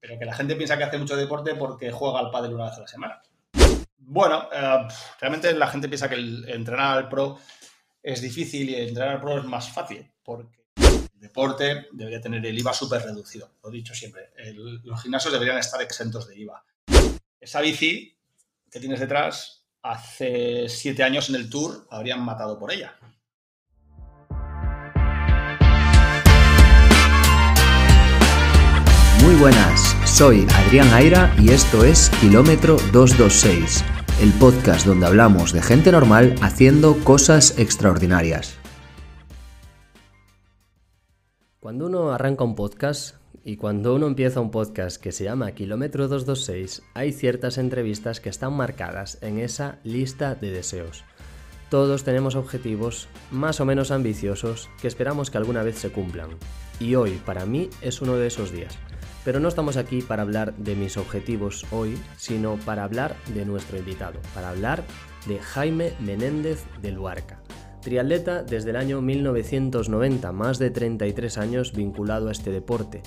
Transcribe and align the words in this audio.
pero 0.00 0.18
que 0.18 0.24
la 0.24 0.34
gente 0.34 0.56
piensa 0.56 0.76
que 0.78 0.84
hace 0.84 0.98
mucho 0.98 1.16
deporte 1.16 1.54
porque 1.54 1.92
juega 1.92 2.18
al 2.18 2.30
pádel 2.30 2.54
una 2.54 2.66
vez 2.66 2.78
a 2.78 2.80
la 2.80 2.88
semana. 2.88 3.22
Bueno, 3.98 4.48
eh, 4.52 4.88
realmente 5.20 5.52
la 5.54 5.68
gente 5.68 5.88
piensa 5.88 6.08
que 6.08 6.16
entrenar 6.16 6.98
al 6.98 7.08
pro 7.08 7.38
es 8.02 8.20
difícil 8.20 8.70
y 8.70 8.74
entrenar 8.74 9.16
al 9.16 9.20
pro 9.20 9.38
es 9.38 9.44
más 9.44 9.70
fácil, 9.70 10.10
porque 10.24 10.64
el 10.76 11.20
deporte 11.20 11.86
debería 11.92 12.20
tener 12.20 12.44
el 12.44 12.58
IVA 12.58 12.72
súper 12.72 13.02
reducido, 13.02 13.52
lo 13.62 13.68
he 13.68 13.74
dicho 13.74 13.94
siempre. 13.94 14.30
los 14.84 15.02
gimnasios 15.02 15.32
deberían 15.32 15.58
estar 15.58 15.80
exentos 15.82 16.26
de 16.26 16.40
IVA. 16.40 16.64
Esa 17.38 17.60
bici 17.60 18.16
que 18.70 18.80
tienes 18.80 19.00
detrás, 19.00 19.64
hace 19.82 20.68
siete 20.68 21.02
años 21.02 21.28
en 21.28 21.36
el 21.36 21.50
Tour 21.50 21.86
habrían 21.90 22.24
matado 22.24 22.58
por 22.58 22.72
ella. 22.72 22.96
Buenas, 29.40 29.96
soy 30.04 30.46
Adrián 30.54 30.92
Aira 30.92 31.34
y 31.38 31.50
esto 31.50 31.82
es 31.82 32.10
Kilómetro 32.20 32.76
226, 32.92 33.82
el 34.20 34.32
podcast 34.34 34.86
donde 34.86 35.06
hablamos 35.06 35.54
de 35.54 35.62
gente 35.62 35.90
normal 35.90 36.34
haciendo 36.42 36.94
cosas 37.04 37.58
extraordinarias. 37.58 38.58
Cuando 41.58 41.86
uno 41.86 42.12
arranca 42.12 42.44
un 42.44 42.54
podcast 42.54 43.16
y 43.42 43.56
cuando 43.56 43.94
uno 43.94 44.08
empieza 44.08 44.40
un 44.40 44.50
podcast 44.50 45.00
que 45.00 45.10
se 45.10 45.24
llama 45.24 45.52
Kilómetro 45.52 46.06
226, 46.06 46.82
hay 46.92 47.12
ciertas 47.12 47.56
entrevistas 47.56 48.20
que 48.20 48.28
están 48.28 48.52
marcadas 48.52 49.16
en 49.22 49.38
esa 49.38 49.78
lista 49.84 50.34
de 50.34 50.50
deseos. 50.50 51.02
Todos 51.70 52.04
tenemos 52.04 52.34
objetivos 52.34 53.08
más 53.30 53.58
o 53.60 53.64
menos 53.64 53.90
ambiciosos 53.90 54.68
que 54.82 54.88
esperamos 54.88 55.30
que 55.30 55.38
alguna 55.38 55.62
vez 55.62 55.78
se 55.78 55.90
cumplan. 55.90 56.28
Y 56.78 56.94
hoy, 56.94 57.12
para 57.24 57.46
mí, 57.46 57.70
es 57.80 58.02
uno 58.02 58.16
de 58.16 58.26
esos 58.26 58.52
días. 58.52 58.76
Pero 59.24 59.38
no 59.38 59.48
estamos 59.48 59.76
aquí 59.76 60.00
para 60.00 60.22
hablar 60.22 60.54
de 60.56 60.74
mis 60.74 60.96
objetivos 60.96 61.66
hoy, 61.72 61.98
sino 62.16 62.56
para 62.64 62.84
hablar 62.84 63.16
de 63.34 63.44
nuestro 63.44 63.78
invitado, 63.78 64.18
para 64.34 64.50
hablar 64.50 64.82
de 65.26 65.38
Jaime 65.38 65.92
Menéndez 66.00 66.64
de 66.80 66.90
Luarca. 66.92 67.42
Triatleta 67.82 68.42
desde 68.42 68.70
el 68.70 68.76
año 68.76 69.00
1990, 69.00 70.32
más 70.32 70.58
de 70.58 70.70
33 70.70 71.38
años 71.38 71.72
vinculado 71.72 72.28
a 72.28 72.32
este 72.32 72.50
deporte. 72.50 73.02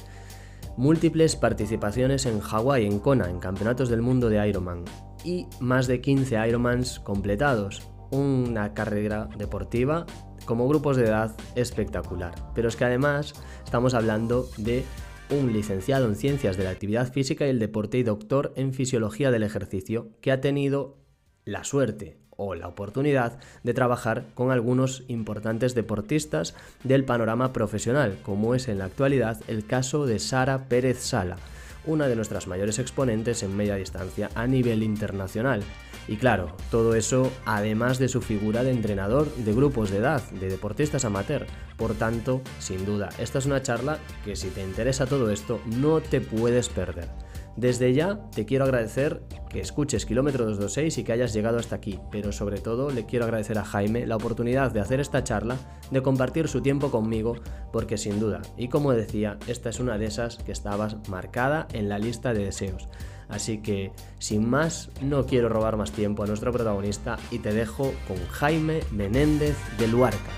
Múltiples 0.77 1.35
participaciones 1.35 2.25
en 2.25 2.39
Hawái, 2.39 2.85
en 2.85 2.99
Kona, 2.99 3.29
en 3.29 3.39
campeonatos 3.39 3.89
del 3.89 4.01
mundo 4.01 4.29
de 4.29 4.47
Ironman. 4.47 4.83
Y 5.23 5.47
más 5.59 5.85
de 5.85 6.01
15 6.01 6.47
Ironmans 6.47 6.99
completados. 6.99 7.87
Una 8.09 8.73
carrera 8.73 9.29
deportiva 9.37 10.05
como 10.45 10.67
grupos 10.67 10.97
de 10.97 11.05
edad 11.05 11.35
espectacular. 11.55 12.33
Pero 12.55 12.67
es 12.67 12.75
que 12.75 12.85
además 12.85 13.33
estamos 13.63 13.93
hablando 13.93 14.49
de 14.57 14.83
un 15.29 15.53
licenciado 15.53 16.07
en 16.07 16.15
Ciencias 16.15 16.57
de 16.57 16.63
la 16.63 16.69
Actividad 16.69 17.11
Física 17.11 17.45
y 17.45 17.49
el 17.49 17.59
Deporte 17.59 17.97
y 17.97 18.03
doctor 18.03 18.53
en 18.55 18.73
Fisiología 18.73 19.31
del 19.31 19.43
Ejercicio, 19.43 20.09
que 20.21 20.31
ha 20.31 20.41
tenido 20.41 20.97
la 21.45 21.63
suerte 21.63 22.17
o 22.35 22.55
la 22.55 22.67
oportunidad 22.67 23.39
de 23.63 23.73
trabajar 23.73 24.25
con 24.33 24.51
algunos 24.51 25.03
importantes 25.07 25.75
deportistas 25.75 26.55
del 26.83 27.05
panorama 27.05 27.53
profesional, 27.53 28.17
como 28.23 28.55
es 28.55 28.67
en 28.67 28.79
la 28.79 28.85
actualidad 28.85 29.39
el 29.47 29.65
caso 29.65 30.05
de 30.05 30.19
Sara 30.19 30.67
Pérez 30.67 30.99
Sala, 30.99 31.37
una 31.85 32.07
de 32.07 32.15
nuestras 32.15 32.47
mayores 32.47 32.79
exponentes 32.79 33.43
en 33.43 33.55
media 33.55 33.75
distancia 33.75 34.29
a 34.35 34.47
nivel 34.47 34.83
internacional. 34.83 35.63
Y 36.07 36.17
claro, 36.17 36.55
todo 36.69 36.95
eso 36.95 37.31
además 37.45 37.97
de 37.97 38.09
su 38.09 38.21
figura 38.21 38.63
de 38.63 38.71
entrenador 38.71 39.33
de 39.35 39.53
grupos 39.53 39.89
de 39.89 39.97
edad, 39.97 40.21
de 40.31 40.49
deportistas 40.49 41.05
amateur. 41.05 41.45
Por 41.77 41.93
tanto, 41.93 42.41
sin 42.59 42.85
duda, 42.85 43.09
esta 43.19 43.39
es 43.39 43.45
una 43.45 43.61
charla 43.61 43.99
que 44.25 44.35
si 44.35 44.49
te 44.49 44.61
interesa 44.61 45.05
todo 45.05 45.29
esto, 45.29 45.61
no 45.65 46.01
te 46.01 46.21
puedes 46.21 46.69
perder. 46.69 47.09
Desde 47.55 47.93
ya 47.93 48.19
te 48.31 48.45
quiero 48.45 48.65
agradecer 48.65 49.21
que 49.53 49.61
escuches 49.61 50.05
Kilómetro 50.05 50.45
226 50.45 50.97
y 50.97 51.03
que 51.03 51.13
hayas 51.13 51.31
llegado 51.31 51.59
hasta 51.59 51.75
aquí, 51.75 51.99
pero 52.11 52.31
sobre 52.31 52.59
todo 52.59 52.89
le 52.89 53.05
quiero 53.05 53.25
agradecer 53.25 53.59
a 53.59 53.63
Jaime 53.63 54.07
la 54.07 54.15
oportunidad 54.15 54.71
de 54.71 54.81
hacer 54.81 54.99
esta 54.99 55.23
charla, 55.23 55.57
de 55.91 56.01
compartir 56.01 56.47
su 56.47 56.61
tiempo 56.61 56.89
conmigo, 56.89 57.35
porque 57.71 57.97
sin 57.97 58.19
duda, 58.19 58.41
y 58.57 58.67
como 58.67 58.91
decía, 58.91 59.37
esta 59.47 59.69
es 59.69 59.79
una 59.79 59.97
de 59.97 60.07
esas 60.07 60.37
que 60.37 60.51
estabas 60.51 60.97
marcada 61.07 61.67
en 61.71 61.87
la 61.87 61.99
lista 61.99 62.33
de 62.33 62.45
deseos. 62.45 62.89
Así 63.29 63.61
que, 63.61 63.93
sin 64.17 64.49
más, 64.49 64.89
no 65.01 65.25
quiero 65.25 65.49
robar 65.49 65.77
más 65.77 65.91
tiempo 65.91 66.23
a 66.23 66.27
nuestro 66.27 66.51
protagonista 66.51 67.17
y 67.31 67.39
te 67.39 67.53
dejo 67.53 67.93
con 68.07 68.17
Jaime 68.31 68.81
Menéndez 68.91 69.55
de 69.77 69.87
Luarca. 69.87 70.31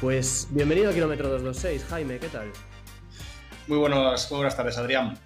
Pues 0.00 0.48
bienvenido 0.50 0.90
a 0.90 0.92
Kilómetro 0.92 1.28
226, 1.28 1.84
Jaime, 1.88 2.18
¿qué 2.18 2.28
tal? 2.28 2.50
Muy 3.68 3.78
buenas, 3.78 4.28
buenas 4.28 4.56
tardes, 4.56 4.76
Adrián. 4.76 5.16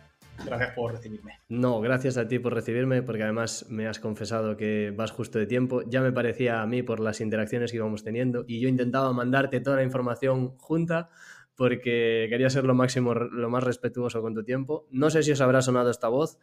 Gracias 0.45 0.73
por 0.75 0.93
recibirme. 0.93 1.41
No, 1.49 1.81
gracias 1.81 2.17
a 2.17 2.29
ti 2.29 2.39
por 2.39 2.55
recibirme, 2.55 3.03
porque 3.03 3.23
además 3.23 3.67
me 3.69 3.87
has 3.87 3.99
confesado 3.99 4.57
que 4.57 4.93
vas 4.97 5.11
justo 5.11 5.39
de 5.39 5.47
tiempo. 5.47 5.83
Ya 5.83 6.01
me 6.01 6.13
parecía 6.13 6.63
a 6.63 6.67
mí 6.67 6.83
por 6.83 7.01
las 7.01 7.21
interacciones 7.21 7.71
que 7.71 7.79
íbamos 7.79 8.05
teniendo 8.05 8.45
y 8.47 8.61
yo 8.61 8.69
intentaba 8.69 9.13
mandarte 9.13 9.61
toda 9.61 9.77
la 9.77 9.83
información 9.83 10.57
junta 10.59 11.11
porque 11.55 12.29
quería 12.31 12.51
ser 12.51 12.65
lo 12.65 12.75
máximo, 12.75 13.15
lo 13.15 13.51
más 13.51 13.65
respetuoso 13.65 14.23
con 14.23 14.35
tu 14.35 14.45
tiempo. 14.45 14.87
No 14.91 15.11
sé 15.11 15.25
si 15.25 15.33
os 15.33 15.41
habrá 15.41 15.61
sonado 15.61 15.91
esta 15.91 16.07
voz, 16.09 16.39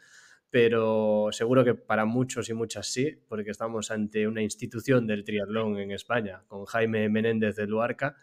pero 0.50 1.30
seguro 1.32 1.64
que 1.64 1.74
para 1.74 2.04
muchos 2.06 2.50
y 2.50 2.54
muchas 2.54 2.88
sí, 2.88 3.18
porque 3.30 3.52
estamos 3.52 3.92
ante 3.92 4.28
una 4.28 4.42
institución 4.42 5.08
del 5.08 5.24
triatlón 5.24 5.78
en 5.80 5.92
España, 5.92 6.44
con 6.48 6.66
Jaime 6.66 7.08
Menéndez 7.08 7.56
de 7.56 7.66
Luarca 7.66 8.18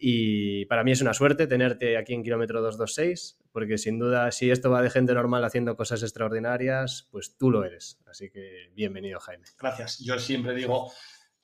y 0.00 0.64
para 0.66 0.84
mí 0.84 0.92
es 0.92 1.00
una 1.00 1.14
suerte 1.14 1.46
tenerte 1.46 1.96
aquí 1.96 2.14
en 2.14 2.22
Kilómetro 2.22 2.60
226, 2.60 3.38
porque 3.52 3.78
sin 3.78 3.98
duda, 3.98 4.30
si 4.30 4.50
esto 4.50 4.70
va 4.70 4.82
de 4.82 4.90
gente 4.90 5.14
normal 5.14 5.44
haciendo 5.44 5.76
cosas 5.76 6.02
extraordinarias, 6.02 7.08
pues 7.10 7.36
tú 7.36 7.50
lo 7.50 7.64
eres. 7.64 8.00
Así 8.06 8.30
que 8.30 8.70
bienvenido, 8.74 9.18
Jaime. 9.20 9.44
Gracias. 9.58 9.98
Yo 9.98 10.18
siempre 10.18 10.54
digo 10.54 10.92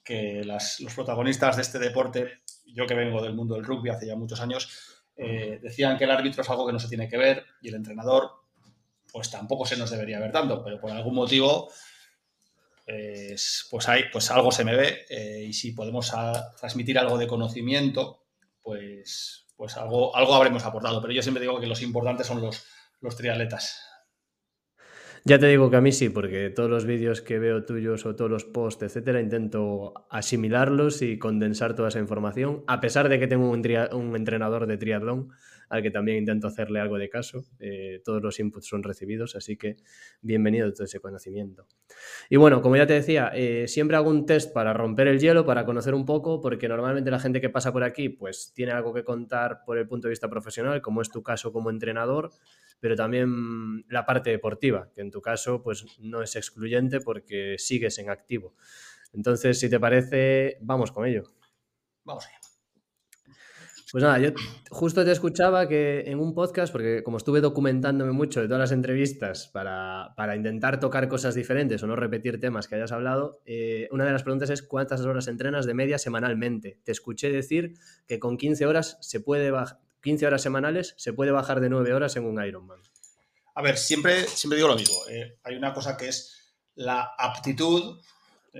que 0.02 0.42
los 0.44 0.94
protagonistas 0.94 1.56
de 1.56 1.62
este 1.62 1.78
deporte, 1.78 2.42
yo 2.66 2.86
que 2.86 2.94
vengo 2.94 3.22
del 3.22 3.34
mundo 3.34 3.54
del 3.54 3.64
rugby 3.64 3.90
hace 3.90 4.06
ya 4.06 4.16
muchos 4.16 4.40
años, 4.40 5.02
eh, 5.16 5.58
decían 5.62 5.96
que 5.96 6.04
el 6.04 6.10
árbitro 6.10 6.42
es 6.42 6.50
algo 6.50 6.66
que 6.66 6.72
no 6.72 6.78
se 6.78 6.88
tiene 6.88 7.08
que 7.08 7.16
ver 7.16 7.44
y 7.62 7.68
el 7.68 7.74
entrenador, 7.74 8.30
pues 9.12 9.30
tampoco 9.30 9.64
se 9.64 9.76
nos 9.76 9.90
debería 9.90 10.20
ver 10.20 10.32
tanto, 10.32 10.62
pero 10.62 10.80
por 10.80 10.90
algún 10.90 11.14
motivo 11.14 11.70
pues, 12.84 13.66
pues, 13.70 13.88
hay, 13.88 14.04
pues 14.12 14.30
algo 14.30 14.52
se 14.52 14.64
me 14.64 14.76
ve 14.76 15.06
eh, 15.08 15.44
y 15.48 15.52
si 15.52 15.72
podemos 15.72 16.12
transmitir 16.58 16.98
algo 16.98 17.16
de 17.16 17.26
conocimiento 17.26 18.23
pues, 18.64 19.46
pues 19.54 19.76
algo, 19.76 20.16
algo 20.16 20.34
habremos 20.34 20.64
aportado. 20.64 21.00
Pero 21.00 21.12
yo 21.12 21.22
siempre 21.22 21.42
digo 21.42 21.60
que 21.60 21.68
los 21.68 21.82
importantes 21.82 22.26
son 22.26 22.40
los, 22.40 22.66
los 23.00 23.16
triatletas. 23.16 23.80
Ya 25.26 25.38
te 25.38 25.46
digo 25.46 25.70
que 25.70 25.76
a 25.76 25.80
mí 25.80 25.90
sí, 25.90 26.10
porque 26.10 26.50
todos 26.50 26.68
los 26.68 26.84
vídeos 26.84 27.22
que 27.22 27.38
veo 27.38 27.64
tuyos 27.64 28.04
o 28.04 28.14
todos 28.14 28.30
los 28.30 28.44
posts, 28.44 28.82
etcétera, 28.82 29.20
intento 29.20 29.94
asimilarlos 30.10 31.00
y 31.00 31.18
condensar 31.18 31.74
toda 31.74 31.88
esa 31.88 31.98
información, 31.98 32.62
a 32.66 32.80
pesar 32.80 33.08
de 33.08 33.18
que 33.18 33.26
tengo 33.26 33.48
un, 33.48 33.62
un 33.92 34.16
entrenador 34.16 34.66
de 34.66 34.76
triatlón 34.76 35.30
al 35.68 35.82
que 35.82 35.90
también 35.90 36.18
intento 36.18 36.46
hacerle 36.46 36.80
algo 36.80 36.98
de 36.98 37.08
caso. 37.08 37.44
Eh, 37.58 38.00
todos 38.04 38.22
los 38.22 38.38
inputs 38.40 38.66
son 38.66 38.82
recibidos, 38.82 39.36
así 39.36 39.56
que 39.56 39.76
bienvenido 40.20 40.72
todo 40.72 40.84
ese 40.84 41.00
conocimiento. 41.00 41.66
Y 42.28 42.36
bueno, 42.36 42.62
como 42.62 42.76
ya 42.76 42.86
te 42.86 42.94
decía, 42.94 43.30
eh, 43.34 43.68
siempre 43.68 43.96
hago 43.96 44.10
un 44.10 44.26
test 44.26 44.52
para 44.52 44.72
romper 44.72 45.08
el 45.08 45.20
hielo, 45.20 45.44
para 45.44 45.64
conocer 45.64 45.94
un 45.94 46.04
poco, 46.04 46.40
porque 46.40 46.68
normalmente 46.68 47.10
la 47.10 47.20
gente 47.20 47.40
que 47.40 47.50
pasa 47.50 47.72
por 47.72 47.84
aquí 47.84 48.08
pues 48.08 48.52
tiene 48.54 48.72
algo 48.72 48.92
que 48.92 49.04
contar 49.04 49.64
por 49.64 49.78
el 49.78 49.86
punto 49.86 50.08
de 50.08 50.10
vista 50.10 50.28
profesional, 50.28 50.80
como 50.82 51.02
es 51.02 51.10
tu 51.10 51.22
caso 51.22 51.52
como 51.52 51.70
entrenador, 51.70 52.30
pero 52.80 52.96
también 52.96 53.84
la 53.88 54.04
parte 54.06 54.30
deportiva, 54.30 54.90
que 54.94 55.00
en 55.00 55.10
tu 55.10 55.20
caso 55.20 55.62
pues 55.62 55.84
no 55.98 56.22
es 56.22 56.36
excluyente 56.36 57.00
porque 57.00 57.56
sigues 57.58 57.98
en 57.98 58.10
activo. 58.10 58.54
Entonces, 59.12 59.58
si 59.58 59.70
te 59.70 59.78
parece, 59.78 60.58
vamos 60.60 60.90
con 60.90 61.06
ello. 61.06 61.22
Vamos 62.04 62.26
allá. 62.26 62.53
Pues 63.94 64.02
nada, 64.02 64.18
yo 64.18 64.30
justo 64.70 65.04
te 65.04 65.12
escuchaba 65.12 65.68
que 65.68 66.00
en 66.06 66.18
un 66.18 66.34
podcast, 66.34 66.72
porque 66.72 67.04
como 67.04 67.16
estuve 67.16 67.40
documentándome 67.40 68.10
mucho 68.10 68.40
de 68.40 68.48
todas 68.48 68.58
las 68.58 68.72
entrevistas 68.72 69.46
para, 69.52 70.12
intentar 70.34 70.80
tocar 70.80 71.06
cosas 71.06 71.36
diferentes 71.36 71.80
o 71.80 71.86
no 71.86 71.94
repetir 71.94 72.40
temas 72.40 72.66
que 72.66 72.74
hayas 72.74 72.90
hablado, 72.90 73.40
eh, 73.46 73.86
una 73.92 74.04
de 74.04 74.10
las 74.10 74.24
preguntas 74.24 74.50
es 74.50 74.64
cuántas 74.64 75.02
horas 75.02 75.28
entrenas 75.28 75.64
de 75.64 75.74
media 75.74 75.98
semanalmente. 75.98 76.80
Te 76.82 76.90
escuché 76.90 77.30
decir 77.30 77.74
que 78.08 78.18
con 78.18 78.36
15 78.36 78.66
horas 78.66 78.98
se 79.00 79.20
puede 79.20 79.52
15 80.02 80.26
horas 80.26 80.42
semanales 80.42 80.94
se 80.96 81.12
puede 81.12 81.30
bajar 81.30 81.60
de 81.60 81.68
9 81.68 81.94
horas 81.94 82.16
en 82.16 82.24
un 82.24 82.44
Ironman. 82.44 82.80
A 83.54 83.62
ver, 83.62 83.78
siempre, 83.78 84.24
siempre 84.26 84.56
digo 84.56 84.70
lo 84.70 84.74
mismo. 84.74 84.96
Eh, 85.08 85.38
hay 85.44 85.54
una 85.54 85.72
cosa 85.72 85.96
que 85.96 86.08
es 86.08 86.56
la 86.74 87.14
aptitud 87.16 88.00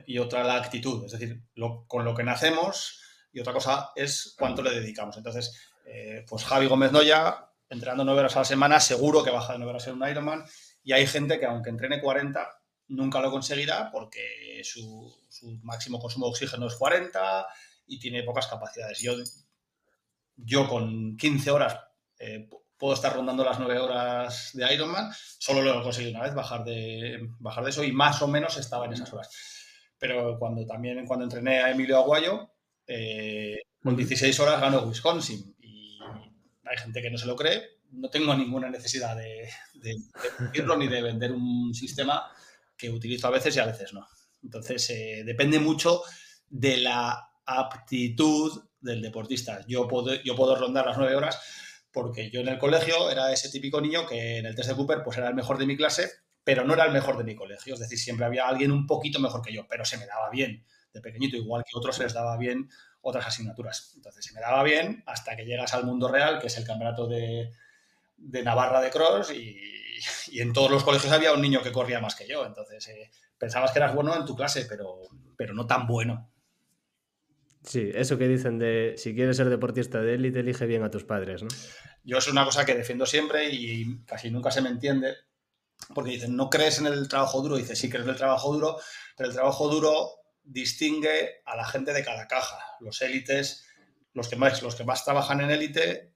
y 0.06 0.16
otra 0.18 0.44
la 0.44 0.58
actitud. 0.58 1.06
Es 1.06 1.10
decir, 1.10 1.42
con 1.88 2.04
lo 2.04 2.14
que 2.14 2.22
nacemos 2.22 3.00
y 3.34 3.40
otra 3.40 3.52
cosa 3.52 3.90
es 3.96 4.34
cuánto 4.38 4.62
le 4.62 4.70
dedicamos. 4.70 5.16
Entonces, 5.16 5.52
eh, 5.84 6.24
pues 6.28 6.44
Javi 6.44 6.66
Gómez 6.66 6.92
Noya, 6.92 7.50
entrenando 7.68 8.04
nueve 8.04 8.20
horas 8.20 8.36
a 8.36 8.40
la 8.40 8.44
semana, 8.44 8.78
seguro 8.78 9.24
que 9.24 9.30
baja 9.30 9.52
de 9.52 9.58
nueve 9.58 9.70
horas 9.70 9.86
en 9.88 10.00
un 10.00 10.08
Ironman. 10.08 10.44
Y 10.84 10.92
hay 10.92 11.04
gente 11.06 11.40
que 11.40 11.46
aunque 11.46 11.70
entrene 11.70 12.00
40, 12.00 12.48
nunca 12.88 13.20
lo 13.20 13.32
conseguirá 13.32 13.90
porque 13.90 14.62
su, 14.62 15.12
máximo 15.62 15.98
consumo 15.98 16.26
de 16.26 16.30
oxígeno 16.30 16.68
es 16.68 16.76
40 16.76 17.46
y 17.88 17.98
tiene 17.98 18.22
pocas 18.22 18.46
capacidades. 18.46 19.00
Yo, 19.00 19.14
yo 20.36 20.68
con 20.68 21.16
15 21.16 21.50
horas 21.50 21.80
eh, 22.20 22.48
puedo 22.78 22.94
estar 22.94 23.16
rondando 23.16 23.44
las 23.44 23.58
nueve 23.58 23.80
horas 23.80 24.50
de 24.54 24.72
Ironman. 24.72 25.12
Solo 25.12 25.60
lo 25.60 25.80
he 25.80 25.82
conseguido 25.82 26.12
una 26.16 26.22
vez, 26.22 26.34
bajar 26.34 26.62
de, 26.62 27.30
bajar 27.40 27.64
de 27.64 27.70
eso, 27.70 27.82
y 27.82 27.90
más 27.90 28.22
o 28.22 28.28
menos 28.28 28.56
estaba 28.58 28.86
en 28.86 28.92
esas 28.92 29.12
horas. 29.12 29.28
Pero 29.98 30.38
cuando 30.38 30.64
también 30.66 31.04
cuando 31.04 31.24
entrené 31.24 31.58
a 31.58 31.70
Emilio 31.70 31.98
Aguayo, 31.98 32.53
eh, 32.86 33.62
con 33.82 33.96
16 33.96 34.38
horas 34.40 34.60
ganó 34.60 34.82
Wisconsin. 34.82 35.54
Y 35.60 35.98
hay 36.64 36.76
gente 36.78 37.02
que 37.02 37.10
no 37.10 37.18
se 37.18 37.26
lo 37.26 37.36
cree. 37.36 37.62
No 37.90 38.10
tengo 38.10 38.34
ninguna 38.34 38.70
necesidad 38.70 39.16
de, 39.16 39.48
de, 39.74 39.96
decirlo 40.40 40.76
ni 40.76 40.88
de 40.88 41.02
vender 41.02 41.32
un 41.32 41.72
sistema 41.74 42.24
que 42.76 42.90
utilizo 42.90 43.28
a 43.28 43.30
veces 43.30 43.54
y 43.56 43.60
a 43.60 43.66
veces 43.66 43.92
no. 43.92 44.06
Entonces, 44.42 44.90
eh, 44.90 45.22
depende 45.24 45.58
mucho 45.58 46.02
de 46.48 46.78
la 46.78 47.28
aptitud 47.46 48.64
del 48.80 49.00
deportista. 49.00 49.64
Yo 49.66 49.86
puedo, 49.88 50.14
yo 50.22 50.34
puedo 50.34 50.56
rondar 50.56 50.86
las 50.86 50.98
nueve 50.98 51.14
horas 51.14 51.38
porque 51.92 52.30
yo 52.30 52.40
en 52.40 52.48
el 52.48 52.58
colegio 52.58 53.10
era 53.10 53.32
ese 53.32 53.50
típico 53.50 53.80
niño 53.80 54.06
que 54.06 54.38
en 54.38 54.46
el 54.46 54.54
test 54.54 54.70
de 54.70 54.74
Cooper 54.74 55.02
pues 55.04 55.16
era 55.16 55.28
el 55.28 55.34
mejor 55.34 55.58
de 55.58 55.66
mi 55.66 55.76
clase, 55.76 56.10
pero 56.42 56.64
no 56.64 56.74
era 56.74 56.84
el 56.84 56.92
mejor 56.92 57.16
de 57.16 57.24
mi 57.24 57.36
colegio. 57.36 57.74
Es 57.74 57.80
decir, 57.80 57.98
siempre 57.98 58.26
había 58.26 58.46
alguien 58.48 58.72
un 58.72 58.86
poquito 58.86 59.20
mejor 59.20 59.42
que 59.42 59.52
yo, 59.52 59.66
pero 59.68 59.84
se 59.84 59.96
me 59.96 60.06
daba 60.06 60.28
bien 60.30 60.64
de 60.94 61.00
pequeñito, 61.00 61.36
igual 61.36 61.64
que 61.64 61.76
otros 61.76 61.96
se 61.96 62.04
les 62.04 62.14
daba 62.14 62.38
bien 62.38 62.70
otras 63.02 63.26
asignaturas. 63.26 63.92
Entonces 63.96 64.24
se 64.24 64.32
me 64.32 64.40
daba 64.40 64.62
bien 64.62 65.02
hasta 65.06 65.36
que 65.36 65.44
llegas 65.44 65.74
al 65.74 65.84
mundo 65.84 66.08
real, 66.08 66.38
que 66.38 66.46
es 66.46 66.56
el 66.56 66.64
campeonato 66.64 67.06
de, 67.06 67.50
Navarra 68.16 68.80
de 68.80 68.90
Cross, 68.90 69.32
y, 69.32 70.40
en 70.40 70.52
todos 70.52 70.70
los 70.70 70.82
colegios 70.82 71.12
había 71.12 71.32
un 71.32 71.40
niño 71.40 71.62
que 71.62 71.72
corría 71.72 72.00
más 72.00 72.14
que 72.14 72.26
yo. 72.26 72.46
Entonces 72.46 72.88
eh, 72.88 73.10
pensabas 73.38 73.72
que 73.72 73.78
eras 73.78 73.94
bueno 73.94 74.16
en 74.16 74.24
tu 74.24 74.34
clase, 74.34 74.66
pero, 74.68 75.02
pero 75.36 75.52
no 75.52 75.66
tan 75.66 75.86
bueno. 75.86 76.30
Sí, 77.62 77.90
eso 77.94 78.18
que 78.18 78.28
dicen 78.28 78.58
de 78.58 78.94
si 78.96 79.14
quieres 79.14 79.36
ser 79.36 79.48
deportista 79.48 80.00
de 80.00 80.14
élite, 80.14 80.40
elige 80.40 80.66
bien 80.66 80.82
a 80.82 80.90
tus 80.90 81.04
padres, 81.04 81.42
¿no? 81.42 81.48
Yo 82.02 82.18
es 82.18 82.28
una 82.28 82.44
cosa 82.44 82.66
que 82.66 82.74
defiendo 82.74 83.06
siempre 83.06 83.48
y 83.50 84.04
casi 84.04 84.30
nunca 84.30 84.50
se 84.50 84.60
me 84.60 84.68
entiende, 84.68 85.14
porque 85.94 86.10
dicen, 86.10 86.36
no 86.36 86.50
crees 86.50 86.78
en 86.78 86.86
el 86.86 87.08
trabajo 87.08 87.40
duro, 87.40 87.56
dices, 87.56 87.78
sí 87.78 87.88
crees 87.88 88.04
en 88.04 88.10
el 88.10 88.18
trabajo 88.18 88.52
duro, 88.52 88.76
pero 89.16 89.30
el 89.30 89.34
trabajo 89.34 89.68
duro 89.68 90.23
distingue 90.44 91.42
a 91.44 91.56
la 91.56 91.66
gente 91.66 91.92
de 91.92 92.04
cada 92.04 92.28
caja. 92.28 92.58
Los 92.80 93.02
élites, 93.02 93.64
los 94.12 94.28
que 94.28 94.36
más, 94.36 95.04
trabajan 95.04 95.40
en 95.40 95.50
élite, 95.50 96.14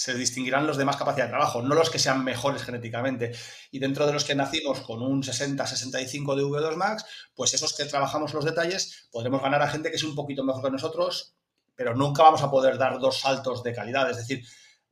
se 0.00 0.14
distinguirán 0.14 0.66
los 0.66 0.78
de 0.78 0.86
más 0.86 0.96
capacidad 0.96 1.26
de 1.26 1.30
trabajo, 1.30 1.60
no 1.60 1.74
los 1.74 1.90
que 1.90 1.98
sean 1.98 2.24
mejores 2.24 2.62
genéticamente. 2.62 3.32
Y 3.70 3.78
dentro 3.78 4.06
de 4.06 4.14
los 4.14 4.24
que 4.24 4.34
nacimos 4.34 4.80
con 4.80 5.02
un 5.02 5.22
60-65 5.22 6.34
de 6.34 6.42
V2 6.42 6.76
Max, 6.76 7.04
pues 7.34 7.52
esos 7.52 7.76
que 7.76 7.84
trabajamos 7.84 8.32
los 8.32 8.44
detalles, 8.44 9.08
podremos 9.12 9.42
ganar 9.42 9.60
a 9.60 9.68
gente 9.68 9.90
que 9.90 9.96
es 9.96 10.04
un 10.04 10.14
poquito 10.14 10.42
mejor 10.42 10.64
que 10.64 10.70
nosotros, 10.70 11.36
pero 11.74 11.94
nunca 11.94 12.22
vamos 12.22 12.42
a 12.42 12.50
poder 12.50 12.78
dar 12.78 12.98
dos 12.98 13.20
saltos 13.20 13.62
de 13.62 13.74
calidad. 13.74 14.10
Es 14.10 14.16
decir, 14.16 14.42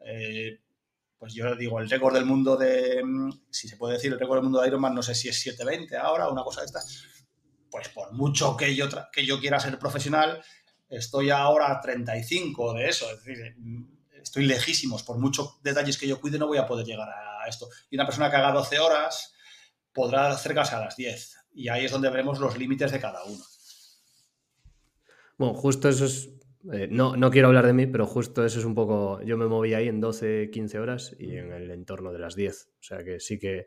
eh, 0.00 0.61
pues 1.19 1.35
yo 1.35 1.56
digo, 1.56 1.81
el 1.81 1.90
récord 1.90 2.14
del 2.14 2.25
mundo 2.25 2.56
de, 2.56 3.02
si 3.50 3.67
se 3.67 3.76
puede 3.76 3.94
decir, 3.94 4.12
el 4.12 4.20
récord 4.20 4.38
del 4.38 4.44
mundo 4.44 4.61
de 4.61 4.69
Ironman, 4.69 4.94
no 4.94 5.02
sé 5.02 5.14
si 5.14 5.29
es 5.29 5.40
720 5.40 5.96
ahora, 5.96 6.29
una 6.29 6.44
cosa 6.44 6.61
de 6.61 6.67
estas, 6.67 7.02
pues 7.70 7.88
por 7.88 8.12
mucho 8.12 8.56
que 8.56 8.74
yo, 8.74 8.88
que 9.12 9.24
yo 9.24 9.40
quiera 9.40 9.60
ser 9.60 9.78
profesional, 9.78 10.42
estoy 10.88 11.30
ahora 11.30 11.72
a 11.72 11.80
35 11.80 12.74
de 12.74 12.88
eso. 12.88 13.10
Es 13.10 13.24
decir, 13.24 13.56
estoy 14.22 14.46
lejísimos, 14.46 15.02
por 15.02 15.18
muchos 15.18 15.62
detalles 15.62 15.98
que 15.98 16.08
yo 16.08 16.20
cuide 16.20 16.38
no 16.38 16.46
voy 16.46 16.58
a 16.58 16.66
poder 16.66 16.86
llegar 16.86 17.08
a 17.08 17.46
esto. 17.48 17.68
Y 17.90 17.96
una 17.96 18.06
persona 18.06 18.30
que 18.30 18.36
haga 18.36 18.52
12 18.52 18.78
horas 18.78 19.34
podrá 19.92 20.30
acercarse 20.30 20.74
a 20.74 20.80
las 20.80 20.96
10. 20.96 21.36
Y 21.54 21.68
ahí 21.68 21.84
es 21.84 21.90
donde 21.90 22.10
veremos 22.10 22.38
los 22.38 22.56
límites 22.56 22.92
de 22.92 23.00
cada 23.00 23.24
uno. 23.24 23.44
Bueno, 25.36 25.54
justo 25.54 25.88
eso 25.88 26.04
es... 26.04 26.30
Eh, 26.72 26.88
no, 26.90 27.16
no 27.16 27.30
quiero 27.30 27.48
hablar 27.48 27.66
de 27.66 27.72
mí, 27.72 27.86
pero 27.86 28.06
justo 28.06 28.44
eso 28.44 28.58
es 28.58 28.64
un 28.64 28.74
poco... 28.74 29.20
Yo 29.22 29.36
me 29.36 29.46
moví 29.46 29.74
ahí 29.74 29.88
en 29.88 30.00
12, 30.00 30.50
15 30.52 30.78
horas 30.78 31.16
y 31.18 31.36
en 31.36 31.52
el 31.52 31.70
entorno 31.70 32.12
de 32.12 32.18
las 32.18 32.34
10. 32.34 32.68
O 32.80 32.82
sea 32.82 33.04
que 33.04 33.20
sí 33.20 33.38
que 33.38 33.66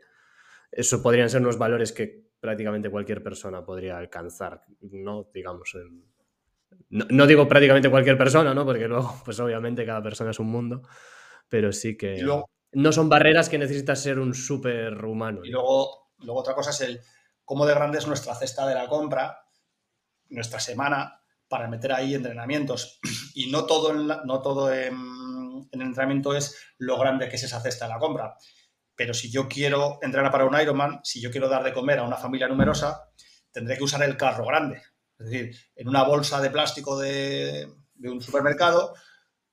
eso 0.70 1.02
podrían 1.02 1.28
ser 1.28 1.40
unos 1.40 1.58
valores 1.58 1.92
que 1.92 2.31
prácticamente 2.42 2.90
cualquier 2.90 3.22
persona 3.22 3.64
podría 3.64 3.96
alcanzar, 3.96 4.64
¿no? 4.80 5.30
Digamos, 5.32 5.76
en, 5.76 6.04
no, 6.90 7.24
digo 7.24 7.46
prácticamente 7.46 7.88
cualquier 7.88 8.18
persona, 8.18 8.52
¿no? 8.52 8.66
Porque 8.66 8.88
luego, 8.88 9.14
pues 9.24 9.38
obviamente 9.38 9.86
cada 9.86 10.02
persona 10.02 10.32
es 10.32 10.40
un 10.40 10.50
mundo, 10.50 10.82
pero 11.48 11.72
sí 11.72 11.96
que 11.96 12.20
no 12.72 12.92
son 12.92 13.08
barreras 13.08 13.48
que 13.48 13.58
necesitas 13.58 14.02
ser 14.02 14.18
un 14.18 14.34
súper 14.34 15.04
humano. 15.04 15.42
Y 15.44 15.50
luego, 15.50 16.10
luego 16.18 16.40
otra 16.40 16.54
cosa 16.54 16.70
es 16.70 16.80
el 16.80 17.00
cómo 17.44 17.64
de 17.64 17.74
grande 17.74 17.98
es 17.98 18.08
nuestra 18.08 18.34
cesta 18.34 18.66
de 18.66 18.74
la 18.74 18.88
compra, 18.88 19.38
nuestra 20.30 20.58
semana, 20.58 21.22
para 21.46 21.68
meter 21.68 21.92
ahí 21.92 22.16
entrenamientos. 22.16 22.98
Y 23.36 23.52
no 23.52 23.66
todo, 23.66 23.92
en 23.92 24.08
no 24.26 24.42
todo 24.42 24.74
en, 24.74 24.94
en 25.70 25.80
entrenamiento 25.80 26.34
es 26.34 26.56
lo 26.78 26.98
grande 26.98 27.28
que 27.28 27.36
es 27.36 27.44
esa 27.44 27.60
cesta 27.60 27.86
de 27.86 27.92
la 27.92 28.00
compra. 28.00 28.36
Pero 28.94 29.14
si 29.14 29.30
yo 29.30 29.48
quiero 29.48 29.98
entrenar 30.02 30.30
para 30.30 30.44
un 30.44 30.60
Ironman, 30.60 31.00
si 31.02 31.20
yo 31.20 31.30
quiero 31.30 31.48
dar 31.48 31.64
de 31.64 31.72
comer 31.72 31.98
a 31.98 32.04
una 32.04 32.16
familia 32.16 32.48
numerosa, 32.48 33.10
tendré 33.50 33.76
que 33.76 33.84
usar 33.84 34.02
el 34.02 34.16
carro 34.16 34.46
grande 34.46 34.82
es 35.22 35.30
decir, 35.30 35.56
en 35.76 35.88
una 35.88 36.02
bolsa 36.02 36.40
de 36.40 36.50
plástico 36.50 36.98
de, 36.98 37.68
un 38.02 38.20
supermercado, 38.20 38.94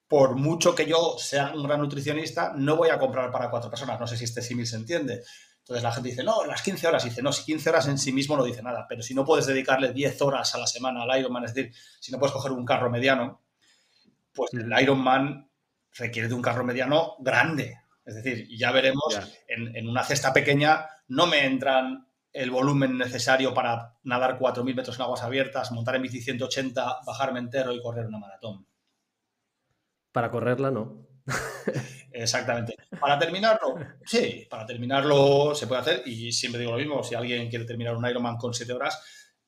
por 0.07 0.36
mucho 0.36 0.74
que 0.74 0.88
yo 0.88 1.15
sea 1.19 1.53
un 1.53 1.63
gran 1.63 1.80
nutricionista, 1.80 2.53
no 2.56 2.75
voy 2.75 2.89
a 2.89 2.97
comprar 2.97 3.31
para 3.31 3.50
cuatro 3.50 3.69
personas. 3.69 4.00
No 4.00 4.07
sé 4.07 4.18
si 4.18 4.24
este 4.24 4.41
símil 4.41 4.65
se 4.65 4.77
entiende. 4.77 5.24
Entonces 5.59 5.83
la 5.83 5.92
gente 5.92 6.09
dice, 6.09 6.24
no, 6.24 6.45
las 6.45 6.63
15 6.63 6.88
horas. 6.88 7.03
dice, 7.03 7.21
no, 7.21 7.31
si 7.31 7.44
15 7.45 7.69
horas 7.69 7.88
en 7.88 8.00
sí 8.00 8.12
mismo 8.12 8.35
no 8.35 8.44
dice 8.44 8.63
nada. 8.63 8.88
Pero 8.89 9.03
si 9.03 9.13
no 9.13 9.24
puedes 9.24 9.45
dedicarle 9.45 9.94
10 9.94 10.21
horas 10.24 10.56
a 10.56 10.57
la 10.57 10.65
semana 10.65 11.03
al 11.03 11.19
Ironman, 11.19 11.44
es 11.44 11.53
decir, 11.53 11.71
si 12.00 12.12
no 12.12 12.18
puedes 12.18 12.33
coger 12.33 12.51
un 12.51 12.65
carro 12.65 12.89
mediano, 12.89 13.44
pues 14.33 14.51
el 14.53 14.74
Ironman 14.81 15.47
requiere 15.94 16.27
de 16.27 16.33
un 16.33 16.42
carro 16.42 16.63
mediano 16.63 17.15
grande. 17.19 17.77
Es 18.05 18.15
decir, 18.15 18.47
ya 18.57 18.71
veremos, 18.71 19.19
en, 19.47 19.75
en, 19.75 19.87
una 19.87 20.03
cesta 20.03 20.33
pequeña 20.33 20.87
no 21.07 21.27
me 21.27 21.45
entran 21.45 22.07
el 22.33 22.51
volumen 22.51 22.97
necesario 22.97 23.53
para 23.53 23.97
nadar 24.03 24.37
4.000 24.39 24.75
metros 24.75 24.95
en 24.95 25.01
aguas 25.03 25.23
abiertas, 25.23 25.71
montar 25.71 25.95
en 25.95 26.03
bici 26.03 26.21
180, 26.21 26.99
bajarme 27.05 27.39
entero 27.39 27.73
y 27.73 27.81
correr 27.81 28.05
una 28.05 28.19
maratón. 28.19 28.65
Para 30.11 30.31
correrla, 30.31 30.71
no. 30.71 31.07
Exactamente. 32.11 32.75
Para 32.99 33.17
terminarlo, 33.19 33.75
sí, 34.05 34.47
para 34.49 34.65
terminarlo 34.65 35.53
se 35.53 35.67
puede 35.67 35.81
hacer 35.81 36.03
y 36.07 36.31
siempre 36.31 36.59
digo 36.59 36.71
lo 36.71 36.77
mismo, 36.77 37.03
si 37.03 37.15
alguien 37.15 37.49
quiere 37.49 37.65
terminar 37.65 37.95
un 37.95 38.07
Ironman 38.07 38.37
con 38.37 38.53
7 38.53 38.73
horas, 38.73 39.01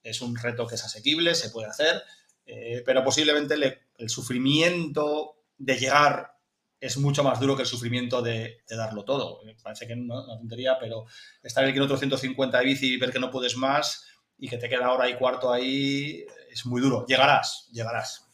es 0.04 0.22
un 0.22 0.36
reto 0.36 0.68
que 0.68 0.76
es 0.76 0.84
asequible, 0.84 1.36
se 1.36 1.50
puede 1.50 1.68
hacer, 1.68 2.02
eh, 2.46 2.84
pero 2.86 3.04
posiblemente 3.04 3.56
el 3.98 4.10
sufrimiento 4.10 5.44
de 5.58 5.78
llegar 5.78 6.38
es 6.82 6.98
mucho 6.98 7.24
más 7.24 7.40
duro 7.40 7.56
que 7.56 7.62
el 7.62 7.68
sufrimiento 7.68 8.24
de, 8.24 8.64
darlo 8.68 9.06
todo. 9.06 9.42
Parece 9.64 9.86
que 9.86 9.94
es 9.94 10.00
una 10.00 10.26
tontería, 10.26 10.78
pero 10.80 11.06
estar 11.44 11.64
en 11.64 11.70
el 11.70 11.74
kilómetro 11.74 11.96
150 11.96 12.58
de 12.58 12.66
bici 12.66 12.96
y 12.96 12.98
ver 12.98 13.12
que 13.12 13.20
no 13.20 13.30
puedes 13.30 13.56
más 13.56 14.08
y 14.40 14.50
que 14.50 14.58
te 14.58 14.68
queda 14.68 14.92
hora 14.92 15.08
y 15.08 15.16
cuarto 15.16 15.54
ahí 15.54 16.26
es 16.50 16.66
muy 16.66 16.82
duro. 16.82 17.06
Llegarás, 17.06 17.70
llegarás. 17.72 18.28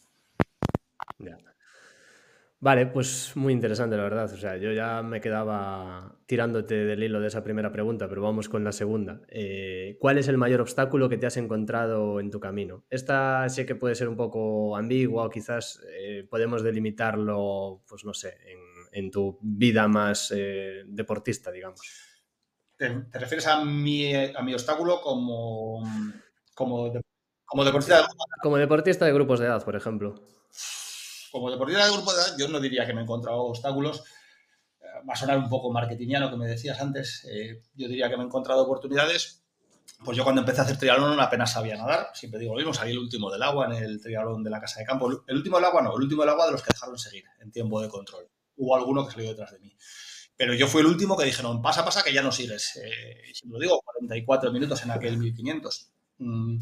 Vale, 2.68 2.86
pues 2.86 3.32
muy 3.36 3.54
interesante 3.54 3.96
la 3.96 4.04
verdad. 4.04 4.26
O 4.26 4.36
sea, 4.36 4.58
yo 4.58 4.74
ya 4.74 5.02
me 5.02 5.22
quedaba 5.22 6.18
tirándote 6.26 6.76
del 6.76 7.02
hilo 7.02 7.22
de 7.22 7.28
esa 7.28 7.42
primera 7.42 7.72
pregunta, 7.72 8.10
pero 8.10 8.22
vamos 8.22 8.50
con 8.50 8.66
la 8.66 8.74
segunda. 8.74 9.22
Eh, 9.30 9.96
¿Cuál 10.02 10.18
es 10.18 10.28
el 10.28 10.38
mayor 10.38 10.60
obstáculo 10.60 11.08
que 11.08 11.18
te 11.18 11.26
has 11.26 11.38
encontrado 11.38 12.20
en 12.20 12.30
tu 12.30 12.42
camino? 12.42 12.84
Esta 12.90 13.48
sé 13.48 13.66
que 13.66 13.76
puede 13.76 13.96
ser 13.96 14.10
un 14.10 14.18
poco 14.18 14.76
ambigua 14.76 15.24
o 15.26 15.30
quizás 15.30 15.80
eh, 15.98 16.28
podemos 16.30 16.62
delimitarlo, 16.62 17.84
pues 17.88 18.04
no 18.04 18.14
sé, 18.14 18.38
en, 18.92 19.12
tu 19.12 19.40
vida 19.42 19.88
más 19.88 20.34
eh, 20.36 20.84
deportista, 20.88 21.54
digamos. 21.54 21.80
¿Te, 22.76 22.90
refieres 23.14 23.48
a 23.48 23.64
mi, 23.64 24.14
a 24.14 24.42
mi 24.42 24.54
obstáculo 24.54 25.00
como, 25.00 25.84
como, 26.54 26.92
como 27.46 27.64
deportista? 27.64 28.10
Como 28.42 28.58
deportista 28.58 29.06
de 29.06 29.14
grupos 29.14 29.40
de 29.40 29.46
edad, 29.46 29.64
por 29.64 29.78
ejemplo 29.78 30.16
como 31.38 31.52
deportista 31.52 31.86
de 31.86 31.92
grupo 31.92 32.14
de 32.14 32.22
edad, 32.22 32.36
yo 32.38 32.48
no 32.48 32.60
diría 32.60 32.86
que 32.86 32.94
me 32.94 33.02
he 33.02 33.04
encontrado 33.04 33.44
obstáculos. 33.44 34.04
Eh, 34.82 34.86
va 35.08 35.14
a 35.14 35.16
sonar 35.16 35.38
un 35.38 35.48
poco 35.48 35.72
marketingiano 35.72 36.30
que 36.30 36.38
me 36.38 36.48
decías 36.48 36.80
antes. 36.82 37.26
Eh, 37.30 37.62
yo 37.76 37.88
diría 37.88 38.10
que 38.10 38.18
me 38.18 38.24
he 38.24 38.26
encontrado 38.26 38.64
oportunidades. 38.64 39.44
Pues 40.04 40.18
yo 40.18 40.24
cuando 40.24 40.42
empecé 40.42 40.62
a 40.62 40.64
hacer 40.64 40.78
triatlón 40.78 41.20
apenas 41.20 41.52
sabía 41.54 41.78
nadar. 41.78 42.10
Siempre 42.14 42.40
digo 42.40 42.54
lo 42.54 42.58
mismo, 42.58 42.74
salí 42.74 42.92
el 42.92 43.00
último 43.00 43.32
del 43.32 43.42
agua 43.44 43.68
en 43.68 43.84
el 43.84 44.02
triatlón 44.02 44.44
de 44.44 44.50
la 44.50 44.60
casa 44.60 44.80
de 44.80 44.86
campo. 44.86 45.24
El 45.28 45.38
último 45.38 45.58
del 45.58 45.66
agua 45.66 45.82
no, 45.82 45.96
el 45.96 46.04
último 46.04 46.24
del 46.24 46.30
agua 46.30 46.48
de 46.48 46.52
los 46.54 46.64
que 46.64 46.72
dejaron 46.74 46.98
seguir 46.98 47.24
en 47.40 47.52
tiempo 47.52 47.82
de 47.82 47.90
control. 47.90 48.28
Hubo 48.58 48.76
alguno 48.76 49.06
que 49.06 49.14
salió 49.14 49.30
detrás 49.30 49.52
de 49.52 49.60
mí. 49.60 49.76
Pero 50.36 50.54
yo 50.54 50.68
fui 50.68 50.82
el 50.82 50.88
último 50.88 51.18
que 51.18 51.26
dijeron, 51.26 51.62
pasa, 51.62 51.84
pasa, 51.84 52.04
que 52.04 52.14
ya 52.14 52.22
no 52.22 52.32
sigues. 52.32 52.76
Eh, 52.84 53.34
si 53.34 53.48
lo 53.48 53.60
digo, 53.60 53.82
44 53.82 54.52
minutos 54.52 54.84
en 54.84 54.92
aquel 54.92 55.18
1500. 55.18 55.92
Mm, 56.20 56.58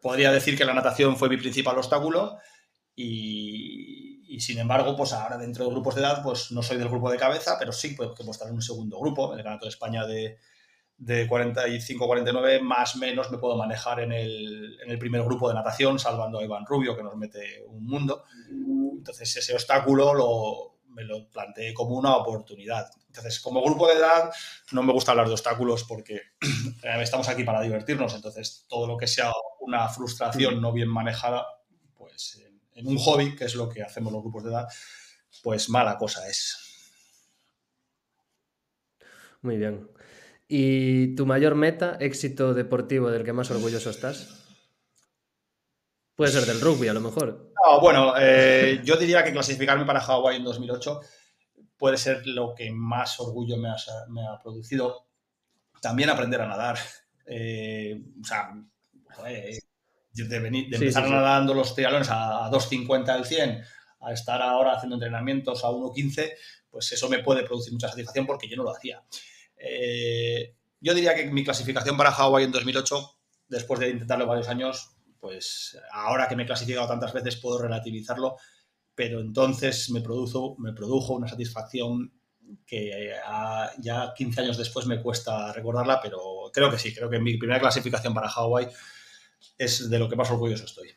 podría 0.00 0.32
decir 0.32 0.56
que 0.56 0.64
la 0.64 0.72
natación 0.72 1.16
fue 1.16 1.28
mi 1.28 1.36
principal 1.36 1.76
obstáculo 1.76 2.38
y, 3.02 4.40
sin 4.40 4.58
embargo, 4.58 4.96
pues 4.96 5.12
ahora 5.12 5.36
dentro 5.36 5.64
de 5.64 5.70
grupos 5.70 5.94
de 5.94 6.02
edad, 6.02 6.22
pues 6.22 6.50
no 6.52 6.62
soy 6.62 6.78
del 6.78 6.88
grupo 6.88 7.10
de 7.10 7.18
cabeza, 7.18 7.56
pero 7.58 7.72
sí 7.72 7.90
puedo, 7.90 8.14
que 8.14 8.22
puedo 8.22 8.32
estar 8.32 8.48
en 8.48 8.54
un 8.54 8.62
segundo 8.62 8.98
grupo, 8.98 9.32
en 9.32 9.38
el 9.38 9.44
Campeonato 9.44 9.66
de 9.66 9.70
España 9.70 10.06
de, 10.06 10.38
de 10.96 11.28
45-49, 11.28 12.60
más 12.60 12.94
o 12.94 12.98
menos 12.98 13.30
me 13.30 13.38
puedo 13.38 13.56
manejar 13.56 14.00
en 14.00 14.12
el, 14.12 14.78
en 14.82 14.90
el, 14.90 14.98
primer 14.98 15.22
grupo 15.22 15.48
de 15.48 15.54
natación, 15.54 15.98
salvando 15.98 16.38
a 16.38 16.44
Iván 16.44 16.66
Rubio, 16.66 16.96
que 16.96 17.02
nos 17.02 17.16
mete 17.16 17.62
un 17.66 17.86
mundo. 17.86 18.24
Entonces, 18.48 19.36
ese 19.36 19.54
obstáculo 19.54 20.14
lo, 20.14 20.78
me 20.88 21.04
lo 21.04 21.28
planteé 21.30 21.72
como 21.74 21.96
una 21.96 22.16
oportunidad. 22.16 22.90
Entonces, 23.06 23.40
como 23.40 23.62
grupo 23.62 23.88
de 23.88 23.94
edad, 23.94 24.30
no 24.72 24.82
me 24.82 24.92
gusta 24.92 25.12
hablar 25.12 25.26
de 25.26 25.32
obstáculos 25.32 25.84
porque 25.84 26.14
eh, 26.82 27.02
estamos 27.02 27.28
aquí 27.28 27.44
para 27.44 27.62
divertirnos. 27.62 28.14
Entonces, 28.14 28.66
todo 28.68 28.86
lo 28.86 28.96
que 28.96 29.06
sea 29.06 29.32
una 29.60 29.88
frustración 29.88 30.60
no 30.60 30.72
bien 30.72 30.88
manejada, 30.88 31.46
pues 31.94 32.49
en 32.80 32.88
un 32.88 32.98
hobby, 32.98 33.36
que 33.36 33.44
es 33.44 33.54
lo 33.54 33.68
que 33.68 33.82
hacemos 33.82 34.12
los 34.12 34.22
grupos 34.22 34.44
de 34.44 34.50
edad, 34.50 34.68
pues 35.42 35.68
mala 35.68 35.96
cosa 35.96 36.28
es. 36.28 36.56
Muy 39.42 39.56
bien. 39.56 39.88
¿Y 40.48 41.14
tu 41.14 41.26
mayor 41.26 41.54
meta, 41.54 41.96
éxito 42.00 42.54
deportivo 42.54 43.10
del 43.10 43.24
que 43.24 43.32
más 43.32 43.50
orgulloso 43.50 43.90
estás? 43.90 44.40
Puede 46.16 46.32
ser 46.32 46.44
del 46.44 46.60
rugby, 46.60 46.88
a 46.88 46.92
lo 46.92 47.00
mejor. 47.00 47.52
bueno, 47.80 48.14
eh, 48.18 48.80
yo 48.84 48.96
diría 48.96 49.24
que 49.24 49.32
clasificarme 49.32 49.86
para 49.86 50.00
Hawái 50.00 50.36
en 50.36 50.44
2008 50.44 51.00
puede 51.80 51.96
ser 51.96 52.26
lo 52.26 52.54
que 52.54 52.70
más 52.70 53.18
orgullo 53.20 53.56
me 53.56 53.70
ha, 53.70 54.38
producido. 54.42 55.06
También 55.80 56.10
aprender 56.10 56.42
a 56.42 56.46
nadar. 56.46 56.78
Eh, 57.24 58.02
o 58.20 58.24
sea, 58.24 58.52
de, 60.12 60.36
empezar 60.72 61.08
nadando 61.08 61.54
los 61.54 61.74
trialones 61.74 62.08
a, 62.10 62.50
2.50 62.50 63.08
al 63.08 63.24
100 63.24 63.62
a 64.00 64.12
estar 64.12 64.40
ahora 64.42 64.74
haciendo 64.74 64.96
entrenamientos 64.96 65.64
a 65.64 65.68
1.15, 65.68 66.32
pues 66.70 66.92
eso 66.92 67.08
me 67.08 67.20
puede 67.20 67.44
producir 67.44 67.72
mucha 67.72 67.88
satisfacción 67.88 68.26
porque 68.26 68.48
yo 68.48 68.56
no 68.56 68.64
lo 68.64 68.74
hacía. 68.74 69.02
Eh, 69.56 70.54
yo 70.80 70.94
diría 70.94 71.14
que 71.14 71.26
mi 71.26 71.44
clasificación 71.44 71.96
para 71.96 72.12
Hawái 72.12 72.44
en 72.44 72.52
2008, 72.52 73.18
después 73.48 73.80
de 73.80 73.90
intentarlo 73.90 74.26
varios 74.26 74.48
años, 74.48 74.96
pues 75.20 75.78
ahora 75.92 76.28
que 76.28 76.36
me 76.36 76.44
he 76.44 76.46
clasificado 76.46 76.88
tantas 76.88 77.12
veces 77.12 77.36
puedo 77.36 77.60
relativizarlo, 77.60 78.36
pero 78.94 79.20
entonces 79.20 79.90
me, 79.90 80.00
produjo, 80.00 80.56
me 80.58 80.72
produjo 80.72 81.14
una 81.14 81.28
satisfacción 81.28 82.12
que 82.66 83.12
ya 83.78 84.12
15 84.16 84.40
años 84.40 84.56
después 84.56 84.86
me 84.86 85.00
cuesta 85.00 85.52
recordarla, 85.52 86.00
pero 86.02 86.50
creo 86.52 86.70
que 86.70 86.78
sí, 86.78 86.94
creo 86.94 87.10
que 87.10 87.20
mi 87.20 87.36
primera 87.36 87.60
clasificación 87.60 88.14
para 88.14 88.28
Hawái 88.28 88.68
es 89.58 89.90
de 89.90 89.98
lo 89.98 90.08
que 90.08 90.16
más 90.16 90.30
orgulloso 90.30 90.64
estoy. 90.64 90.90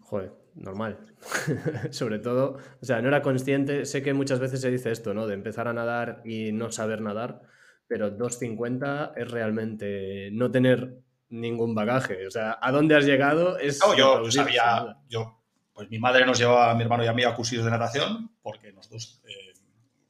Joder, 0.00 0.32
normal. 0.54 0.98
Sobre 1.90 2.18
todo, 2.18 2.58
o 2.80 2.84
sea, 2.84 3.00
no 3.00 3.08
era 3.08 3.22
consciente, 3.22 3.84
sé 3.84 4.02
que 4.02 4.12
muchas 4.12 4.40
veces 4.40 4.60
se 4.60 4.70
dice 4.70 4.90
esto, 4.90 5.14
¿no? 5.14 5.26
De 5.26 5.34
empezar 5.34 5.68
a 5.68 5.72
nadar 5.72 6.22
y 6.24 6.52
no 6.52 6.72
saber 6.72 7.00
nadar, 7.00 7.42
pero 7.86 8.16
2.50 8.16 9.12
es 9.16 9.30
realmente 9.30 10.30
no 10.32 10.50
tener 10.50 10.98
ningún 11.28 11.74
bagaje. 11.74 12.26
O 12.26 12.30
sea, 12.30 12.58
¿a 12.60 12.72
dónde 12.72 12.96
has 12.96 13.04
llegado? 13.04 13.58
Es 13.58 13.80
yo 13.96 14.30
sabía, 14.30 14.96
yo, 15.08 15.44
pues 15.72 15.88
mi 15.90 15.98
madre 15.98 16.26
nos 16.26 16.38
llevaba 16.38 16.72
a 16.72 16.74
mi 16.74 16.82
hermano 16.82 17.04
y 17.04 17.06
a 17.06 17.12
mí 17.12 17.24
a 17.24 17.34
cursillos 17.34 17.64
de 17.64 17.70
natación, 17.70 18.30
porque 18.42 18.72
nosotros, 18.72 19.22
eh, 19.26 19.52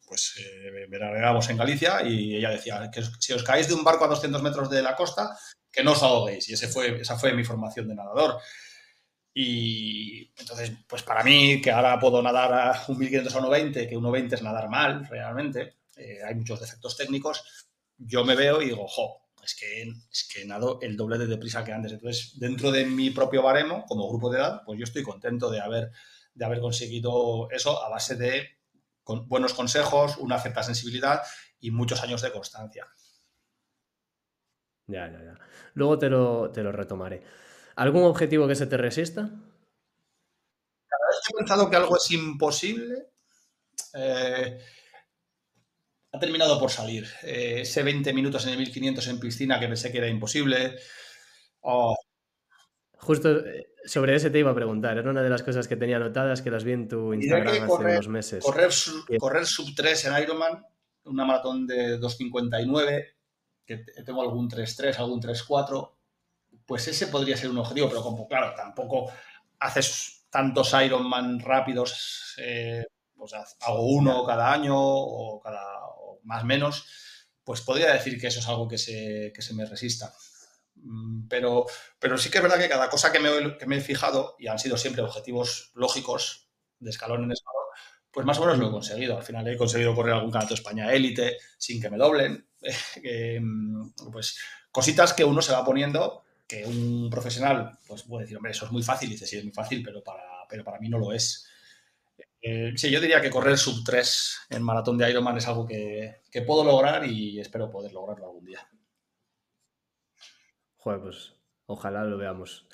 pues, 0.06 0.34
eh, 0.38 0.86
en 1.48 1.56
Galicia 1.56 2.02
y 2.02 2.36
ella 2.36 2.50
decía 2.50 2.90
que 2.92 3.02
si 3.18 3.32
os 3.32 3.42
caéis 3.42 3.68
de 3.68 3.74
un 3.74 3.84
barco 3.84 4.04
a 4.04 4.08
200 4.08 4.42
metros 4.42 4.70
de 4.70 4.82
la 4.82 4.96
costa, 4.96 5.36
que 5.72 5.82
no 5.82 5.92
os 5.92 6.02
ahoguéis. 6.02 6.48
Y 6.48 6.54
ese 6.54 6.68
fue, 6.68 7.00
esa 7.00 7.16
fue 7.16 7.32
mi 7.32 7.44
formación 7.44 7.88
de 7.88 7.94
nadador. 7.94 8.38
Y 9.32 10.32
entonces, 10.36 10.72
pues 10.88 11.02
para 11.02 11.22
mí, 11.22 11.60
que 11.60 11.70
ahora 11.70 11.98
puedo 11.98 12.20
nadar 12.22 12.52
a 12.52 12.84
un 12.88 12.98
1500 12.98 13.34
a 13.34 13.40
1.20, 13.40 13.88
que 13.88 13.96
1.20 13.96 14.32
es 14.32 14.42
nadar 14.42 14.68
mal, 14.68 15.06
realmente, 15.08 15.76
eh, 15.96 16.18
hay 16.26 16.34
muchos 16.34 16.60
defectos 16.60 16.96
técnicos, 16.96 17.44
yo 17.96 18.24
me 18.24 18.34
veo 18.34 18.60
y 18.60 18.66
digo, 18.66 18.86
jo, 18.88 19.28
es 19.42 19.54
que, 19.54 19.82
es 19.82 20.28
que 20.32 20.44
nado 20.44 20.78
el 20.82 20.96
doble 20.96 21.18
de 21.18 21.26
deprisa 21.26 21.64
que 21.64 21.72
antes. 21.72 21.92
Entonces, 21.92 22.38
dentro 22.38 22.70
de 22.72 22.84
mi 22.84 23.10
propio 23.10 23.42
baremo, 23.42 23.84
como 23.86 24.08
grupo 24.08 24.30
de 24.30 24.38
edad, 24.38 24.62
pues 24.64 24.78
yo 24.78 24.84
estoy 24.84 25.02
contento 25.02 25.50
de 25.50 25.60
haber, 25.60 25.92
de 26.34 26.44
haber 26.44 26.60
conseguido 26.60 27.48
eso 27.50 27.82
a 27.84 27.88
base 27.88 28.16
de 28.16 28.48
buenos 29.04 29.54
consejos, 29.54 30.16
una 30.18 30.38
cierta 30.38 30.62
sensibilidad 30.62 31.22
y 31.58 31.70
muchos 31.70 32.02
años 32.02 32.22
de 32.22 32.32
constancia. 32.32 32.86
Ya, 34.90 35.10
ya, 35.10 35.22
ya. 35.22 35.38
Luego 35.74 35.98
te 35.98 36.08
lo, 36.08 36.50
te 36.50 36.62
lo 36.62 36.72
retomaré. 36.72 37.22
¿Algún 37.76 38.04
objetivo 38.04 38.46
que 38.46 38.54
se 38.54 38.66
te 38.66 38.76
resista? 38.76 39.22
Cada 39.22 41.06
vez 41.08 41.20
que 41.26 41.32
he 41.32 41.38
pensado 41.38 41.70
que 41.70 41.76
algo 41.76 41.96
es 41.96 42.10
imposible, 42.10 43.10
eh, 43.94 44.58
ha 46.12 46.18
terminado 46.18 46.58
por 46.58 46.70
salir. 46.70 47.06
Eh, 47.22 47.60
ese 47.60 47.82
20 47.82 48.12
minutos 48.12 48.44
en 48.46 48.52
el 48.52 48.58
1500 48.58 49.06
en 49.08 49.20
piscina 49.20 49.60
que 49.60 49.68
pensé 49.68 49.92
que 49.92 49.98
era 49.98 50.08
imposible. 50.08 50.76
Oh. 51.60 51.96
Justo 52.98 53.38
eh, 53.46 53.72
sobre 53.84 54.16
ese 54.16 54.30
te 54.30 54.40
iba 54.40 54.50
a 54.50 54.54
preguntar. 54.54 54.98
Era 54.98 55.10
una 55.10 55.22
de 55.22 55.30
las 55.30 55.42
cosas 55.42 55.68
que 55.68 55.76
tenía 55.76 55.96
anotadas 55.96 56.42
que 56.42 56.50
las 56.50 56.64
vi 56.64 56.72
en 56.72 56.88
tu 56.88 57.14
Instagram 57.14 57.64
hace 57.64 57.84
unos 57.84 58.08
meses. 58.08 58.44
Correr, 58.44 58.70
correr 59.18 59.46
sub 59.46 59.74
3 59.74 60.04
en 60.06 60.22
Ironman, 60.22 60.66
una 61.04 61.24
maratón 61.24 61.66
de 61.66 61.98
2.59, 61.98 63.06
que 63.76 64.02
tengo 64.02 64.22
algún 64.22 64.48
3.3, 64.48 64.98
algún 64.98 65.20
3.4, 65.20 65.92
pues 66.66 66.88
ese 66.88 67.06
podría 67.06 67.36
ser 67.36 67.50
un 67.50 67.58
objetivo, 67.58 67.88
pero 67.88 68.02
como 68.02 68.26
claro, 68.26 68.54
tampoco 68.54 69.10
haces 69.60 70.26
tantos 70.30 70.72
Ironman 70.72 71.40
rápidos, 71.40 72.34
eh, 72.38 72.84
pues 73.14 73.32
hago 73.34 73.86
uno 73.86 74.24
cada 74.24 74.52
año 74.52 74.74
o 74.76 75.40
cada 75.40 75.62
más 76.24 76.42
o 76.42 76.46
menos, 76.46 76.86
pues 77.44 77.60
podría 77.60 77.92
decir 77.92 78.20
que 78.20 78.28
eso 78.28 78.40
es 78.40 78.48
algo 78.48 78.68
que 78.68 78.78
se, 78.78 79.32
se 79.36 79.54
me 79.54 79.64
resista. 79.64 80.12
Mm, 80.76 81.28
pero, 81.28 81.66
pero 81.98 82.18
sí 82.18 82.30
que 82.30 82.38
es 82.38 82.42
verdad 82.42 82.58
que 82.58 82.68
cada 82.68 82.88
cosa 82.88 83.12
que 83.12 83.20
me, 83.20 83.58
que 83.58 83.66
me 83.66 83.76
he 83.76 83.80
fijado, 83.80 84.36
y 84.38 84.48
han 84.48 84.58
sido 84.58 84.76
siempre 84.76 85.02
objetivos 85.02 85.70
lógicos, 85.74 86.48
de 86.78 86.90
escalón 86.90 87.24
en 87.24 87.32
escalón, 87.32 87.59
pues 88.12 88.26
más 88.26 88.38
o 88.38 88.42
menos 88.42 88.58
lo 88.58 88.68
he 88.68 88.70
conseguido. 88.70 89.16
Al 89.16 89.22
final 89.22 89.46
he 89.48 89.56
conseguido 89.56 89.94
correr 89.94 90.14
algún 90.14 90.30
campeonato 90.30 90.54
España 90.54 90.92
élite 90.92 91.38
sin 91.58 91.80
que 91.80 91.90
me 91.90 91.98
doblen. 91.98 92.46
Mm, 93.40 93.92
pues 94.12 94.38
cositas 94.70 95.14
que 95.14 95.24
uno 95.24 95.40
se 95.40 95.52
va 95.52 95.64
poniendo 95.64 96.24
que 96.46 96.66
un 96.66 97.08
profesional 97.08 97.78
pues 97.86 98.02
puede 98.02 98.24
decir, 98.24 98.36
hombre, 98.36 98.52
eso 98.52 98.66
es 98.66 98.72
muy 98.72 98.82
fácil. 98.82 99.08
Y 99.08 99.12
dice, 99.12 99.26
sí, 99.26 99.38
es 99.38 99.44
muy 99.44 99.52
fácil, 99.52 99.82
pero 99.82 100.02
para, 100.02 100.22
pero 100.48 100.64
para 100.64 100.78
mí 100.78 100.88
no 100.88 100.98
lo 100.98 101.12
es. 101.12 101.46
Eh, 102.42 102.72
sí, 102.76 102.90
yo 102.90 103.00
diría 103.00 103.20
que 103.20 103.30
correr 103.30 103.58
sub 103.58 103.84
3 103.84 104.46
en 104.50 104.62
maratón 104.62 104.96
de 104.96 105.10
Ironman 105.10 105.36
es 105.36 105.46
algo 105.46 105.66
que, 105.66 106.22
puedo 106.46 106.64
lograr 106.64 107.04
y 107.04 107.38
espero 107.38 107.70
poder 107.70 107.92
lograrlo 107.92 108.26
algún 108.26 108.44
día. 108.44 108.66
Joder, 110.78 111.00
pues 111.00 111.34
ojalá 111.66 112.04
lo 112.04 112.16
veamos. 112.16 112.66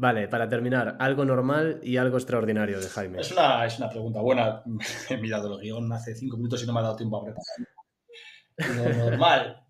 Vale, 0.00 0.28
para 0.28 0.48
terminar, 0.48 0.96
algo 1.00 1.24
normal 1.24 1.80
y 1.82 1.96
algo 1.96 2.18
extraordinario 2.18 2.78
de 2.78 2.88
Jaime. 2.88 3.20
Es 3.20 3.32
una, 3.32 3.66
es 3.66 3.78
una 3.78 3.90
pregunta 3.90 4.20
buena. 4.20 4.62
He 5.10 5.16
mirado 5.16 5.52
el 5.52 5.60
guion 5.60 5.92
hace 5.92 6.14
cinco 6.14 6.36
minutos 6.36 6.62
y 6.62 6.66
no 6.66 6.72
me 6.72 6.78
ha 6.78 6.84
dado 6.84 6.94
tiempo 6.94 7.16
a 7.16 7.24
preparar. 7.24 8.94
Lo 8.94 9.04
normal. 9.10 9.66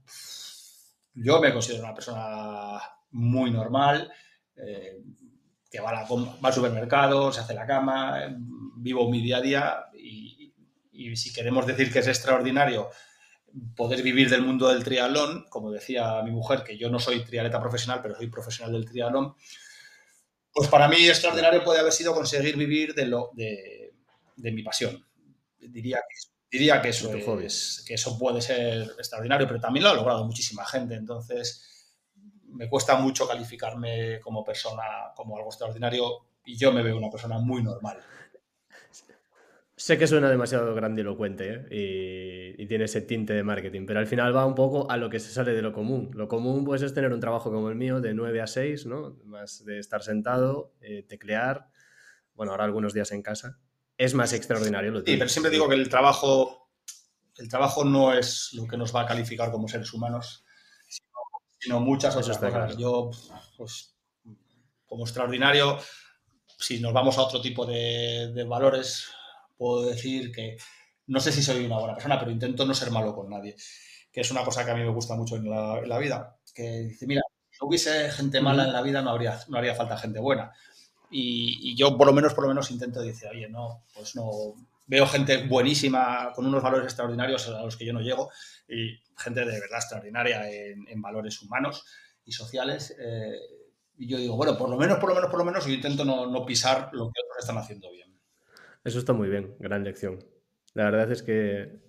Yo 1.15 1.41
me 1.41 1.51
considero 1.51 1.83
una 1.83 1.95
persona 1.95 2.79
muy 3.13 3.51
normal. 3.51 4.13
Eh, 4.55 5.03
que 5.71 5.81
va, 5.81 6.07
al 6.07 6.53
supermercado, 6.53 7.33
se 7.33 7.41
hace 7.41 7.55
la 7.55 7.67
cama, 7.67 8.19
vivo 8.77 9.11
mi 9.11 9.23
día 9.23 9.39
a 9.39 9.41
día 9.41 9.85
y, 9.95 10.53
si 11.17 11.33
queremos 11.33 11.67
decir 11.67 11.91
que 11.91 12.01
es 12.01 12.09
extraordinario 12.09 12.91
poder 13.75 14.03
vivir 14.03 14.29
del 14.29 14.43
mundo 14.43 14.69
del 14.69 14.85
triatlón, 14.85 15.47
como 15.49 15.71
decía 15.71 16.23
mi 16.23 16.33
mujer, 16.33 16.65
que 16.65 16.77
yo 16.77 16.91
no 16.91 16.99
soy 16.99 17.25
triatleta 17.25 17.61
profesional, 17.61 18.01
pero 18.03 18.15
soy 18.15 18.29
profesional 18.29 18.73
del 18.73 18.85
triatlón, 18.85 19.35
pues 20.59 20.69
para 20.71 20.89
mí 20.89 21.07
extraordinario 21.07 21.63
puede 21.63 21.79
haber 21.79 21.93
sido 21.93 22.13
conseguir 22.13 22.57
vivir 22.57 22.93
de, 22.93 23.07
lo, 23.07 23.31
de, 23.35 23.93
mi 24.37 24.65
pasión. 24.65 25.07
Diría 25.61 25.99
que, 25.99 26.17
diría 26.51 26.83
que, 26.83 26.89
eso 26.89 27.15
es, 27.15 27.85
que 27.87 27.95
eso 27.95 28.19
puede 28.19 28.43
ser 28.43 28.83
extraordinario, 28.99 29.47
pero 29.47 29.61
también 29.61 29.85
lo 29.85 29.91
ha 29.91 29.95
logrado 29.95 30.25
muchísima 30.25 30.67
gente. 30.67 30.97
Entonces, 30.97 31.95
me 32.47 32.69
cuesta 32.69 32.97
mucho 32.97 33.29
calificarme 33.29 34.19
como 34.19 34.43
persona 34.43 35.13
como 35.15 35.37
algo 35.37 35.49
extraordinario 35.49 36.27
y 36.45 36.57
yo 36.57 36.73
me 36.73 36.83
veo 36.83 36.97
una 36.97 37.09
persona 37.09 37.39
muy 37.39 37.63
normal. 37.63 38.05
Sé 39.79 39.97
que 39.97 40.07
suena 40.07 40.29
demasiado 40.29 40.75
grandilocuente 40.75 41.67
¿eh? 41.71 42.55
y, 42.59 42.67
tiene 42.67 42.85
ese 42.85 43.01
tinte 43.01 43.33
de 43.33 43.43
marketing, 43.43 43.87
pero 43.87 44.01
al 44.01 44.07
final 44.07 44.37
va 44.37 44.45
un 44.45 44.55
poco 44.55 44.91
a 44.91 44.97
lo 44.97 45.09
que 45.09 45.21
se 45.21 45.33
sale 45.33 45.53
de 45.53 45.63
lo 45.63 45.73
común. 45.73 46.11
Lo 46.15 46.29
común 46.29 46.65
pues 46.65 46.83
es 46.83 46.93
tener 46.93 47.13
un 47.13 47.21
trabajo 47.21 47.51
como 47.51 47.71
el 47.71 47.77
mío 47.77 48.01
de 48.01 48.13
9 48.13 48.43
a 48.43 48.47
6, 48.47 48.87
¿no? 48.87 49.17
Más 49.25 49.65
de 49.65 49.79
estar 49.79 50.03
sentado, 50.03 50.75
eh, 50.81 51.05
teclear, 51.09 51.71
bueno, 52.35 52.53
ahora 52.53 52.65
algunos 52.65 52.93
días 52.93 53.13
en 53.13 53.23
casa. 53.23 53.59
Es 53.97 54.15
más 54.15 54.33
extraordinario. 54.33 54.91
Lo 54.91 55.01
sí, 55.01 55.17
pero 55.17 55.29
siempre 55.29 55.51
digo 55.51 55.69
que 55.69 55.77
el 55.77 55.89
trabajo, 55.89 56.71
el 57.39 57.49
trabajo 57.49 57.85
no 57.85 58.13
es 58.13 58.51
lo 58.53 58.67
que 58.67 58.77
nos 58.77 58.95
va 58.95 59.03
a 59.03 59.07
calificar 59.07 59.51
como 59.51 59.69
seres 59.69 59.95
humanos 59.95 60.45
sino 61.59 61.81
muchas 61.81 62.17
otras 62.17 62.39
cosas. 62.39 62.77
Yo, 62.77 63.11
pues, 63.57 63.97
como 64.87 65.05
extraordinario, 65.05 65.79
si 66.59 66.81
nos 66.81 66.93
vamos 66.93 67.19
a 67.19 67.23
otro 67.23 67.41
tipo 67.41 67.67
de, 67.67 68.45
valores, 68.49 69.09
puedo 69.59 69.87
decir 69.87 70.33
que 70.33 70.57
no 71.09 71.21
sé 71.21 71.33
si 71.33 71.43
soy 71.43 71.67
una 71.67 71.79
buena 71.79 71.95
persona, 71.95 72.19
pero 72.19 72.31
intento 72.31 72.65
no 72.65 72.75
ser 72.75 72.91
malo 72.91 73.15
con 73.15 73.29
nadie, 73.29 73.57
que 74.13 74.21
es 74.21 74.31
una 74.31 74.45
cosa 74.45 74.65
que 74.65 74.71
a 74.71 74.75
mí 74.75 74.83
me 74.83 74.91
gusta 74.91 75.17
mucho 75.17 75.37
en 75.37 75.51
la, 75.51 75.99
vida. 75.99 76.39
Que 76.55 76.81
dice, 76.81 77.07
mira, 77.07 77.23
si 77.51 77.59
hubiese 77.61 78.11
gente 78.11 78.41
mala 78.41 78.65
en 78.65 78.73
la 78.73 78.83
vida, 78.83 79.03
no, 79.03 79.11
habría, 79.11 79.39
no 79.49 79.59
haría 79.59 79.75
falta 79.75 79.99
gente 79.99 80.21
buena. 80.21 80.53
y, 81.11 81.77
yo 81.77 81.97
por 81.97 82.07
lo 82.07 82.13
menos, 82.13 82.35
por 82.35 82.45
lo 82.45 82.49
menos 82.49 82.71
intento 82.71 83.01
decir, 83.01 83.29
oye, 83.29 83.49
no, 83.49 83.85
pues 83.95 84.15
no, 84.17 84.55
veo 84.89 85.07
gente 85.07 85.47
buenísima 85.47 86.33
con 86.35 86.47
unos 86.47 86.63
valores 86.63 86.87
extraordinarios 86.87 87.47
a 87.49 87.63
los 87.63 87.77
que 87.77 87.85
yo 87.85 87.93
no 87.93 88.01
llego 88.01 88.31
y 88.67 88.99
gente 89.17 89.41
de 89.41 89.61
verdad 89.61 89.79
extraordinaria 89.79 90.51
en, 90.51 91.01
valores 91.01 91.41
humanos 91.43 91.85
y 92.25 92.33
sociales. 92.33 92.97
Eh, 92.99 93.39
y 93.99 94.09
yo 94.09 94.17
digo, 94.17 94.37
bueno, 94.37 94.57
por 94.57 94.71
lo 94.71 94.77
menos, 94.77 94.99
por 94.99 95.11
lo 95.11 95.15
menos, 95.15 95.31
por 95.31 95.39
lo 95.39 95.45
menos, 95.45 95.67
yo 95.67 95.73
intento 95.73 96.05
no 96.05 96.47
pisar 96.47 96.91
lo 96.93 97.11
que 97.11 97.21
otros 97.21 97.39
están 97.41 97.59
haciendo 97.59 97.91
bien. 97.91 98.08
Eso 98.85 98.99
está 98.99 99.13
muy 99.13 99.29
bien, 99.29 99.57
gran 99.59 99.85
lección. 99.85 100.19
La 100.75 100.85
verdad 100.85 101.11
es 101.11 101.23
que 101.23 101.81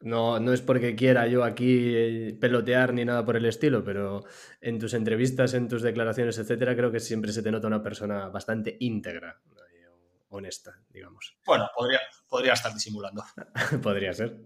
no, 0.00 0.38
no 0.38 0.52
es 0.52 0.60
porque 0.60 0.94
quiera 0.94 1.26
yo 1.26 1.42
aquí 1.42 1.94
eh, 1.94 2.38
pelotear 2.40 2.92
ni 2.92 3.04
nada 3.04 3.24
por 3.24 3.36
el 3.36 3.44
estilo, 3.46 3.82
pero 3.82 4.24
en 4.60 4.78
tus 4.78 4.94
entrevistas, 4.94 5.54
en 5.54 5.68
tus 5.68 5.82
declaraciones, 5.82 6.38
etcétera, 6.38 6.76
creo 6.76 6.92
que 6.92 7.00
siempre 7.00 7.32
se 7.32 7.42
te 7.42 7.50
nota 7.50 7.66
una 7.66 7.82
persona 7.82 8.28
bastante 8.28 8.76
íntegra, 8.80 9.40
eh, 9.72 9.86
honesta, 10.28 10.80
digamos. 10.90 11.36
Bueno, 11.44 11.68
podría, 11.74 12.00
podría 12.28 12.52
estar 12.52 12.72
disimulando. 12.72 13.24
podría 13.82 14.12
ser. 14.12 14.36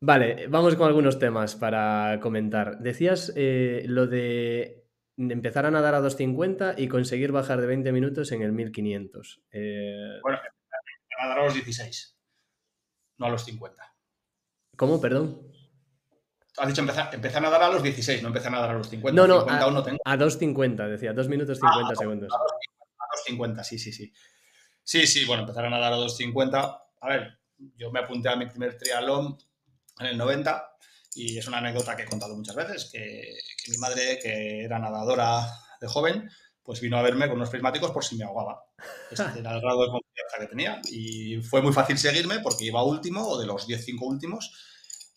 Vale, 0.00 0.46
vamos 0.48 0.76
con 0.76 0.86
algunos 0.86 1.18
temas 1.18 1.56
para 1.56 2.20
comentar. 2.20 2.78
Decías 2.78 3.32
eh, 3.34 3.84
lo 3.88 4.06
de 4.06 4.85
empezar 5.16 5.66
a 5.66 5.70
nadar 5.70 5.94
a 5.94 6.00
250 6.00 6.74
y 6.76 6.88
conseguir 6.88 7.32
bajar 7.32 7.60
de 7.60 7.66
20 7.66 7.92
minutos 7.92 8.32
en 8.32 8.42
el 8.42 8.52
1500. 8.52 9.42
Bueno, 10.22 10.38
a 11.18 11.22
nadar 11.22 11.38
a 11.38 11.44
los 11.44 11.54
16 11.54 12.16
no 13.18 13.26
a 13.26 13.30
los 13.30 13.44
50. 13.44 13.94
¿Cómo? 14.76 15.00
Perdón. 15.00 15.52
Has 16.58 16.68
dicho 16.68 16.80
empezar, 16.80 17.14
empezar 17.14 17.44
a 17.44 17.50
nadar 17.50 17.62
a 17.64 17.68
los 17.70 17.82
16, 17.82 18.22
no 18.22 18.28
empezar 18.28 18.48
a 18.48 18.56
nadar 18.56 18.70
a 18.70 18.74
los 18.74 18.88
50. 18.88 19.14
No, 19.14 19.26
no, 19.26 19.40
a, 19.40 20.16
2.50, 20.16 20.88
decía, 20.88 21.12
2 21.12 21.28
minutos 21.28 21.58
50 21.58 21.92
ah, 21.92 21.96
segundos. 21.96 22.32
A 22.32 23.30
2.50, 23.30 23.62
sí, 23.62 23.78
sí, 23.78 23.92
sí. 23.92 24.12
Sí, 24.82 25.06
sí, 25.06 25.24
bueno, 25.26 25.42
empezar 25.42 25.66
a 25.66 25.70
nadar 25.70 25.92
a 25.92 25.96
2.50. 25.96 26.80
A 27.00 27.08
ver, 27.08 27.38
yo 27.76 27.90
me 27.90 28.00
apunté 28.00 28.30
a 28.30 28.36
mi 28.36 28.46
primer 28.46 28.78
triatlón 28.78 29.36
en 29.98 30.06
el 30.06 30.16
90 30.16 30.75
y 31.16 31.38
es 31.38 31.48
una 31.48 31.58
anécdota 31.58 31.96
que 31.96 32.02
he 32.02 32.06
contado 32.06 32.36
muchas 32.36 32.54
veces, 32.54 32.90
que, 32.92 33.38
que 33.62 33.70
mi 33.72 33.78
madre, 33.78 34.18
que 34.22 34.64
era 34.64 34.78
nadadora 34.78 35.46
de 35.80 35.88
joven, 35.88 36.30
pues 36.66 36.80
vino 36.80 36.98
a 36.98 37.02
verme 37.02 37.28
con 37.28 37.36
unos 37.36 37.48
prismáticos 37.48 37.92
por 37.92 38.04
si 38.04 38.16
me 38.16 38.24
ahogaba. 38.24 38.64
Ese 39.10 39.22
era 39.38 39.54
el 39.54 39.60
grado 39.60 39.82
de 39.82 39.90
confianza 39.90 40.38
que 40.40 40.46
tenía. 40.46 40.80
Y 40.90 41.36
fue 41.40 41.62
muy 41.62 41.72
fácil 41.72 41.96
seguirme 41.96 42.40
porque 42.40 42.64
iba 42.64 42.82
último, 42.82 43.26
o 43.26 43.38
de 43.38 43.46
los 43.46 43.68
10-5 43.68 43.98
últimos, 44.00 44.52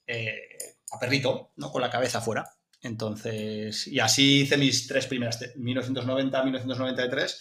eh, 0.06 0.75
a 0.91 1.00
perrito, 1.00 1.51
¿no? 1.58 1.72
Con 1.72 1.82
la 1.82 1.89
cabeza 1.89 2.22
fuera. 2.22 2.46
Entonces, 2.82 3.88
y 3.88 4.00
así 4.00 4.41
hice 4.41 4.58
mis 4.58 4.88
tres 4.88 5.08
primeras, 5.08 5.41
1990-1993. 5.56 7.36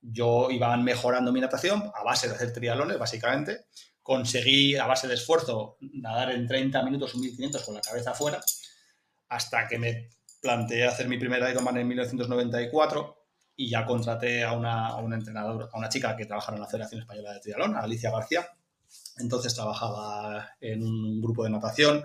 Yo 0.00 0.50
iba 0.50 0.74
mejorando 0.78 1.30
mi 1.30 1.40
natación 1.40 1.92
a 1.94 2.02
base 2.02 2.28
de 2.28 2.34
hacer 2.34 2.52
trialones, 2.52 2.98
básicamente. 2.98 3.66
Conseguí, 4.10 4.74
a 4.74 4.88
base 4.88 5.06
de 5.06 5.14
esfuerzo, 5.14 5.78
nadar 5.80 6.32
en 6.32 6.44
30 6.44 6.82
minutos 6.82 7.14
o 7.14 7.18
1500 7.18 7.62
con 7.62 7.76
la 7.76 7.80
cabeza 7.80 8.12
fuera, 8.12 8.40
hasta 9.28 9.68
que 9.68 9.78
me 9.78 10.10
planteé 10.42 10.84
hacer 10.84 11.06
mi 11.06 11.16
primer 11.16 11.48
Ironman 11.48 11.76
en 11.76 11.86
1994 11.86 13.24
y 13.54 13.70
ya 13.70 13.86
contraté 13.86 14.42
a 14.42 14.50
una, 14.50 14.88
a 14.88 14.96
un 14.96 15.14
entrenador, 15.14 15.70
a 15.72 15.78
una 15.78 15.88
chica 15.88 16.16
que 16.16 16.26
trabajaba 16.26 16.56
en 16.56 16.62
la 16.62 16.68
Federación 16.68 17.02
Española 17.02 17.34
de 17.34 17.38
Triatlón, 17.38 17.76
Alicia 17.76 18.10
García. 18.10 18.48
Entonces 19.18 19.54
trabajaba 19.54 20.56
en 20.60 20.82
un 20.82 21.22
grupo 21.22 21.44
de 21.44 21.50
natación 21.50 22.02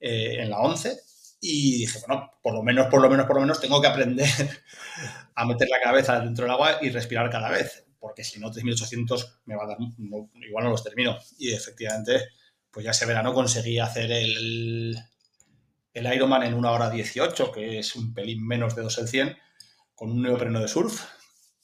eh, 0.00 0.36
en 0.38 0.48
la 0.48 0.60
11 0.60 0.98
y 1.42 1.80
dije, 1.80 1.98
bueno, 2.08 2.30
por 2.42 2.54
lo 2.54 2.62
menos, 2.62 2.86
por 2.86 3.02
lo 3.02 3.10
menos, 3.10 3.26
por 3.26 3.36
lo 3.36 3.42
menos 3.42 3.60
tengo 3.60 3.82
que 3.82 3.88
aprender 3.88 4.30
a 5.34 5.44
meter 5.44 5.68
la 5.68 5.82
cabeza 5.82 6.20
dentro 6.20 6.46
del 6.46 6.52
agua 6.52 6.78
y 6.80 6.88
respirar 6.88 7.28
cada 7.28 7.50
vez, 7.50 7.83
porque 8.04 8.22
si 8.22 8.38
no, 8.38 8.52
3.800 8.52 9.38
me 9.46 9.56
va 9.56 9.64
a 9.64 9.68
dar, 9.68 9.78
igual 10.46 10.64
no 10.64 10.70
los 10.70 10.84
termino. 10.84 11.16
Y 11.38 11.54
efectivamente, 11.54 12.28
pues 12.70 12.84
ya 12.84 12.90
ese 12.90 13.06
verano 13.06 13.32
conseguí 13.32 13.78
hacer 13.78 14.12
el, 14.12 14.94
el 15.94 16.14
Ironman 16.14 16.42
en 16.42 16.52
una 16.52 16.72
hora 16.72 16.90
18, 16.90 17.50
que 17.50 17.78
es 17.78 17.96
un 17.96 18.12
pelín 18.12 18.46
menos 18.46 18.76
de 18.76 18.82
2 18.82 18.98
el 18.98 19.08
100, 19.08 19.38
con 19.94 20.10
un 20.10 20.20
neopreno 20.20 20.60
de 20.60 20.68
surf, 20.68 21.02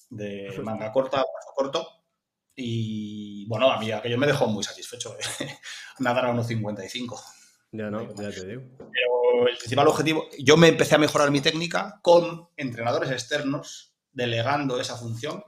de 0.09 0.59
manga 0.65 0.91
corta, 0.93 1.19
brazo 1.19 1.53
corto. 1.55 1.89
Y 2.57 3.47
bueno, 3.47 3.71
a 3.71 3.79
mí 3.79 3.93
aquello 3.93 4.17
me 4.17 4.27
dejó 4.27 4.47
muy 4.47 4.65
satisfecho. 4.65 5.15
¿eh? 5.41 5.59
Nadar 5.99 6.25
a 6.25 6.33
1.55. 6.33 7.21
Ya 7.73 7.91
no, 7.91 8.15
ya 8.15 8.31
te 8.31 8.47
digo. 8.47 8.63
Pero 8.79 9.47
el 9.47 9.59
principal 9.59 9.89
objetivo, 9.89 10.27
yo 10.39 10.57
me 10.57 10.69
empecé 10.69 10.95
a 10.95 10.99
mejorar 10.99 11.31
mi 11.31 11.43
técnica 11.43 12.01
con 12.01 12.49
entrenadores 12.57 13.11
externos, 13.11 13.95
delegando 14.11 14.81
esa 14.81 14.97
función, 14.97 15.45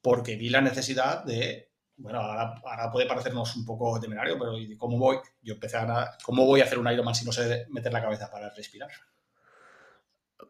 porque 0.00 0.36
vi 0.36 0.48
la 0.48 0.60
necesidad 0.60 1.24
de, 1.24 1.68
bueno, 1.96 2.20
ahora, 2.20 2.90
puede 2.92 3.06
parecernos 3.06 3.56
un 3.56 3.64
poco 3.64 3.98
temerario, 4.00 4.38
pero 4.38 4.52
¿cómo 4.78 4.98
voy? 4.98 5.18
Yo 5.42 5.54
empecé 5.54 5.76
a, 5.76 6.12
¿cómo 6.22 6.46
voy 6.46 6.60
a 6.60 6.64
hacer 6.64 6.78
un 6.78 6.90
Ironman 6.90 7.14
si 7.14 7.24
no 7.24 7.32
sé 7.32 7.66
meter 7.70 7.92
la 7.92 8.02
cabeza 8.02 8.30
para 8.30 8.50
respirar? 8.50 8.90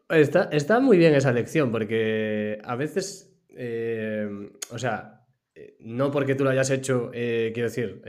Está, 0.09 0.49
está 0.51 0.79
muy 0.79 0.97
bien 0.97 1.13
esa 1.15 1.31
lección, 1.31 1.71
porque 1.71 2.59
a 2.63 2.75
veces, 2.75 3.31
eh, 3.49 4.27
o 4.71 4.77
sea, 4.77 5.25
eh, 5.55 5.75
no 5.79 6.11
porque 6.11 6.35
tú 6.35 6.43
lo 6.43 6.51
hayas 6.51 6.69
hecho, 6.69 7.11
eh, 7.13 7.51
quiero 7.53 7.69
decir, 7.69 8.01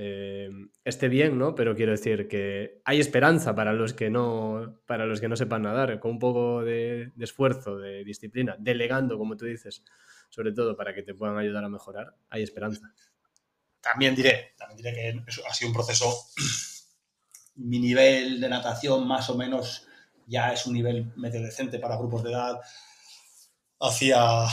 esté 0.85 1.09
bien, 1.09 1.39
¿no? 1.39 1.55
Pero 1.55 1.75
quiero 1.75 1.93
decir 1.93 2.29
que 2.29 2.81
hay 2.85 3.01
esperanza 3.01 3.55
para 3.55 3.73
los 3.73 3.93
que 3.93 4.11
no, 4.11 4.81
para 4.87 5.07
los 5.07 5.21
que 5.21 5.29
no 5.29 5.37
sepan 5.37 5.63
nadar, 5.63 5.99
con 6.01 6.13
un 6.13 6.19
poco 6.19 6.63
de, 6.63 7.13
esfuerzo, 7.19 7.79
de 7.79 8.05
disciplina, 8.05 8.57
delegando, 8.59 9.19
como 9.19 9.37
tú 9.37 9.47
dices, 9.47 9.85
sobre 10.31 10.53
todo 10.53 10.77
para 10.77 10.95
que 10.95 11.03
te 11.03 11.15
puedan 11.15 11.37
ayudar 11.37 11.65
a 11.65 11.69
mejorar, 11.69 12.17
hay 12.31 12.43
esperanza. 12.43 12.93
También 13.81 14.15
diré, 14.15 14.55
también 14.57 14.77
diré 14.77 14.95
que 14.95 15.43
ha 15.49 15.55
sido 15.55 15.69
un 15.69 15.75
proceso, 15.75 16.27
mi 17.57 17.79
nivel 17.79 18.41
de 18.41 18.49
natación 18.49 19.07
más 19.07 19.29
o 19.29 19.35
menos 19.35 19.87
ya 20.27 20.53
es 20.53 20.67
un 20.67 20.75
nivel 20.75 21.13
medio 21.17 21.43
decente 21.43 21.79
para 21.79 21.97
grupos 21.97 22.23
de 22.23 22.31
edad. 22.31 22.61
Hacia 23.81 24.47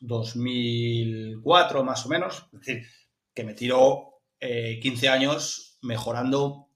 2004 0.00 1.84
más 1.84 2.04
o 2.04 2.08
menos, 2.08 2.48
es 2.52 2.60
decir, 2.60 2.86
que 3.34 3.44
me 3.44 3.54
tiró 3.54 4.20
15 4.38 5.08
años 5.08 5.78
mejorando 5.82 6.68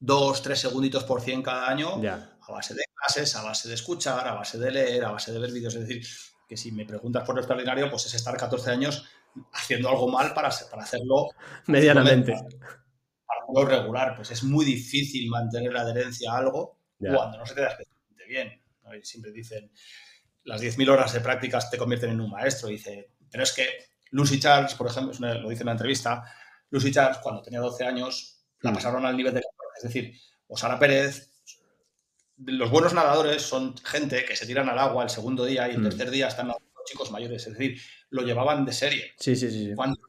2, 0.00 0.42
3 0.42 0.60
segunditos 0.60 1.04
por 1.04 1.20
100 1.20 1.42
cada 1.42 1.68
año 1.68 2.00
a 2.02 2.52
base 2.52 2.74
de 2.74 2.84
clases, 2.94 3.34
a 3.36 3.42
base 3.42 3.68
de 3.68 3.74
escuchar, 3.74 4.26
a 4.26 4.34
base 4.34 4.58
de 4.58 4.70
leer, 4.70 5.04
a 5.04 5.12
base 5.12 5.32
de 5.32 5.38
ver 5.38 5.52
vídeos. 5.52 5.74
Es 5.74 5.86
decir, 5.86 6.06
que 6.48 6.56
si 6.56 6.72
me 6.72 6.86
preguntas 6.86 7.24
por 7.24 7.34
lo 7.34 7.42
extraordinario, 7.42 7.90
pues 7.90 8.06
es 8.06 8.14
estar 8.14 8.36
14 8.36 8.70
años 8.70 9.04
haciendo 9.52 9.90
algo 9.90 10.08
mal 10.08 10.32
para, 10.32 10.50
para 10.70 10.82
hacerlo 10.82 11.28
medianamente. 11.66 12.32
Para 12.32 13.42
hacerlo 13.42 13.66
regular, 13.66 14.16
pues 14.16 14.30
es 14.30 14.42
muy 14.42 14.64
difícil 14.64 15.28
mantener 15.28 15.72
la 15.72 15.82
adherencia 15.82 16.32
a 16.32 16.38
algo 16.38 16.78
cuando 16.98 17.38
no 17.38 17.46
se 17.46 17.54
te 17.54 17.60
da 17.60 17.68
especialmente 17.68 18.24
bien. 18.26 18.62
siempre 19.02 19.30
dicen, 19.30 19.70
las 20.44 20.62
10.000 20.62 20.88
horas 20.88 21.12
de 21.12 21.20
prácticas 21.20 21.70
te 21.70 21.76
convierten 21.76 22.10
en 22.10 22.20
un 22.20 22.30
maestro. 22.30 22.68
Dice, 22.68 23.12
pero 23.30 23.44
es 23.44 23.52
que 23.52 23.66
Lucy 24.10 24.40
Charles, 24.40 24.74
por 24.74 24.86
ejemplo, 24.86 25.12
lo 25.34 25.48
dice 25.50 25.62
en 25.62 25.66
una 25.66 25.72
entrevista, 25.72 26.24
Lucy 26.70 26.90
Charles, 26.90 27.18
cuando 27.18 27.42
tenía 27.42 27.60
12 27.60 27.84
años, 27.84 28.42
la 28.60 28.70
mm. 28.70 28.74
pasaron 28.74 29.04
al 29.04 29.16
nivel 29.16 29.34
de... 29.34 29.42
Es 29.76 29.82
decir, 29.82 30.18
o 30.46 30.56
Sara 30.56 30.78
Pérez, 30.78 31.37
los 32.46 32.70
buenos 32.70 32.94
nadadores 32.94 33.42
son 33.42 33.76
gente 33.78 34.24
que 34.24 34.36
se 34.36 34.46
tiran 34.46 34.68
al 34.68 34.78
agua 34.78 35.02
el 35.02 35.10
segundo 35.10 35.44
día 35.44 35.68
y 35.68 35.72
el 35.72 35.80
mm. 35.80 35.84
tercer 35.84 36.10
día 36.10 36.28
están 36.28 36.48
nadando 36.48 36.66
chicos 36.86 37.10
mayores. 37.10 37.46
Es 37.46 37.52
decir, 37.52 37.80
lo 38.10 38.22
llevaban 38.22 38.64
de 38.64 38.72
serie. 38.72 39.12
Sí, 39.18 39.36
sí, 39.36 39.50
sí. 39.50 39.72
Cuando 39.74 40.00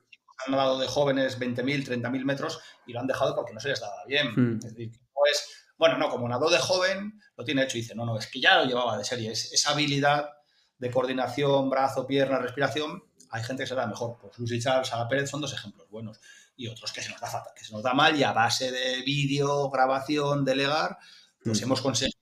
han 0.45 0.51
nadado 0.51 0.79
de 0.79 0.87
jóvenes 0.87 1.39
20.000, 1.39 1.87
30.000 1.87 2.23
metros 2.23 2.59
y 2.85 2.93
lo 2.93 2.99
han 2.99 3.07
dejado 3.07 3.35
porque 3.35 3.53
no 3.53 3.59
se 3.59 3.69
les 3.69 3.79
daba 3.79 4.05
bien. 4.07 4.27
Mm. 4.35 4.57
Es 4.57 4.75
decir, 4.75 4.91
no 4.91 5.31
es 5.31 5.59
bueno, 5.79 5.97
no, 5.97 6.09
como 6.09 6.27
nadó 6.27 6.49
de 6.49 6.59
joven, 6.59 7.21
lo 7.37 7.45
tiene 7.45 7.63
hecho 7.63 7.77
y 7.77 7.81
dice, 7.81 7.95
no, 7.95 8.05
no, 8.05 8.19
es 8.19 8.27
que 8.27 8.41
ya 8.41 8.57
lo 8.57 8.65
llevaba 8.65 8.97
de 8.97 9.05
serie. 9.05 9.31
Es, 9.31 9.53
esa 9.53 9.71
habilidad 9.71 10.29
de 10.77 10.91
coordinación, 10.91 11.69
brazo, 11.69 12.05
pierna, 12.05 12.37
respiración, 12.37 13.01
hay 13.31 13.43
gente 13.43 13.63
que 13.63 13.67
se 13.67 13.75
da 13.75 13.87
mejor. 13.87 14.17
Pues 14.19 14.37
Lucy 14.37 14.59
Charles, 14.59 14.89
Sara 14.89 15.07
Pérez 15.07 15.29
son 15.29 15.39
dos 15.39 15.53
ejemplos 15.53 15.89
buenos. 15.89 16.19
Y 16.57 16.67
otros 16.67 16.91
que 16.91 17.01
se 17.01 17.09
nos 17.09 17.21
da 17.21 17.27
fatal, 17.27 17.53
que 17.55 17.63
se 17.63 17.71
nos 17.71 17.81
da 17.81 17.93
mal 17.93 18.13
y 18.17 18.23
a 18.23 18.33
base 18.33 18.71
de 18.73 19.01
vídeo, 19.03 19.69
grabación, 19.69 20.43
delegar, 20.43 20.97
pues 21.41 21.61
mm. 21.61 21.63
hemos 21.63 21.81
conseguido, 21.81 22.18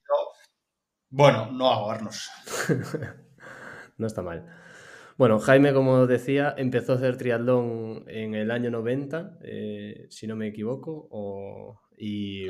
bueno, 1.10 1.50
no 1.52 1.66
ahogarnos. 1.68 2.30
no 3.98 4.06
está 4.06 4.22
mal. 4.22 4.46
Bueno, 5.16 5.40
Jaime, 5.40 5.72
como 5.72 6.06
decía, 6.06 6.54
empezó 6.56 6.92
a 6.92 6.96
hacer 6.96 7.16
triatlón 7.16 8.04
en 8.06 8.34
el 8.34 8.52
año 8.52 8.70
90, 8.70 9.38
eh, 9.42 10.06
si 10.10 10.28
no 10.28 10.36
me 10.36 10.46
equivoco, 10.46 11.08
o, 11.10 11.80
y 11.96 12.46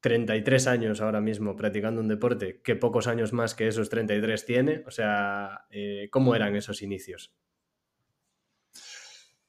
33 0.00 0.66
años 0.68 1.00
ahora 1.00 1.20
mismo 1.20 1.56
practicando 1.56 2.00
un 2.00 2.06
deporte, 2.06 2.60
que 2.62 2.76
pocos 2.76 3.08
años 3.08 3.32
más 3.32 3.56
que 3.56 3.66
esos 3.66 3.88
33 3.88 4.46
tiene. 4.46 4.84
O 4.86 4.90
sea, 4.90 5.66
eh, 5.70 6.08
¿cómo 6.10 6.36
eran 6.36 6.54
esos 6.54 6.82
inicios? 6.82 7.32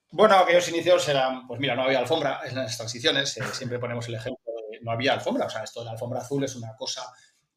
Bueno, 0.09 0.35
aquellos 0.35 0.69
inicios 0.69 1.09
eran, 1.09 1.47
pues 1.47 1.59
mira, 1.59 1.75
no 1.75 1.83
había 1.83 1.99
alfombra 1.99 2.41
en 2.45 2.55
las 2.55 2.77
transiciones, 2.77 3.35
eh, 3.37 3.43
siempre 3.51 3.79
ponemos 3.79 4.07
el 4.07 4.15
ejemplo 4.15 4.43
de 4.71 4.79
no 4.81 4.91
había 4.91 5.13
alfombra, 5.13 5.47
o 5.47 5.49
sea, 5.49 5.63
esto 5.63 5.79
de 5.79 5.85
la 5.85 5.91
alfombra 5.93 6.19
azul 6.19 6.43
es 6.43 6.55
una 6.55 6.75
cosa 6.75 7.01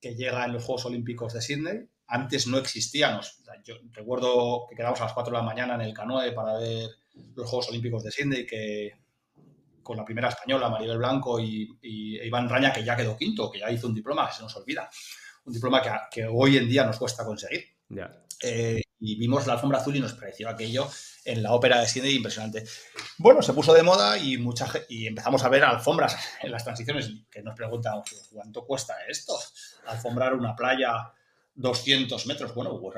que 0.07 0.15
llega 0.15 0.45
en 0.45 0.53
los 0.53 0.65
Juegos 0.65 0.87
Olímpicos 0.87 1.33
de 1.33 1.43
Sydney 1.43 1.89
antes 2.09 2.47
no 2.47 2.59
existían. 2.59 3.21
yo 3.65 3.75
recuerdo 3.93 4.67
que 4.69 4.77
quedamos 4.77 5.01
a 5.01 5.05
las 5.05 5.13
4 5.13 5.33
de 5.33 5.39
la 5.39 5.45
mañana 5.45 5.75
en 5.75 5.81
el 5.81 5.93
canoe 5.93 6.33
para 6.33 6.57
ver 6.59 6.89
los 7.35 7.49
Juegos 7.49 7.69
Olímpicos 7.71 8.05
de 8.05 8.13
Sydney, 8.13 8.47
que 8.47 8.93
con 9.83 9.97
la 9.97 10.05
primera 10.05 10.29
española, 10.29 10.69
Maribel 10.69 10.99
Blanco 10.99 11.41
y, 11.41 11.79
Iván 11.83 12.49
Raña, 12.49 12.73
que 12.73 12.85
ya 12.85 12.97
quedó 12.97 13.17
quinto, 13.17 13.51
que 13.51 13.61
ya 13.61 13.71
hizo 13.71 13.87
un 13.87 13.95
diploma, 13.95 14.31
se 14.31 14.43
nos 14.43 14.57
olvida. 14.57 14.89
Un 15.45 15.53
diploma 15.53 15.83
que, 16.11 16.27
hoy 16.27 16.57
en 16.57 16.69
día 16.69 16.85
nos 16.85 16.99
cuesta 16.99 17.25
conseguir. 17.25 17.65
Eh, 18.43 18.83
y 18.99 19.17
vimos 19.17 19.47
la 19.47 19.55
alfombra 19.55 19.79
azul 19.79 19.97
y 19.97 20.01
nos 20.01 20.15
pareció 20.15 20.49
aquello 20.49 20.89
en 21.25 21.43
la 21.43 21.53
ópera 21.53 21.81
de 21.81 21.89
Sydney 21.89 22.15
impresionante. 22.15 22.65
Bueno, 23.19 23.43
se 23.43 23.53
puso 23.53 23.75
de 23.75 23.83
moda 23.83 24.17
y, 24.17 24.39
mucha, 24.39 24.67
y 24.89 25.07
empezamos 25.07 25.45
a 25.45 25.49
ver 25.49 25.65
alfombras 25.65 26.17
en 26.43 26.51
las 26.51 26.65
transiciones 26.65 27.11
que 27.31 27.43
nos 27.43 27.55
preguntan, 27.55 28.03
¿cuánto 28.33 28.65
cuesta 28.65 28.95
esto? 29.09 29.39
Alfombrar 29.87 30.35
una 30.35 30.57
playa 30.57 31.13
200 31.55 32.27
metros. 32.27 32.55
Bueno, 32.55 32.79
pues 32.81 32.97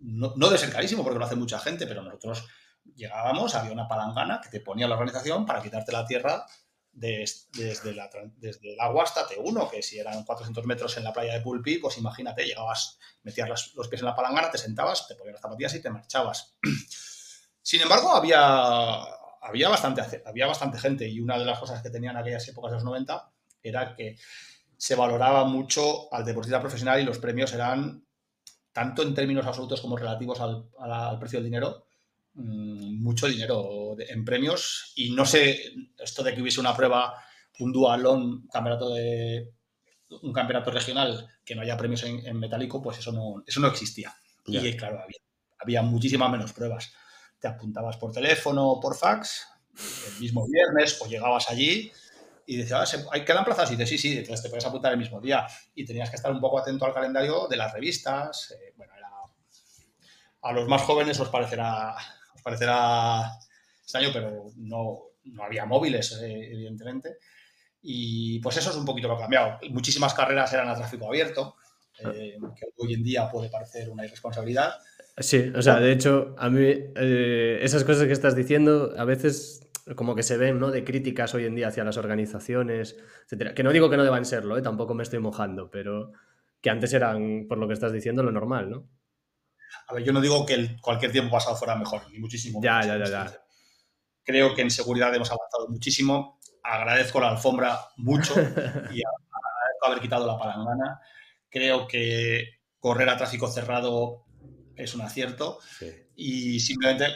no, 0.00 0.34
no 0.36 0.46
debe 0.46 0.58
ser 0.58 0.70
carísimo 0.70 1.02
porque 1.02 1.18
lo 1.18 1.24
hace 1.24 1.36
mucha 1.36 1.58
gente, 1.58 1.86
pero 1.86 2.02
nosotros 2.02 2.46
llegábamos, 2.94 3.54
había 3.54 3.72
una 3.72 3.88
palangana 3.88 4.40
que 4.42 4.50
te 4.50 4.60
ponía 4.60 4.88
la 4.88 4.94
organización 4.94 5.46
para 5.46 5.62
quitarte 5.62 5.92
la 5.92 6.06
tierra 6.06 6.46
desde, 6.92 7.94
la, 7.94 8.10
el 8.42 8.80
agua 8.80 9.04
hasta 9.04 9.26
T1, 9.26 9.70
que 9.70 9.82
si 9.82 9.98
eran 9.98 10.24
400 10.24 10.66
metros 10.66 10.96
en 10.96 11.04
la 11.04 11.12
playa 11.12 11.34
de 11.34 11.40
Pulpi, 11.40 11.78
pues 11.78 11.98
imagínate, 11.98 12.44
llegabas, 12.44 12.98
metías 13.22 13.48
los, 13.74 13.88
pies 13.88 14.02
en 14.02 14.06
la 14.06 14.16
palangana, 14.16 14.50
te 14.50 14.58
sentabas, 14.58 15.06
te 15.06 15.14
ponías 15.14 15.34
las 15.34 15.42
zapatillas 15.42 15.74
y 15.74 15.82
te 15.82 15.90
marchabas. 15.90 16.56
Sin 17.62 17.80
embargo, 17.80 18.10
había, 18.10 19.02
había, 19.40 19.68
bastante, 19.68 20.22
había 20.26 20.46
bastante 20.46 20.78
gente 20.78 21.08
y 21.08 21.20
una 21.20 21.38
de 21.38 21.44
las 21.44 21.58
cosas 21.58 21.82
que 21.82 21.90
tenían 21.90 22.16
aquellas 22.16 22.46
épocas 22.48 22.72
de 22.72 22.76
los 22.76 22.84
90 22.84 23.32
era 23.62 23.94
que 23.94 24.16
se 24.76 24.94
valoraba 24.94 25.44
mucho 25.44 26.12
al 26.12 26.24
deportista 26.24 26.60
profesional 26.60 27.00
y 27.00 27.04
los 27.04 27.18
premios 27.18 27.52
eran, 27.52 28.04
tanto 28.72 29.02
en 29.02 29.14
términos 29.14 29.46
absolutos 29.46 29.80
como 29.80 29.96
relativos 29.96 30.40
al, 30.40 30.68
al 30.78 31.18
precio 31.18 31.38
del 31.38 31.44
dinero, 31.44 31.86
mucho 32.34 33.26
dinero 33.26 33.96
en 33.98 34.24
premios 34.24 34.92
y 34.96 35.10
no 35.10 35.24
sé, 35.24 35.58
esto 35.98 36.22
de 36.22 36.34
que 36.34 36.40
hubiese 36.40 36.60
una 36.60 36.76
prueba, 36.76 37.14
un 37.58 37.72
dualón, 37.72 38.46
campeonato 38.48 38.94
de 38.94 39.52
un 40.22 40.32
campeonato 40.32 40.70
regional 40.70 41.28
que 41.44 41.54
no 41.54 41.62
haya 41.62 41.76
premios 41.76 42.02
en, 42.02 42.38
metálico, 42.38 42.82
pues 42.82 42.98
eso 42.98 43.12
no, 43.12 43.42
eso 43.46 43.60
no 43.60 43.68
existía. 43.68 44.14
Y 44.46 44.76
claro, 44.76 45.00
había, 45.00 45.18
había 45.58 45.82
muchísimas 45.82 46.30
menos 46.30 46.52
pruebas. 46.52 46.92
Te 47.38 47.48
apuntabas 47.48 47.96
por 47.96 48.12
teléfono 48.12 48.68
o 48.68 48.80
por 48.80 48.96
fax 48.96 49.46
el 50.08 50.20
mismo 50.20 50.46
viernes 50.48 51.00
o 51.00 51.06
llegabas 51.06 51.48
allí 51.50 51.92
y 52.46 52.56
decías, 52.56 52.94
ah, 52.94 53.08
¿hay 53.12 53.24
quedan 53.24 53.44
plazas? 53.44 53.70
Y 53.70 53.76
dices, 53.76 53.88
sí, 53.88 53.98
sí, 53.98 54.18
entonces 54.18 54.42
te 54.42 54.48
puedes 54.48 54.66
apuntar 54.66 54.92
el 54.92 54.98
mismo 54.98 55.20
día. 55.20 55.46
Y 55.74 55.84
tenías 55.84 56.10
que 56.10 56.16
estar 56.16 56.32
un 56.32 56.40
poco 56.40 56.58
atento 56.58 56.84
al 56.84 56.92
calendario 56.92 57.46
de 57.46 57.56
las 57.56 57.72
revistas. 57.72 58.50
Eh, 58.50 58.74
bueno, 58.76 58.92
era, 58.96 59.08
a 60.42 60.52
los 60.52 60.66
más 60.66 60.82
jóvenes 60.82 61.20
os 61.20 61.28
parecerá 61.28 61.94
parecerá 62.42 63.30
extraño, 63.82 64.10
pero 64.12 64.46
no, 64.56 64.98
no 65.24 65.44
había 65.44 65.66
móviles, 65.66 66.20
eh, 66.22 66.52
evidentemente. 66.52 67.16
Y 67.82 68.38
pues 68.40 68.56
eso 68.56 68.70
es 68.70 68.76
un 68.76 68.84
poquito 68.84 69.08
lo 69.08 69.16
que 69.16 69.22
ha 69.22 69.24
cambiado. 69.24 69.58
Muchísimas 69.70 70.14
carreras 70.14 70.52
eran 70.52 70.68
a 70.68 70.74
tráfico 70.74 71.06
abierto, 71.06 71.56
eh, 71.98 72.36
que 72.56 72.66
hoy 72.76 72.94
en 72.94 73.02
día 73.02 73.28
puede 73.30 73.48
parecer 73.48 73.90
una 73.90 74.04
irresponsabilidad. 74.04 74.74
Sí, 75.18 75.52
o 75.54 75.60
sea, 75.60 75.80
de 75.80 75.92
hecho, 75.92 76.34
a 76.38 76.48
mí 76.48 76.62
eh, 76.64 77.58
esas 77.62 77.84
cosas 77.84 78.06
que 78.06 78.12
estás 78.12 78.34
diciendo 78.34 78.94
a 78.96 79.04
veces 79.04 79.66
como 79.96 80.14
que 80.14 80.22
se 80.22 80.36
ven, 80.36 80.58
¿no? 80.58 80.70
De 80.70 80.84
críticas 80.84 81.34
hoy 81.34 81.46
en 81.46 81.54
día 81.54 81.68
hacia 81.68 81.84
las 81.84 81.96
organizaciones, 81.96 82.96
etcétera. 83.24 83.54
Que 83.54 83.62
no 83.62 83.72
digo 83.72 83.90
que 83.90 83.96
no 83.96 84.04
deban 84.04 84.24
serlo, 84.24 84.60
tampoco 84.62 84.94
me 84.94 85.02
estoy 85.02 85.18
mojando, 85.18 85.70
pero 85.70 86.12
que 86.60 86.70
antes 86.70 86.92
eran, 86.92 87.46
por 87.48 87.58
lo 87.58 87.66
que 87.66 87.74
estás 87.74 87.92
diciendo, 87.92 88.22
lo 88.22 88.30
normal, 88.30 88.70
¿no? 88.70 88.88
A 89.90 89.94
ver, 89.94 90.04
yo 90.04 90.12
no 90.12 90.20
digo 90.20 90.46
que 90.46 90.76
cualquier 90.80 91.10
tiempo 91.10 91.32
pasado 91.32 91.56
fuera 91.56 91.74
mejor, 91.74 92.08
ni 92.12 92.18
muchísimo. 92.20 92.60
Ya, 92.62 92.80
ya, 92.84 92.96
ya, 92.96 93.06
ya. 93.06 93.44
Creo 94.22 94.54
que 94.54 94.62
en 94.62 94.70
seguridad 94.70 95.12
hemos 95.12 95.30
avanzado 95.32 95.68
muchísimo. 95.68 96.38
Agradezco 96.62 97.20
la 97.20 97.30
alfombra 97.30 97.80
mucho 97.96 98.34
y 98.38 99.02
agradezco 99.02 99.86
haber 99.86 100.00
quitado 100.00 100.26
la 100.26 100.38
palangana. 100.38 101.00
Creo 101.48 101.88
que 101.88 102.60
correr 102.78 103.08
a 103.08 103.16
tráfico 103.16 103.48
cerrado 103.48 104.26
es 104.76 104.94
un 104.94 105.00
acierto 105.00 105.58
y 106.14 106.60
simplemente 106.60 107.06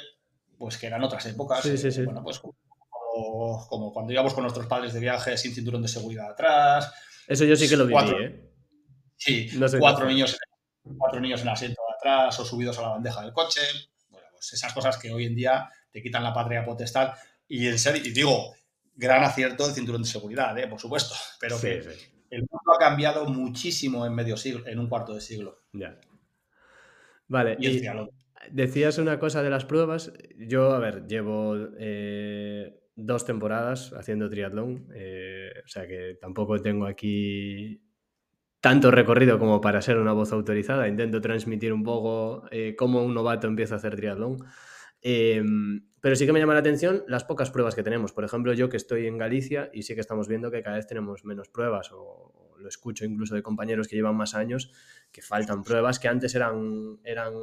pues 0.58 0.76
que 0.76 0.88
eran 0.88 1.04
otras 1.04 1.24
épocas. 1.26 1.62
Sí, 1.62 1.78
sí, 1.78 1.92
sí. 1.92 2.02
Bueno, 2.02 2.24
pues 2.24 2.40
como, 2.40 3.92
cuando 3.92 4.12
íbamos 4.12 4.34
con 4.34 4.42
nuestros 4.42 4.66
padres 4.66 4.92
de 4.92 5.00
viaje 5.00 5.36
sin 5.38 5.54
cinturón 5.54 5.82
de 5.82 5.88
seguridad 5.88 6.32
atrás. 6.32 6.92
Eso 7.28 7.44
yo 7.44 7.54
sí 7.54 7.68
que 7.68 7.76
lo 7.76 7.86
viví, 7.86 8.10
¿eh? 8.20 8.50
Sí, 9.16 9.48
cuatro 9.78 10.06
niños 10.06 10.36
cuatro 10.98 11.20
niños 11.20 11.40
en 11.42 11.48
asiento 11.48 11.80
atrás 12.04 12.38
o 12.38 12.44
subidos 12.44 12.78
a 12.78 12.82
la 12.82 12.88
bandeja 12.88 13.22
del 13.22 13.32
coche. 13.32 13.60
Bueno, 14.10 14.26
pues 14.32 14.52
esas 14.52 14.72
cosas 14.72 14.98
que 14.98 15.10
hoy 15.12 15.26
en 15.26 15.34
día 15.34 15.70
te 15.90 16.02
quitan 16.02 16.22
la 16.22 16.34
patria 16.34 16.64
potestad. 16.64 17.14
Y 17.48 17.66
en 17.66 17.78
serio, 17.78 18.02
y 18.04 18.10
digo, 18.10 18.54
gran 18.94 19.22
acierto 19.22 19.66
el 19.66 19.74
cinturón 19.74 20.02
de 20.02 20.08
seguridad, 20.08 20.56
¿eh? 20.58 20.66
por 20.66 20.80
supuesto, 20.80 21.14
pero 21.40 21.60
que 21.60 21.78
el 22.30 22.40
mundo 22.40 22.72
ha 22.74 22.78
cambiado 22.78 23.26
muchísimo 23.26 24.06
en 24.06 24.14
medio 24.14 24.36
siglo, 24.36 24.66
en 24.66 24.78
un 24.78 24.88
cuarto 24.88 25.14
de 25.14 25.20
siglo. 25.20 25.64
Ya. 25.72 25.98
Vale, 27.28 27.56
y, 27.58 27.82
decías 28.50 28.98
una 28.98 29.18
cosa 29.18 29.42
de 29.42 29.50
las 29.50 29.64
pruebas. 29.64 30.12
Yo, 30.36 30.72
a 30.72 30.78
ver, 30.78 31.06
llevo 31.06 31.56
eh, 31.78 32.80
dos 32.96 33.24
temporadas 33.24 33.92
haciendo 33.92 34.28
triatlón, 34.28 34.88
eh, 34.94 35.52
o 35.64 35.68
sea 35.68 35.86
que 35.86 36.16
tampoco 36.20 36.60
tengo 36.60 36.86
aquí 36.86 37.83
tanto 38.64 38.90
recorrido 38.90 39.38
como 39.38 39.60
para 39.60 39.82
ser 39.82 39.98
una 39.98 40.14
voz 40.14 40.32
autorizada. 40.32 40.88
Intento 40.88 41.20
transmitir 41.20 41.70
un 41.70 41.82
poco 41.82 42.48
eh, 42.50 42.74
cómo 42.78 43.04
un 43.04 43.12
novato 43.12 43.46
empieza 43.46 43.74
a 43.74 43.76
hacer 43.76 43.94
triatlón. 43.94 44.38
Em, 45.02 45.82
pero 46.00 46.16
sí 46.16 46.24
que 46.24 46.32
me 46.32 46.40
llama 46.40 46.54
la 46.54 46.60
atención 46.60 47.04
las 47.06 47.24
pocas 47.24 47.50
pruebas 47.50 47.74
que 47.74 47.82
tenemos. 47.82 48.12
Por 48.12 48.24
ejemplo, 48.24 48.54
yo 48.54 48.70
que 48.70 48.78
estoy 48.78 49.06
en 49.06 49.18
Galicia 49.18 49.68
y 49.74 49.82
sí 49.82 49.94
que 49.94 50.00
estamos 50.00 50.28
viendo 50.28 50.50
que 50.50 50.62
cada 50.62 50.76
vez 50.76 50.86
tenemos 50.86 51.26
menos 51.26 51.50
pruebas, 51.50 51.92
o, 51.92 52.54
lo 52.58 52.66
escucho 52.66 53.04
incluso 53.04 53.34
de 53.34 53.42
compañeros 53.42 53.86
que 53.86 53.96
llevan 53.96 54.16
más 54.16 54.34
años, 54.34 54.72
que 55.12 55.20
faltan 55.20 55.62
pruebas 55.62 55.98
que 55.98 56.08
antes 56.08 56.34
eran, 56.34 57.00
eran 57.04 57.34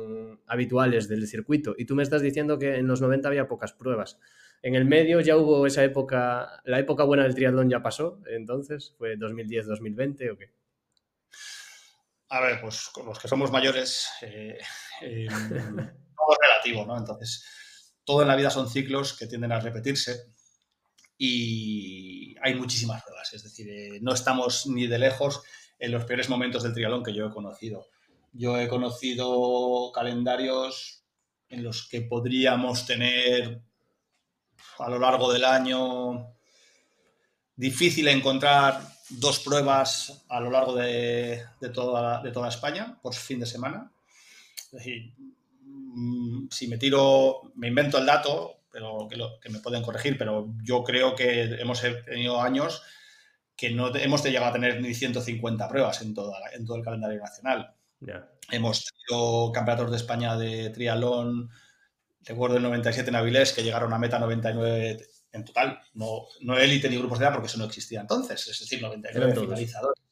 habituales 0.48 1.08
del 1.08 1.28
circuito. 1.28 1.76
Y 1.78 1.86
tú 1.86 1.94
me 1.96 2.02
estás 2.02 2.24
diciendo 2.24 2.58
que 2.58 2.78
en 2.78 2.88
los 2.88 3.00
90 3.00 3.28
había 3.28 3.48
pocas 3.48 3.74
pruebas. 3.74 4.20
En 4.64 4.74
el 4.74 4.86
medio 4.86 5.20
ya 5.22 5.38
hubo 5.38 5.68
esa 5.68 5.84
época, 5.84 6.64
la 6.66 6.80
época 6.80 7.04
buena 7.04 7.26
del 7.26 7.36
triatlón 7.36 7.70
ya 7.70 7.84
pasó, 7.84 8.24
entonces, 8.26 8.96
fue 8.98 9.20
2010-2020 9.20 10.32
o 10.32 10.38
qué? 10.40 10.62
A 12.34 12.40
ver, 12.40 12.62
pues 12.62 12.88
con 12.94 13.06
los 13.06 13.20
que 13.20 13.28
somos 13.28 13.52
mayores, 13.52 14.08
eh, 14.22 14.58
em, 15.02 15.28
todo 16.16 16.32
es 16.32 16.38
relativo, 16.42 16.86
¿no? 16.86 16.98
Entonces, 16.98 17.44
todo 18.06 18.22
en 18.22 18.30
la 18.30 18.38
vida 18.38 18.50
son 18.50 18.70
ciclos 18.70 19.18
que 19.18 19.28
tienden 19.28 19.52
a 19.52 19.60
repetirse 19.60 20.28
y 21.18 22.34
hay 22.42 22.56
muchísimas 22.56 23.04
pruebas. 23.04 23.34
Es 23.34 23.44
decir, 23.44 23.70
eh, 23.70 24.00
no 24.02 24.14
estamos 24.14 24.66
ni 24.68 24.88
de 24.88 24.98
lejos 24.98 25.44
en 25.78 25.92
los 25.92 26.06
peores 26.06 26.30
momentos 26.30 26.64
del 26.64 26.74
triatlón 26.74 27.04
que 27.04 27.14
yo 27.14 27.28
he 27.28 27.32
conocido. 27.32 27.88
Yo 28.32 28.58
he 28.58 28.70
conocido 28.70 29.92
calendarios 29.94 31.04
en 31.50 31.64
los 31.64 31.90
que 31.90 32.02
podríamos 32.02 32.86
tener 32.86 33.62
a 34.80 34.90
lo 34.90 35.00
largo 35.00 35.34
del 35.34 35.44
año 35.44 36.34
difícil 37.58 38.08
encontrar 38.08 38.91
dos 39.12 39.40
pruebas 39.40 40.24
a 40.30 40.40
lo 40.40 40.52
largo 40.52 40.76
de, 40.76 41.44
toda, 41.74 42.22
de 42.22 42.32
toda 42.32 42.50
España 42.50 42.98
por 43.02 43.14
fin 43.14 43.40
de 43.40 43.46
semana. 43.46 43.92
Es 44.58 44.72
decir, 44.72 45.14
mm, 45.64 46.48
si 46.50 46.68
me 46.68 46.78
tiro, 46.78 47.52
me 47.56 47.68
invento 47.68 47.98
el 47.98 48.06
dato, 48.06 48.62
pero 48.72 49.08
que, 49.10 49.18
que, 49.42 49.50
me 49.50 49.60
pueden 49.60 49.84
corregir, 49.84 50.18
pero 50.18 50.54
yo 50.64 50.84
creo 50.84 51.16
que 51.16 51.44
hemos 51.60 51.82
tenido 51.82 52.42
años 52.42 52.82
que 53.56 53.70
no 53.70 53.94
hemos 53.96 54.24
llegado 54.24 54.48
a 54.48 54.54
tener 54.54 54.82
ni 54.82 54.94
150 54.94 55.68
pruebas 55.68 56.02
en, 56.02 56.14
toda, 56.14 56.40
en 56.54 56.66
todo 56.66 56.78
el 56.78 56.84
calendario 56.84 57.20
nacional. 57.20 57.76
Hemos 58.50 58.86
tenido 58.86 59.52
campeonatos 59.52 59.92
de 59.92 59.98
España 59.98 60.36
de 60.36 60.72
triatlón, 60.72 61.50
recuerdo 62.24 62.58
el 62.58 62.64
97 62.64 63.10
en 63.10 63.16
Avilés, 63.16 63.54
que 63.54 63.62
llegaron 63.64 63.94
a 63.94 64.00
meta 64.00 64.18
99 64.18 65.06
en 65.34 65.46
total, 65.46 65.80
no, 65.94 66.26
no 66.42 66.58
élite 66.58 66.90
ni 66.90 66.98
grupos 66.98 67.20
de 67.20 67.26
edad, 67.26 67.34
porque 67.34 67.48
eso 67.48 67.58
no 67.58 67.66
existía 67.66 68.02
entonces, 68.02 68.48
es 68.48 68.60
decir, 68.60 68.82
99 68.82 69.34
finalizadores 69.34 70.04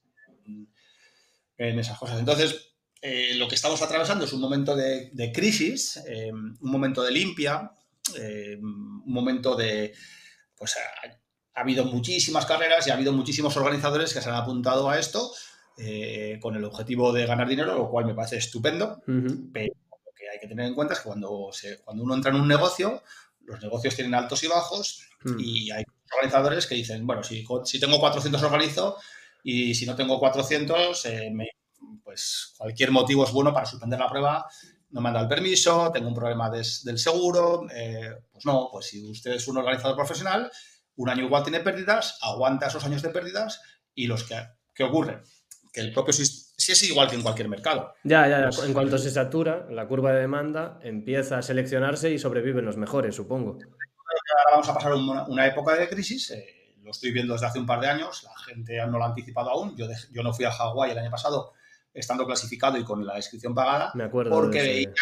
en, 1.57 1.79
esas 1.79 1.97
cosas. 1.97 2.19
Entonces, 2.19 2.73
eh, 3.01 3.35
lo 3.35 3.47
que 3.47 3.55
estamos 3.55 3.81
atravesando 3.81 4.25
es 4.25 4.33
un 4.33 4.41
momento 4.41 4.75
de, 4.75 5.31
crisis, 5.33 6.01
eh, 6.07 6.31
un 6.31 6.57
momento 6.61 7.03
de 7.03 7.11
limpia, 7.11 7.71
eh, 8.17 8.57
un 8.61 9.03
momento 9.13 9.55
de, 9.55 9.93
pues 10.55 10.75
ha, 10.77 11.59
habido 11.59 11.83
muchísimas 11.83 12.45
carreras 12.45 12.87
y 12.87 12.91
ha 12.91 12.93
habido 12.93 13.11
muchísimos 13.11 13.57
organizadores 13.57 14.13
que 14.13 14.21
se 14.21 14.29
han 14.29 14.35
apuntado 14.35 14.89
a 14.89 14.97
esto 14.97 15.31
con 16.41 16.57
el 16.57 16.65
objetivo 16.65 17.13
de 17.13 17.25
ganar 17.25 17.47
dinero, 17.47 17.73
lo 17.73 17.89
cual 17.89 18.05
me 18.05 18.13
parece 18.13 18.35
estupendo, 18.35 19.01
pero 19.05 19.73
lo 19.89 20.11
que 20.13 20.29
hay 20.29 20.37
que 20.41 20.47
tener 20.47 20.65
en 20.65 20.75
cuenta 20.75 20.93
es 20.93 20.99
que 20.99 21.07
cuando, 21.07 21.49
se, 21.53 21.79
cuando 21.79 22.03
uno 22.03 22.15
entra 22.15 22.31
en 22.31 22.41
un 22.41 22.49
negocio, 22.49 23.01
los 23.49 23.61
negocios 23.61 23.95
tienen 23.95 24.13
altos 24.13 24.43
y 24.43 24.47
bajos 24.47 25.01
hmm. 25.23 25.39
y 25.39 25.71
hay 25.71 25.83
organizadores 26.13 26.67
que 26.67 26.75
dicen, 26.75 27.05
bueno, 27.05 27.23
si, 27.23 27.45
si 27.65 27.79
tengo 27.79 27.99
400 27.99 28.41
organizo 28.43 28.97
y 29.43 29.73
si 29.75 29.85
no 29.85 29.95
tengo 29.95 30.19
400 30.19 31.05
eh, 31.05 31.29
me, 31.33 31.49
pues 32.03 32.53
cualquier 32.57 32.91
motivo 32.91 33.23
es 33.23 33.31
bueno 33.31 33.53
para 33.53 33.65
suspender 33.65 33.99
la 33.99 34.09
prueba, 34.09 34.45
no 34.91 35.01
me 35.01 35.09
han 35.09 35.13
dado 35.13 35.25
el 35.25 35.29
permiso, 35.29 35.91
tengo 35.91 36.07
un 36.07 36.15
problema 36.15 36.49
del 36.49 36.97
seguro, 36.97 37.67
eh, 37.71 38.15
pues 38.31 38.45
no, 38.45 38.69
pues 38.71 38.87
si 38.87 39.09
usted 39.09 39.33
es 39.33 39.47
un 39.47 39.57
organizador 39.57 39.95
profesional, 39.95 40.51
un 40.95 41.09
año 41.09 41.25
igual 41.25 41.43
tiene 41.43 41.59
pérdidas, 41.59 42.17
aguanta 42.21 42.67
esos 42.67 42.83
años 42.83 43.01
de 43.01 43.09
pérdidas 43.09 43.61
y 43.93 44.07
los 44.07 44.23
que, 44.23 44.35
¿qué 44.73 44.83
ocurre? 44.83 45.21
Que 45.71 45.81
el 45.81 45.93
propio 45.93 46.13
si 46.75 46.85
es 46.85 46.91
igual 46.91 47.09
que 47.09 47.15
en 47.15 47.21
cualquier 47.21 47.49
mercado. 47.49 47.95
Ya, 48.03 48.27
ya, 48.27 48.41
ya. 48.41 48.49
Pues 48.49 48.63
en 48.63 48.73
cuanto 48.73 48.97
se 48.97 49.09
satura, 49.09 49.67
la 49.69 49.87
curva 49.87 50.13
de 50.13 50.21
demanda 50.21 50.79
empieza 50.83 51.37
a 51.37 51.41
seleccionarse 51.41 52.11
y 52.11 52.19
sobreviven 52.19 52.65
los 52.65 52.77
mejores, 52.77 53.15
supongo. 53.15 53.57
Ahora 53.59 54.51
vamos 54.51 54.69
a 54.69 54.73
pasar 54.73 54.93
una, 54.93 55.47
época 55.47 55.75
de 55.75 55.87
crisis. 55.87 56.31
Eh, 56.31 56.75
lo 56.83 56.91
estoy 56.91 57.11
viendo 57.11 57.33
desde 57.33 57.47
hace 57.47 57.59
un 57.59 57.65
par 57.65 57.79
de 57.79 57.87
años. 57.87 58.23
La 58.23 58.37
gente 58.45 58.77
no 58.87 58.97
lo 58.97 59.03
ha 59.03 59.07
anticipado 59.07 59.49
aún. 59.49 59.75
Yo, 59.75 59.87
yo 60.11 60.23
no 60.23 60.33
fui 60.33 60.45
a 60.45 60.51
Hawái 60.51 60.91
el 60.91 60.99
año 60.99 61.11
pasado 61.11 61.53
estando 61.93 62.25
clasificado 62.25 62.77
y 62.77 62.83
con 62.83 63.05
la 63.05 63.17
inscripción 63.17 63.53
pagada. 63.53 63.91
Me 63.95 64.03
acuerdo. 64.03 64.31
Porque 64.31 64.61
veía 64.61 64.89
que 64.89 65.01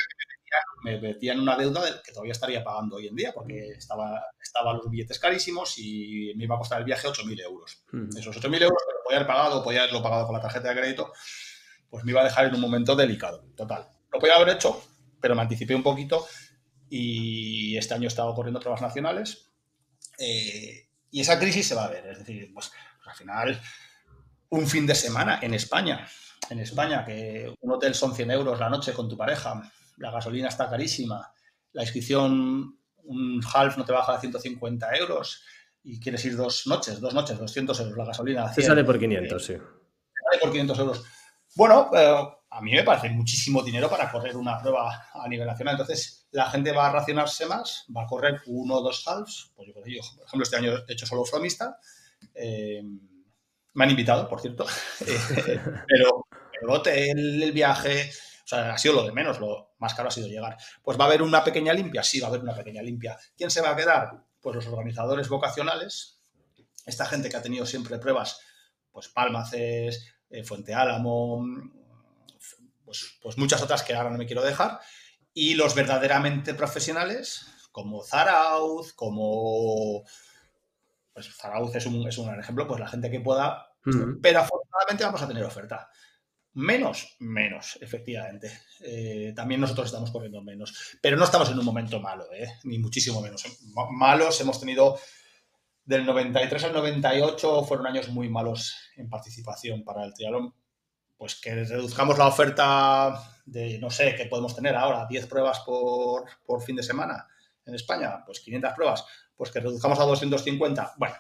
me 0.83 0.99
metía, 0.99 1.33
en 1.33 1.41
una 1.41 1.57
deuda 1.57 1.81
que 2.03 2.11
todavía 2.11 2.31
estaría 2.31 2.63
pagando 2.63 2.97
hoy 2.97 3.07
en 3.07 3.15
día, 3.15 3.33
porque 3.33 3.69
estaba, 3.71 4.23
estaban 4.41 4.77
los 4.77 4.89
billetes 4.89 5.19
carísimos 5.19 5.77
y 5.77 6.33
me 6.35 6.45
iba 6.45 6.55
a 6.55 6.59
costar 6.59 6.79
el 6.79 6.85
viaje 6.85 7.07
8.000 7.07 7.41
euros. 7.41 7.83
Hmm. 7.91 8.09
Esos 8.17 8.39
8.000 8.39 8.63
euros 8.63 8.83
podía 9.03 9.17
haber 9.17 9.27
pagado, 9.27 9.63
podía 9.63 9.81
haberlo 9.81 10.01
pagado 10.01 10.25
con 10.27 10.35
la 10.35 10.41
tarjeta 10.41 10.69
de 10.69 10.79
crédito, 10.79 11.11
pues 11.89 12.03
me 12.03 12.11
iba 12.11 12.21
a 12.21 12.25
dejar 12.25 12.45
en 12.45 12.55
un 12.55 12.61
momento 12.61 12.95
delicado. 12.95 13.45
Total. 13.55 13.87
Lo 14.11 14.19
podía 14.19 14.35
haber 14.35 14.55
hecho, 14.55 14.81
pero 15.21 15.35
me 15.35 15.41
anticipé 15.41 15.75
un 15.75 15.83
poquito 15.83 16.25
y 16.89 17.75
este 17.77 17.93
año 17.93 18.05
he 18.05 18.07
estado 18.07 18.33
corriendo 18.33 18.59
pruebas 18.59 18.81
nacionales. 18.81 19.51
Eh, 20.17 20.87
y 21.11 21.21
esa 21.21 21.39
crisis 21.39 21.67
se 21.67 21.75
va 21.75 21.85
a 21.85 21.89
ver. 21.89 22.07
Es 22.07 22.19
decir, 22.19 22.51
pues, 22.53 22.71
pues 22.97 23.07
al 23.07 23.15
final, 23.15 23.61
un 24.49 24.67
fin 24.67 24.85
de 24.85 24.95
semana 24.95 25.39
en 25.41 25.53
España 25.53 26.07
en 26.49 26.59
España, 26.59 27.03
que 27.03 27.53
un 27.59 27.71
hotel 27.71 27.93
son 27.93 28.15
100 28.15 28.31
euros 28.31 28.59
la 28.59 28.69
noche 28.69 28.93
con 28.93 29.09
tu 29.09 29.17
pareja, 29.17 29.61
la 29.97 30.11
gasolina 30.11 30.47
está 30.47 30.69
carísima, 30.69 31.31
la 31.73 31.83
inscripción, 31.83 32.77
un 33.03 33.41
half 33.53 33.77
no 33.77 33.85
te 33.85 33.91
baja 33.91 34.13
de 34.13 34.19
150 34.19 34.95
euros 34.97 35.43
y 35.83 35.99
quieres 35.99 36.23
ir 36.25 36.35
dos 36.35 36.67
noches, 36.67 36.99
dos 36.99 37.13
noches, 37.13 37.37
200 37.37 37.79
euros 37.79 37.97
la 37.97 38.05
gasolina. 38.05 38.53
Se 38.53 38.61
sale 38.61 38.83
por 38.83 38.99
500, 38.99 39.45
sí. 39.45 39.53
Sale 39.53 40.41
por 40.41 40.51
500 40.51 40.79
euros. 40.79 41.03
Bueno, 41.57 41.89
a 42.51 42.61
mí 42.61 42.71
me 42.71 42.83
parece 42.83 43.09
muchísimo 43.09 43.63
dinero 43.63 43.89
para 43.89 44.11
correr 44.11 44.37
una 44.37 44.59
prueba 44.59 45.09
a 45.11 45.27
nivel 45.27 45.47
nacional. 45.47 45.73
Entonces, 45.73 46.27
la 46.29 46.51
gente 46.51 46.71
va 46.71 46.85
a 46.85 46.91
racionarse 46.91 47.47
más, 47.47 47.83
va 47.95 48.03
a 48.03 48.05
correr 48.05 48.41
uno 48.45 48.75
o 48.75 48.83
dos 48.83 49.07
halves. 49.07 49.51
Pues 49.55 49.67
yo, 49.67 49.73
por 49.73 49.87
ejemplo, 49.89 50.43
este 50.43 50.55
año 50.55 50.73
he 50.87 50.93
hecho 50.93 51.07
solo 51.07 51.25
fromista. 51.25 51.79
Eh, 52.35 52.83
me 53.73 53.83
han 53.83 53.89
invitado, 53.89 54.29
por 54.29 54.39
cierto. 54.39 54.67
Eh, 55.07 55.59
pero 55.87 56.27
el 56.61 56.69
hotel, 56.69 57.41
el 57.41 57.51
viaje, 57.51 58.11
o 58.43 58.47
sea, 58.47 58.73
ha 58.73 58.77
sido 58.77 58.93
lo 58.93 59.03
de 59.05 59.11
menos, 59.11 59.39
lo 59.39 59.73
más 59.79 59.95
caro 59.95 60.09
ha 60.09 60.11
sido 60.11 60.27
llegar. 60.27 60.57
Pues 60.83 60.99
va 60.99 61.05
a 61.05 61.07
haber 61.07 61.23
una 61.23 61.43
pequeña 61.43 61.73
limpia, 61.73 62.03
sí, 62.03 62.19
va 62.19 62.27
a 62.27 62.29
haber 62.29 62.41
una 62.41 62.55
pequeña 62.55 62.83
limpia. 62.83 63.17
¿Quién 63.35 63.49
se 63.49 63.61
va 63.61 63.71
a 63.71 63.75
quedar? 63.75 64.11
Pues 64.41 64.55
los 64.55 64.67
organizadores 64.67 65.27
vocacionales, 65.27 66.21
esta 66.85 67.07
gente 67.07 67.29
que 67.29 67.37
ha 67.37 67.41
tenido 67.41 67.65
siempre 67.65 67.97
pruebas, 67.97 68.39
pues 68.91 69.07
Palmaces, 69.07 70.16
eh, 70.29 70.43
Fuente 70.43 70.73
Álamo, 70.73 71.45
pues, 72.83 73.17
pues 73.21 73.37
muchas 73.37 73.61
otras 73.61 73.83
que 73.83 73.93
ahora 73.93 74.09
no 74.09 74.17
me 74.17 74.25
quiero 74.25 74.43
dejar, 74.43 74.79
y 75.33 75.53
los 75.55 75.75
verdaderamente 75.75 76.53
profesionales, 76.53 77.45
como 77.71 78.03
Zarauz, 78.03 78.93
como 78.93 80.03
pues 81.13 81.35
Zarauz 81.35 81.75
es 81.75 81.85
un, 81.87 82.07
es 82.07 82.17
un 82.19 82.39
ejemplo, 82.39 82.67
pues 82.67 82.79
la 82.79 82.87
gente 82.87 83.09
que 83.09 83.19
pueda, 83.19 83.73
pero 84.21 84.39
afortunadamente 84.39 85.03
vamos 85.03 85.21
a 85.21 85.27
tener 85.27 85.43
oferta. 85.43 85.89
Menos, 86.53 87.15
menos, 87.19 87.77
efectivamente. 87.81 88.51
Eh, 88.81 89.33
también 89.35 89.61
nosotros 89.61 89.87
estamos 89.87 90.11
corriendo 90.11 90.43
menos, 90.43 90.97
pero 91.01 91.17
no 91.17 91.23
estamos 91.23 91.49
en 91.49 91.57
un 91.59 91.65
momento 91.65 91.99
malo, 91.99 92.25
¿eh? 92.33 92.59
ni 92.65 92.77
muchísimo 92.77 93.21
menos. 93.21 93.43
Malos 93.91 94.39
hemos 94.41 94.59
tenido 94.59 94.99
del 95.87 96.05
93 96.05 96.65
al 96.65 96.73
98 96.73 97.63
fueron 97.63 97.87
años 97.87 98.09
muy 98.09 98.27
malos 98.27 98.75
en 98.97 99.09
participación 99.09 99.83
para 99.85 100.03
el 100.03 100.13
triatlón. 100.13 100.53
Pues 101.17 101.39
que 101.39 101.55
reduzcamos 101.63 102.17
la 102.17 102.27
oferta 102.27 103.19
de, 103.45 103.79
no 103.79 103.89
sé, 103.89 104.13
que 104.13 104.25
podemos 104.25 104.53
tener 104.53 104.75
ahora, 104.75 105.07
10 105.09 105.25
pruebas 105.27 105.61
por, 105.61 106.25
por 106.45 106.61
fin 106.61 106.75
de 106.75 106.83
semana 106.83 107.25
en 107.65 107.73
España, 107.73 108.23
pues 108.25 108.41
500 108.41 108.73
pruebas, 108.73 109.05
pues 109.35 109.49
que 109.49 109.61
reduzcamos 109.61 109.97
a 109.99 110.03
250. 110.03 110.95
Bueno, 110.97 111.15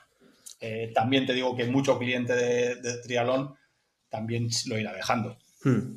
eh, 0.59 0.91
también 0.93 1.25
te 1.25 1.33
digo 1.33 1.55
que 1.55 1.65
mucho 1.65 1.97
cliente 1.97 2.35
de, 2.35 3.01
trialón 3.01 3.55
también 4.09 4.49
lo 4.67 4.77
irá 4.77 4.93
dejando. 4.93 5.37
Hmm. 5.63 5.95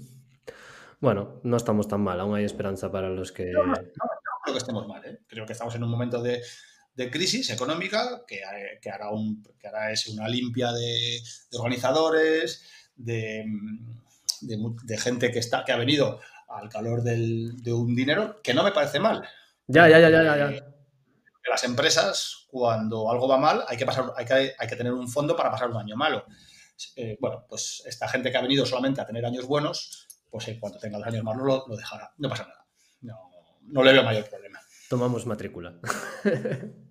Bueno, 1.01 1.41
no 1.43 1.57
estamos 1.57 1.89
tan 1.89 2.03
mal, 2.03 2.21
aún 2.21 2.37
hay 2.37 2.45
esperanza 2.45 2.91
para 2.91 3.09
los 3.09 3.33
que... 3.33 3.51
No, 3.51 3.67
no, 3.67 3.75
creo 3.75 4.55
que 4.55 4.59
estemos 4.59 4.87
mal, 4.87 5.05
¿eh? 5.05 5.19
creo 5.27 5.45
que 5.45 5.55
estamos 5.55 5.75
en 5.75 5.83
un 5.83 5.91
momento 5.91 6.23
de, 6.23 6.41
crisis 7.09 7.51
económica 7.51 8.23
que, 8.27 8.41
que, 8.83 8.91
hará 8.91 9.11
un, 9.11 9.43
que 9.59 9.69
hará 9.69 9.93
es 9.93 10.09
una 10.09 10.29
limpia 10.29 10.73
de, 10.73 11.21
organizadores, 11.53 12.65
de, 12.97 13.45
gente 14.99 15.31
que, 15.31 15.39
está, 15.39 15.65
que 15.65 15.71
ha 15.71 15.77
venido 15.77 16.21
al 16.49 16.69
calor 16.69 17.03
de 17.03 17.73
un 17.73 17.95
dinero, 17.95 18.41
que 18.43 18.53
no 18.53 18.65
me 18.65 18.73
parece 18.73 18.99
mal. 18.99 19.23
Ya, 19.73 19.89
ya, 19.89 20.01
ya, 20.01 20.11
ya, 20.11 20.37
ya. 20.37 20.51
Eh, 20.51 20.65
las 21.49 21.63
empresas, 21.63 22.47
cuando 22.49 23.11
algo 23.11 23.29
va 23.29 23.39
mal, 23.39 23.65
hay 23.69 23.77
que, 23.77 23.87
pasar, 23.87 24.13
hay 24.17 24.25
que, 24.25 24.55
hay 24.59 24.69
que 24.69 24.77
tener 24.77 24.93
un 24.93 25.09
fondo 25.09 25.37
para 25.37 25.51
pasar 25.51 25.71
un 25.71 25.77
año 25.77 25.97
malo. 25.97 26.25
Eh, 26.97 27.17
bueno, 27.21 27.45
pues 27.49 27.83
esta 27.87 28.09
gente 28.09 28.31
que 28.33 28.37
ha 28.37 28.43
venido 28.43 28.67
solamente 28.67 29.01
a 29.01 29.07
tener 29.07 29.25
años 29.25 29.47
buenos, 29.47 30.09
pues 30.29 30.49
en 30.49 30.59
cuanto 30.59 30.79
tenga 30.79 30.99
los 30.99 31.07
años 31.07 31.23
malos 31.23 31.47
lo, 31.47 31.65
lo 31.69 31.77
dejará. 31.77 32.13
No 32.19 32.29
pasa 32.29 32.45
nada. 32.45 32.67
No, 33.03 33.31
no 33.63 33.85
le 33.85 33.93
veo 33.93 34.03
mayor 34.03 34.29
problema. 34.29 34.61
Tomamos 34.89 35.25
matrícula. 35.27 35.79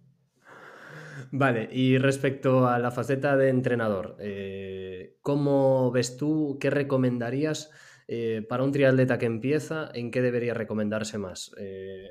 Vale, 1.32 1.70
y 1.72 1.98
respecto 1.98 2.68
a 2.68 2.80
la 2.80 2.92
faceta 2.92 3.38
de 3.38 3.50
entrenador, 3.50 4.18
eh, 4.20 5.18
¿cómo 5.22 5.92
ves 5.92 6.18
tú, 6.18 6.58
qué 6.60 6.70
recomendarías 6.70 7.72
eh, 8.08 8.46
para 8.48 8.64
un 8.64 8.72
triatleta 8.72 9.20
que 9.20 9.28
empieza? 9.28 9.92
¿En 9.94 10.10
qué 10.10 10.22
debería 10.22 10.54
recomendarse 10.54 11.18
más? 11.18 11.52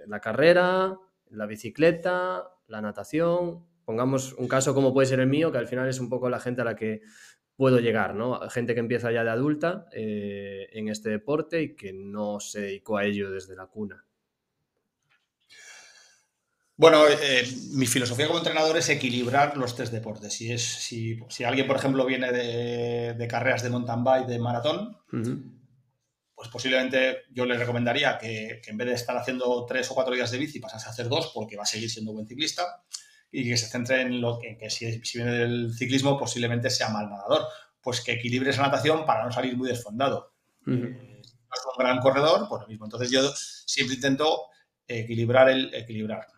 ¿La 0.06 0.20
carrera, 0.20 0.96
la 1.30 1.46
bicicleta, 1.46 2.50
la 2.66 2.80
natación. 2.80 3.64
Pongamos 3.84 4.34
un 4.34 4.48
caso 4.48 4.74
como 4.74 4.92
puede 4.92 5.06
ser 5.06 5.20
el 5.20 5.28
mío, 5.28 5.50
que 5.50 5.58
al 5.58 5.66
final 5.66 5.88
es 5.88 6.00
un 6.00 6.08
poco 6.08 6.28
la 6.28 6.40
gente 6.40 6.60
a 6.60 6.64
la 6.64 6.76
que 6.76 7.02
puedo 7.56 7.80
llegar, 7.80 8.14
¿no? 8.14 8.38
Gente 8.50 8.74
que 8.74 8.80
empieza 8.80 9.10
ya 9.10 9.24
de 9.24 9.30
adulta 9.30 9.86
eh, 9.92 10.68
en 10.72 10.88
este 10.88 11.10
deporte 11.10 11.62
y 11.62 11.74
que 11.74 11.92
no 11.92 12.38
se 12.38 12.60
dedicó 12.60 12.98
a 12.98 13.04
ello 13.04 13.30
desde 13.30 13.56
la 13.56 13.66
cuna. 13.66 14.04
Bueno, 16.78 17.08
eh, 17.08 17.44
mi 17.72 17.86
filosofía 17.86 18.28
como 18.28 18.38
entrenador 18.38 18.76
es 18.76 18.88
equilibrar 18.88 19.56
los 19.56 19.74
tres 19.74 19.90
deportes. 19.90 20.32
Si, 20.32 20.52
es, 20.52 20.62
si, 20.62 21.44
alguien, 21.44 21.66
por 21.66 21.76
ejemplo, 21.76 22.06
viene 22.06 22.30
de, 22.30 23.28
carreras 23.28 23.64
de 23.64 23.70
mountain 23.70 24.04
bike, 24.04 24.28
de 24.28 24.38
maratón, 24.38 24.96
pues 26.36 26.48
posiblemente 26.50 27.24
yo 27.32 27.46
le 27.46 27.58
recomendaría 27.58 28.16
que, 28.16 28.62
en 28.64 28.76
vez 28.76 28.86
de 28.86 28.94
estar 28.94 29.16
haciendo 29.16 29.66
tres 29.66 29.90
o 29.90 29.94
cuatro 29.96 30.14
días 30.14 30.30
de 30.30 30.38
bici, 30.38 30.60
pasase 30.60 30.86
a 30.86 30.92
hacer 30.92 31.08
dos 31.08 31.32
porque 31.34 31.56
va 31.56 31.64
a 31.64 31.66
seguir 31.66 31.90
siendo 31.90 32.12
buen 32.12 32.28
ciclista 32.28 32.84
y 33.32 33.48
que 33.48 33.56
se 33.56 33.66
centre 33.66 34.02
en 34.02 34.20
lo 34.20 34.38
que, 34.38 34.56
que 34.56 34.70
si, 34.70 35.00
viene 35.14 35.32
del 35.32 35.74
ciclismo 35.74 36.16
posiblemente 36.16 36.70
sea 36.70 36.90
mal 36.90 37.10
nadador, 37.10 37.42
pues 37.82 38.02
que 38.02 38.12
equilibre 38.12 38.50
esa 38.50 38.62
natación 38.62 39.04
para 39.04 39.24
no 39.24 39.32
salir 39.32 39.56
muy 39.56 39.68
desfondado. 39.68 40.32
Eh, 40.64 41.22
es 41.24 41.62
un 41.76 41.76
gran 41.76 41.98
corredor, 41.98 42.46
pues 42.48 42.62
lo 42.62 42.68
mismo. 42.68 42.86
Entonces 42.86 43.10
yo 43.10 43.28
siempre 43.34 43.96
intento 43.96 44.42
equilibrar 44.86 45.48
el 45.48 45.74
equilibrar. 45.74 46.37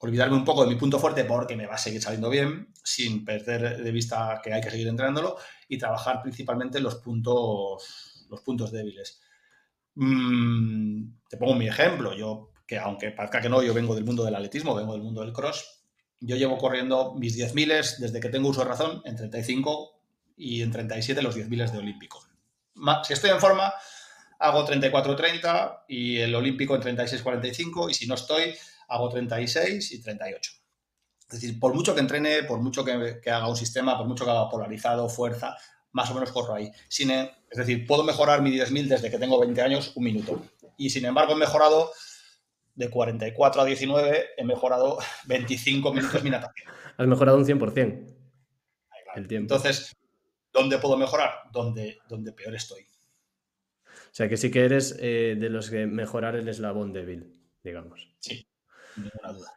Olvidarme 0.00 0.36
un 0.36 0.44
poco 0.44 0.64
de 0.64 0.70
mi 0.70 0.76
punto 0.76 0.98
fuerte 0.98 1.24
porque 1.24 1.56
me 1.56 1.66
va 1.66 1.74
a 1.74 1.78
seguir 1.78 2.00
saliendo 2.00 2.30
bien, 2.30 2.72
sin 2.84 3.24
perder 3.24 3.82
de 3.82 3.90
vista 3.90 4.40
que 4.42 4.52
hay 4.52 4.60
que 4.60 4.70
seguir 4.70 4.86
entrenándolo 4.86 5.36
y 5.68 5.76
trabajar 5.76 6.22
principalmente 6.22 6.80
los 6.80 6.96
puntos, 6.96 8.26
los 8.30 8.40
puntos 8.42 8.70
débiles. 8.70 9.20
Mm, 9.96 11.18
te 11.28 11.36
pongo 11.36 11.54
mi 11.54 11.66
ejemplo. 11.66 12.14
Yo, 12.14 12.52
que 12.66 12.78
aunque 12.78 13.10
parezca 13.10 13.40
que 13.40 13.48
no, 13.48 13.62
yo 13.62 13.74
vengo 13.74 13.94
del 13.94 14.04
mundo 14.04 14.24
del 14.24 14.36
atletismo, 14.36 14.74
vengo 14.74 14.92
del 14.92 15.02
mundo 15.02 15.22
del 15.22 15.32
cross. 15.32 15.82
Yo 16.20 16.36
llevo 16.36 16.58
corriendo 16.58 17.14
mis 17.14 17.34
10 17.34 17.54
miles 17.54 18.00
desde 18.00 18.20
que 18.20 18.28
tengo 18.28 18.48
uso 18.48 18.60
de 18.60 18.68
razón, 18.68 19.02
en 19.04 19.16
35 19.16 20.00
y 20.36 20.62
en 20.62 20.70
37 20.70 21.22
los 21.22 21.34
10 21.34 21.48
miles 21.48 21.72
de 21.72 21.78
olímpico. 21.78 22.22
Si 23.02 23.12
estoy 23.12 23.30
en 23.30 23.40
forma, 23.40 23.72
hago 24.38 24.66
34-30 24.66 25.84
y 25.88 26.18
el 26.18 26.34
olímpico 26.34 26.76
en 26.76 26.82
36-45 26.82 27.90
y 27.90 27.94
si 27.94 28.06
no 28.06 28.14
estoy, 28.14 28.54
hago 28.88 29.08
36 29.08 29.92
y 29.92 30.02
38. 30.02 30.52
Es 31.30 31.40
decir, 31.40 31.60
por 31.60 31.74
mucho 31.74 31.94
que 31.94 32.00
entrene, 32.00 32.42
por 32.44 32.60
mucho 32.60 32.84
que, 32.84 33.20
que 33.22 33.30
haga 33.30 33.48
un 33.48 33.56
sistema, 33.56 33.96
por 33.98 34.06
mucho 34.06 34.24
que 34.24 34.30
haga 34.30 34.48
polarizado, 34.48 35.08
fuerza, 35.08 35.56
más 35.92 36.10
o 36.10 36.14
menos 36.14 36.32
corro 36.32 36.54
ahí. 36.54 36.70
Sin, 36.88 37.10
es 37.10 37.56
decir, 37.56 37.86
puedo 37.86 38.02
mejorar 38.02 38.42
mi 38.42 38.50
10.000 38.50 38.88
desde 38.88 39.10
que 39.10 39.18
tengo 39.18 39.38
20 39.38 39.60
años 39.60 39.92
un 39.94 40.04
minuto. 40.04 40.42
Y 40.76 40.90
sin 40.90 41.04
embargo 41.04 41.34
he 41.34 41.36
mejorado 41.36 41.90
de 42.74 42.88
44 42.88 43.62
a 43.62 43.64
19, 43.64 44.26
he 44.36 44.44
mejorado 44.44 44.98
25 45.26 45.92
minutos 45.92 46.22
mi 46.22 46.30
natación. 46.30 46.72
Has 46.96 47.06
mejorado 47.06 47.38
un 47.38 47.44
100%. 47.44 48.14
El 49.16 49.26
tiempo. 49.26 49.54
Entonces, 49.54 49.96
¿dónde 50.52 50.78
puedo 50.78 50.96
mejorar? 50.96 51.30
Donde, 51.52 51.98
donde 52.08 52.32
peor 52.32 52.54
estoy. 52.54 52.82
O 52.82 54.12
sea 54.18 54.28
que 54.28 54.36
sí 54.36 54.50
que 54.50 54.64
eres 54.64 54.96
eh, 55.00 55.36
de 55.38 55.48
los 55.50 55.70
que 55.70 55.86
mejorar 55.86 56.36
el 56.36 56.48
eslabón 56.48 56.92
débil, 56.92 57.40
digamos. 57.62 58.14
Sí, 58.20 58.47
ninguna 58.98 59.32
duda. 59.32 59.52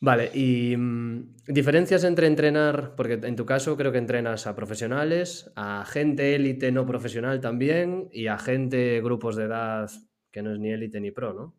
Vale, 0.00 0.30
y 0.34 0.76
mm, 0.76 1.36
diferencias 1.46 2.04
entre 2.04 2.26
entrenar, 2.26 2.94
porque 2.96 3.14
en 3.14 3.36
tu 3.36 3.46
caso 3.46 3.76
creo 3.76 3.90
que 3.90 3.98
entrenas 3.98 4.46
a 4.46 4.54
profesionales, 4.54 5.50
a 5.56 5.84
gente 5.86 6.34
élite 6.34 6.72
no 6.72 6.86
profesional 6.86 7.40
también 7.40 8.08
y 8.12 8.26
a 8.26 8.38
gente, 8.38 9.00
grupos 9.00 9.36
de 9.36 9.44
edad 9.44 9.90
que 10.30 10.42
no 10.42 10.52
es 10.52 10.58
ni 10.58 10.70
élite 10.70 11.00
ni 11.00 11.10
pro, 11.10 11.32
¿no? 11.32 11.56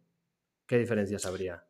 ¿Qué 0.68 0.78
diferencias 0.78 1.26
habría? 1.26 1.66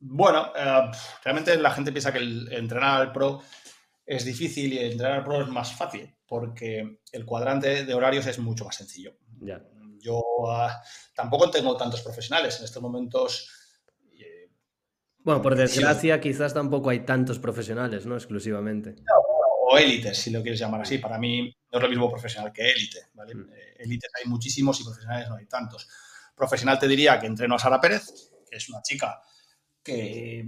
Bueno, 0.00 0.52
eh, 0.56 0.90
realmente 1.24 1.56
la 1.56 1.70
gente 1.70 1.92
piensa 1.92 2.12
que 2.12 2.18
el 2.18 2.52
entrenar 2.52 3.00
al 3.00 3.12
pro 3.12 3.42
es 4.04 4.24
difícil 4.24 4.72
y 4.72 4.78
entrenar 4.78 5.18
al 5.18 5.24
pro 5.24 5.42
es 5.42 5.48
más 5.48 5.74
fácil, 5.74 6.14
porque 6.26 7.00
el 7.12 7.24
cuadrante 7.24 7.84
de 7.84 7.94
horarios 7.94 8.26
es 8.26 8.38
mucho 8.38 8.64
más 8.64 8.76
sencillo. 8.76 9.14
Ya. 9.40 9.62
Yo 9.98 10.22
ah, 10.48 10.82
tampoco 11.14 11.50
tengo 11.50 11.76
tantos 11.76 12.00
profesionales 12.00 12.58
en 12.58 12.64
estos 12.64 12.82
momentos. 12.82 13.59
Bueno, 15.24 15.42
por 15.42 15.54
sí. 15.54 15.60
desgracia 15.60 16.20
quizás 16.20 16.54
tampoco 16.54 16.90
hay 16.90 17.00
tantos 17.00 17.38
profesionales, 17.38 18.06
¿no? 18.06 18.14
Exclusivamente. 18.16 18.96
o 19.72 19.78
élites, 19.78 20.18
si 20.18 20.30
lo 20.30 20.42
quieres 20.42 20.58
llamar 20.58 20.80
así. 20.82 20.98
Para 20.98 21.18
mí 21.18 21.54
no 21.70 21.78
es 21.78 21.82
lo 21.82 21.88
mismo 21.88 22.10
profesional 22.10 22.52
que 22.52 22.70
élite, 22.70 22.98
¿vale? 23.14 23.34
Mm. 23.34 23.50
Eh, 23.52 23.74
Élites 23.80 24.10
hay 24.20 24.28
muchísimos 24.28 24.80
y 24.80 24.84
profesionales 24.84 25.28
no 25.28 25.36
hay 25.36 25.46
tantos. 25.46 25.88
Profesional 26.34 26.78
te 26.78 26.88
diría 26.88 27.18
que 27.20 27.26
entreno 27.26 27.54
a 27.54 27.58
Sara 27.58 27.80
Pérez, 27.80 28.32
que 28.50 28.56
es 28.56 28.68
una 28.68 28.82
chica 28.82 29.20
que, 29.82 30.44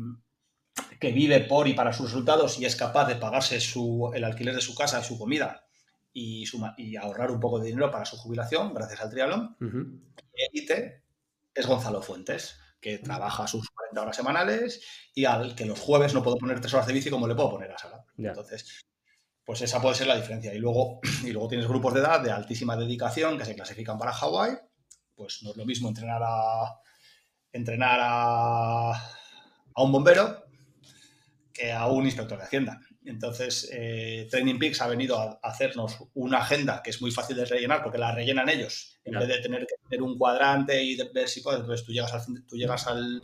que 0.98 1.12
vive 1.12 1.40
por 1.40 1.68
y 1.68 1.74
para 1.74 1.92
sus 1.92 2.06
resultados 2.10 2.58
y 2.58 2.64
es 2.64 2.74
capaz 2.74 3.06
de 3.06 3.16
pagarse 3.16 3.60
su, 3.60 4.10
el 4.14 4.24
alquiler 4.24 4.54
de 4.54 4.60
su 4.60 4.74
casa 4.74 5.00
y 5.00 5.04
su 5.04 5.18
comida 5.18 5.64
y, 6.12 6.44
su 6.46 6.58
ma- 6.58 6.74
y 6.76 6.96
ahorrar 6.96 7.30
un 7.30 7.38
poco 7.40 7.60
de 7.60 7.66
dinero 7.68 7.90
para 7.90 8.04
su 8.04 8.16
jubilación 8.16 8.74
gracias 8.74 9.00
al 9.02 9.10
triatlón. 9.10 9.56
Élite 10.34 11.04
es 11.54 11.66
Gonzalo 11.66 12.02
Fuentes, 12.02 12.58
que 12.82 12.98
trabaja 12.98 13.46
sus 13.46 13.70
40 13.70 14.02
horas 14.02 14.16
semanales 14.16 14.82
y 15.14 15.24
al 15.24 15.54
que 15.54 15.64
los 15.64 15.78
jueves 15.78 16.12
no 16.12 16.22
puedo 16.22 16.36
poner 16.36 16.60
tres 16.60 16.74
horas 16.74 16.88
de 16.88 16.92
bici 16.92 17.08
como 17.08 17.28
le 17.28 17.34
puedo 17.34 17.52
poner 17.52 17.70
a 17.70 17.78
Sara. 17.78 18.04
Entonces, 18.18 18.84
pues 19.44 19.62
esa 19.62 19.80
puede 19.80 19.94
ser 19.94 20.08
la 20.08 20.16
diferencia. 20.16 20.52
Y 20.52 20.58
luego, 20.58 21.00
y 21.24 21.30
luego 21.30 21.48
tienes 21.48 21.68
grupos 21.68 21.94
de 21.94 22.00
edad 22.00 22.20
de 22.20 22.32
altísima 22.32 22.76
dedicación 22.76 23.38
que 23.38 23.44
se 23.44 23.54
clasifican 23.54 23.96
para 23.96 24.12
Hawái. 24.12 24.58
Pues 25.14 25.42
no 25.44 25.52
es 25.52 25.56
lo 25.56 25.64
mismo 25.64 25.88
entrenar 25.88 26.22
a 26.24 26.80
entrenar 27.52 28.00
a, 28.02 28.92
a 28.92 29.82
un 29.82 29.92
bombero 29.92 30.44
que 31.52 31.72
a 31.72 31.86
un 31.86 32.04
inspector 32.04 32.36
de 32.36 32.44
Hacienda. 32.44 32.80
Entonces, 33.04 33.68
eh, 33.72 34.28
Training 34.30 34.58
Peaks 34.58 34.80
ha 34.80 34.86
venido 34.86 35.18
a 35.18 35.40
hacernos 35.42 35.96
una 36.14 36.38
agenda 36.38 36.82
que 36.82 36.90
es 36.90 37.00
muy 37.02 37.10
fácil 37.10 37.36
de 37.36 37.44
rellenar 37.44 37.82
porque 37.82 37.98
la 37.98 38.14
rellenan 38.14 38.48
ellos. 38.48 39.00
En 39.04 39.14
vez 39.18 39.28
de 39.28 39.38
tener 39.40 39.66
que 39.66 39.74
tener 39.88 40.02
un 40.02 40.16
cuadrante 40.16 40.82
y 40.82 40.94
de 40.96 41.08
ver 41.12 41.28
si 41.28 41.40
puedes, 41.40 41.60
entonces 41.60 41.84
tú 41.84 41.92
llegas 41.92 42.12
al, 42.12 42.20
fin- 42.22 42.46
tú 42.46 42.56
llegas 42.56 42.86
al 42.86 43.22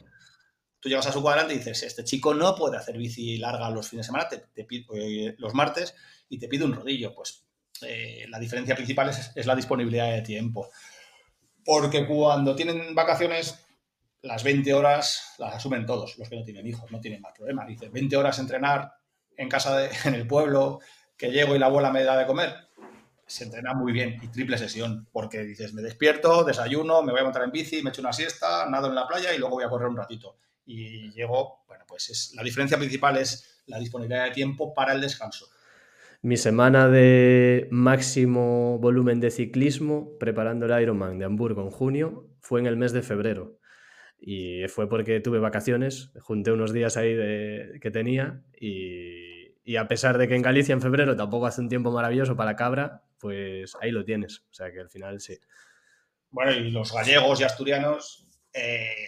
tú 0.81 0.89
llegas 0.89 1.07
a 1.09 1.13
su 1.13 1.23
cuadrante 1.23 1.55
y 1.55 1.59
dices, 1.59 1.83
este 1.83 2.05
chico 2.05 2.35
no 2.35 2.55
puede 2.55 2.77
hacer 2.77 2.97
bici 2.97 3.37
larga 3.39 3.69
los 3.71 3.89
fines 3.89 4.07
de 4.07 4.13
semana, 4.13 4.29
te, 4.29 4.45
eh, 4.95 5.35
los 5.39 5.53
martes, 5.55 5.95
y 6.29 6.39
te 6.39 6.47
pide 6.49 6.65
un 6.65 6.73
rodillo. 6.73 7.15
Pues 7.15 7.45
eh, 7.83 8.27
la 8.29 8.39
diferencia 8.39 8.77
principal 8.77 9.09
es, 9.11 9.33
es 9.35 9.47
la 9.47 9.57
disponibilidad 9.57 10.11
de 10.13 10.23
tiempo. 10.23 10.71
Porque 11.65 12.07
cuando 12.07 12.55
tienen 12.57 12.95
vacaciones, 12.95 13.59
las 14.23 14.43
20 14.43 14.73
horas 14.75 15.35
las 15.39 15.55
asumen 15.57 15.85
todos, 15.87 16.17
los 16.19 16.29
que 16.29 16.37
no 16.37 16.45
tienen 16.45 16.67
hijos, 16.67 16.91
no 16.91 17.01
tienen 17.01 17.21
más 17.21 17.33
problema. 17.35 17.67
Dice, 17.67 17.89
20 17.89 18.17
horas 18.17 18.39
entrenar 18.39 18.93
en 19.39 19.49
casa, 19.49 19.79
de- 19.79 19.91
en 20.05 20.15
el 20.15 20.27
pueblo, 20.27 20.81
que 21.17 21.31
llego 21.31 21.57
y 21.57 21.59
la 21.59 21.67
abuela 21.67 21.91
me 21.91 22.05
da 22.05 22.19
de 22.19 22.27
comer. 22.27 22.55
Se 23.27 23.45
entrena 23.45 23.75
muy 23.75 23.93
bien 23.93 24.19
y 24.23 24.29
triple 24.29 24.59
sesión, 24.59 25.07
porque 25.13 25.45
dices, 25.45 25.73
me 25.73 25.83
despierto, 25.83 26.45
desayuno, 26.45 27.03
me 27.03 27.13
voy 27.13 27.21
a 27.21 27.25
montar 27.25 27.45
en 27.45 27.53
bici, 27.53 27.83
me 27.83 27.91
echo 27.91 28.01
una 28.01 28.13
siesta, 28.13 28.69
nado 28.69 28.89
en 28.89 28.95
la 28.95 29.07
playa 29.07 29.35
y 29.35 29.39
luego 29.39 29.57
voy 29.57 29.65
a 29.65 29.69
correr 29.69 29.89
un 29.89 29.97
ratito. 29.97 30.37
Y 30.67 31.11
llego, 31.13 31.63
bueno, 31.67 31.85
pues 31.87 32.11
es, 32.11 32.33
la 32.35 32.43
diferencia 32.43 32.79
principal 32.79 33.17
es 33.17 33.63
la 33.67 33.79
disponibilidad 33.79 34.25
de 34.25 34.31
tiempo 34.31 34.75
para 34.75 34.93
el 34.93 35.01
descanso. 35.01 35.47
Mi 36.23 36.37
semana 36.37 36.89
de 36.89 37.69
máximo 37.71 38.79
volumen 38.79 39.21
de 39.21 39.31
ciclismo 39.31 40.17
preparando 40.19 40.67
el 40.67 40.83
Ironman 40.83 41.19
de 41.19 41.27
Hamburgo 41.27 41.63
en 41.63 41.71
junio 41.71 42.27
fue 42.41 42.61
en 42.61 42.67
el 42.67 42.77
mes 42.77 42.93
de 42.93 43.03
febrero. 43.03 43.58
Y 44.21 44.67
fue 44.69 44.89
porque 44.89 45.21
tuve 45.21 45.39
vacaciones, 45.39 46.11
junté 46.21 46.51
unos 46.53 46.73
días 46.73 46.97
ahí 46.97 47.15
de- 47.15 47.79
que 47.81 47.91
tenía 47.91 48.43
y, 48.61 49.55
y 49.65 49.77
a 49.77 49.87
pesar 49.87 50.19
de 50.19 50.27
que 50.29 50.35
en 50.35 50.43
Galicia 50.43 50.73
en 50.73 50.83
febrero 50.83 51.15
tampoco 51.17 51.47
hace 51.47 51.61
un 51.61 51.69
tiempo 51.69 51.91
maravilloso 51.93 52.37
para 52.37 52.57
cabra, 52.57 53.05
pues 53.19 53.77
ahí 53.81 53.91
lo 53.91 54.05
tienes. 54.05 54.41
O 54.51 54.55
sea 54.55 54.73
que 54.73 54.81
al 54.81 54.91
final 54.91 55.21
sí. 55.21 55.39
Bueno, 56.31 56.53
y 56.53 56.71
los 56.71 56.93
gallegos 56.93 57.41
y 57.41 57.45
asturianos 57.45 58.27
eh, 58.53 59.07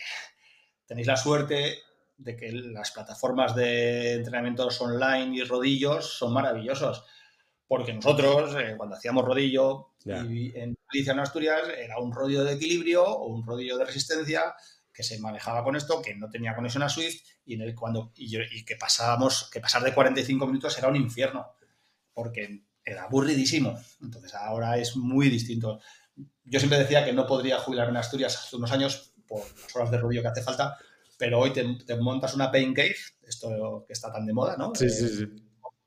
tenéis 0.87 1.07
la 1.07 1.17
suerte 1.17 1.79
de 2.17 2.37
que 2.37 2.53
las 2.53 2.93
plataformas 2.93 3.55
de 3.55 4.15
entrenamientos 4.15 4.81
online 4.81 5.37
y 5.37 5.43
rodillos 5.43 6.19
son 6.19 6.33
maravillosos. 6.33 7.05
Porque 7.67 7.93
nosotros, 7.93 8.55
eh, 8.59 8.75
cuando 8.77 8.97
hacíamos 8.97 9.25
rodillo 9.25 9.95
y 10.29 10.57
en 10.59 10.77
Galicia, 10.93 11.13
en 11.13 11.21
Asturias, 11.21 11.63
era 11.79 11.99
un 11.99 12.13
rodillo 12.13 12.43
de 12.45 12.55
equilibrio 12.55 13.05
o 13.05 13.27
un 13.29 13.47
rodillo 13.47 13.77
de 13.79 13.85
resistencia 13.85 14.43
que 15.01 15.05
se 15.05 15.19
manejaba 15.19 15.65
con 15.65 15.77
esto, 15.77 16.03
que 16.03 16.15
no 16.15 16.29
tenía 16.29 16.55
conexión 16.55 16.83
a 16.83 16.91
Swift 16.91 17.23
y, 17.47 17.55
en 17.55 17.63
el, 17.63 17.75
cuando, 17.75 18.13
y, 18.17 18.29
yo- 18.29 18.41
y 18.51 18.67
que 18.67 18.77
pasábamos, 18.77 19.49
que 19.51 19.59
pasar 19.59 19.83
de 19.83 19.95
45 19.95 20.47
minutos 20.47 20.77
era 20.77 20.89
un 20.89 20.97
infierno, 20.97 21.47
porque 22.13 22.65
era 22.85 23.05
aburridísimo. 23.05 23.79
Entonces 24.03 24.35
ahora 24.35 24.77
es 24.77 24.95
muy 24.97 25.31
distinto. 25.31 25.81
Yo 26.45 26.59
siempre 26.61 26.79
decía 26.79 27.03
que 27.03 27.15
no 27.15 27.27
podría 27.27 27.59
jubilarme 27.59 27.93
en 27.93 27.97
Asturias 27.97 28.37
hace 28.37 28.57
unos 28.57 28.71
años 28.73 29.15
por 29.27 29.41
las 29.41 29.75
horas 29.77 29.91
de 29.91 29.97
rodillo 29.99 30.21
que 30.21 30.29
hace 30.29 30.43
falta, 30.43 30.77
pero 31.17 31.39
hoy 31.39 31.53
te, 31.55 31.65
te 31.87 31.97
montas 31.97 32.35
una 32.35 32.51
pain 32.51 32.75
cave, 32.75 32.97
esto 33.27 33.85
que 33.87 33.95
está 33.95 34.13
tan 34.13 34.27
de 34.27 34.35
moda, 34.35 34.57
¿no? 34.59 34.73
Eh, 34.85 34.91
sí. 34.91 35.27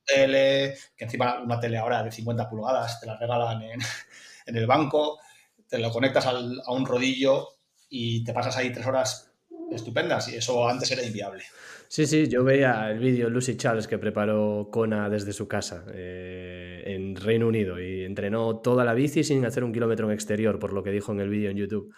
tele, 0.06 0.76
que 0.98 1.06
encima 1.06 1.40
una 1.40 1.60
tele 1.60 1.78
ahora 1.78 2.02
de 2.02 2.12
50 2.12 2.50
pulgadas 2.50 3.00
te 3.00 3.06
la 3.06 3.16
regalan 3.18 3.62
en, 3.62 3.80
en 4.48 4.56
el 4.58 4.66
banco, 4.66 5.20
te 5.68 5.78
lo 5.78 5.92
conectas 5.92 6.26
al- 6.26 6.62
a 6.66 6.72
un 6.72 6.86
rodillo 6.86 7.53
y 7.94 8.24
te 8.24 8.34
pasas 8.34 8.58
ahí 8.58 8.72
tres 8.72 8.88
horas 8.88 9.32
estupendas 9.72 10.28
y 10.28 10.36
eso 10.36 10.68
antes 10.68 10.92
era 10.92 11.04
inviable. 11.04 11.44
Sí, 11.88 12.08
sí, 12.08 12.28
yo 12.28 12.44
veía 12.44 12.90
el 12.90 12.98
vídeo 12.98 13.30
Lucy 13.30 13.56
Charles 13.56 13.88
que 13.88 14.00
preparó 14.00 14.70
Kona 14.72 15.10
desde 15.10 15.32
su 15.32 15.48
casa 15.48 15.86
eh, 15.94 16.82
en 16.88 17.16
Reino 17.16 17.48
Unido 17.48 17.80
y 17.80 18.04
entrenó 18.04 18.58
toda 18.62 18.84
la 18.84 18.96
bici 18.96 19.24
sin 19.24 19.46
hacer 19.46 19.64
un 19.64 19.72
kilómetro 19.72 20.08
en 20.08 20.14
exterior, 20.14 20.58
por 20.58 20.74
lo 20.74 20.82
que 20.82 20.90
dijo 20.90 21.12
en 21.12 21.20
el 21.20 21.30
vídeo 21.30 21.52
en 21.52 21.58
YouTube. 21.58 21.94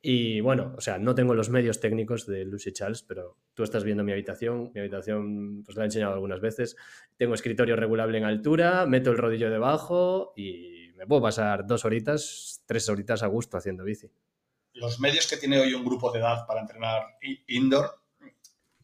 Y 0.00 0.40
bueno, 0.40 0.74
o 0.76 0.80
sea, 0.80 0.98
no 0.98 1.16
tengo 1.16 1.34
los 1.34 1.50
medios 1.50 1.80
técnicos 1.80 2.24
de 2.28 2.44
Lucy 2.44 2.72
Charles, 2.72 3.02
pero 3.02 3.36
tú 3.54 3.64
estás 3.64 3.82
viendo 3.82 4.04
mi 4.04 4.12
habitación. 4.12 4.70
Mi 4.72 4.78
habitación, 4.78 5.64
pues 5.64 5.76
la 5.76 5.82
he 5.82 5.86
enseñado 5.86 6.14
algunas 6.14 6.38
veces. 6.38 6.76
Tengo 7.16 7.34
escritorio 7.34 7.74
regulable 7.74 8.16
en 8.18 8.24
altura, 8.24 8.86
meto 8.86 9.10
el 9.10 9.18
rodillo 9.18 9.50
debajo 9.50 10.32
y 10.36 10.92
me 10.96 11.08
puedo 11.08 11.22
pasar 11.22 11.66
dos 11.66 11.84
horitas, 11.84 12.62
tres 12.66 12.88
horitas 12.88 13.24
a 13.24 13.26
gusto 13.26 13.56
haciendo 13.56 13.82
bici. 13.82 14.08
Los 14.76 15.00
medios 15.00 15.26
que 15.26 15.36
tiene 15.36 15.58
hoy 15.58 15.74
un 15.74 15.84
grupo 15.84 16.10
de 16.12 16.18
edad 16.20 16.46
para 16.46 16.60
entrenar 16.60 17.02
indoor 17.46 18.02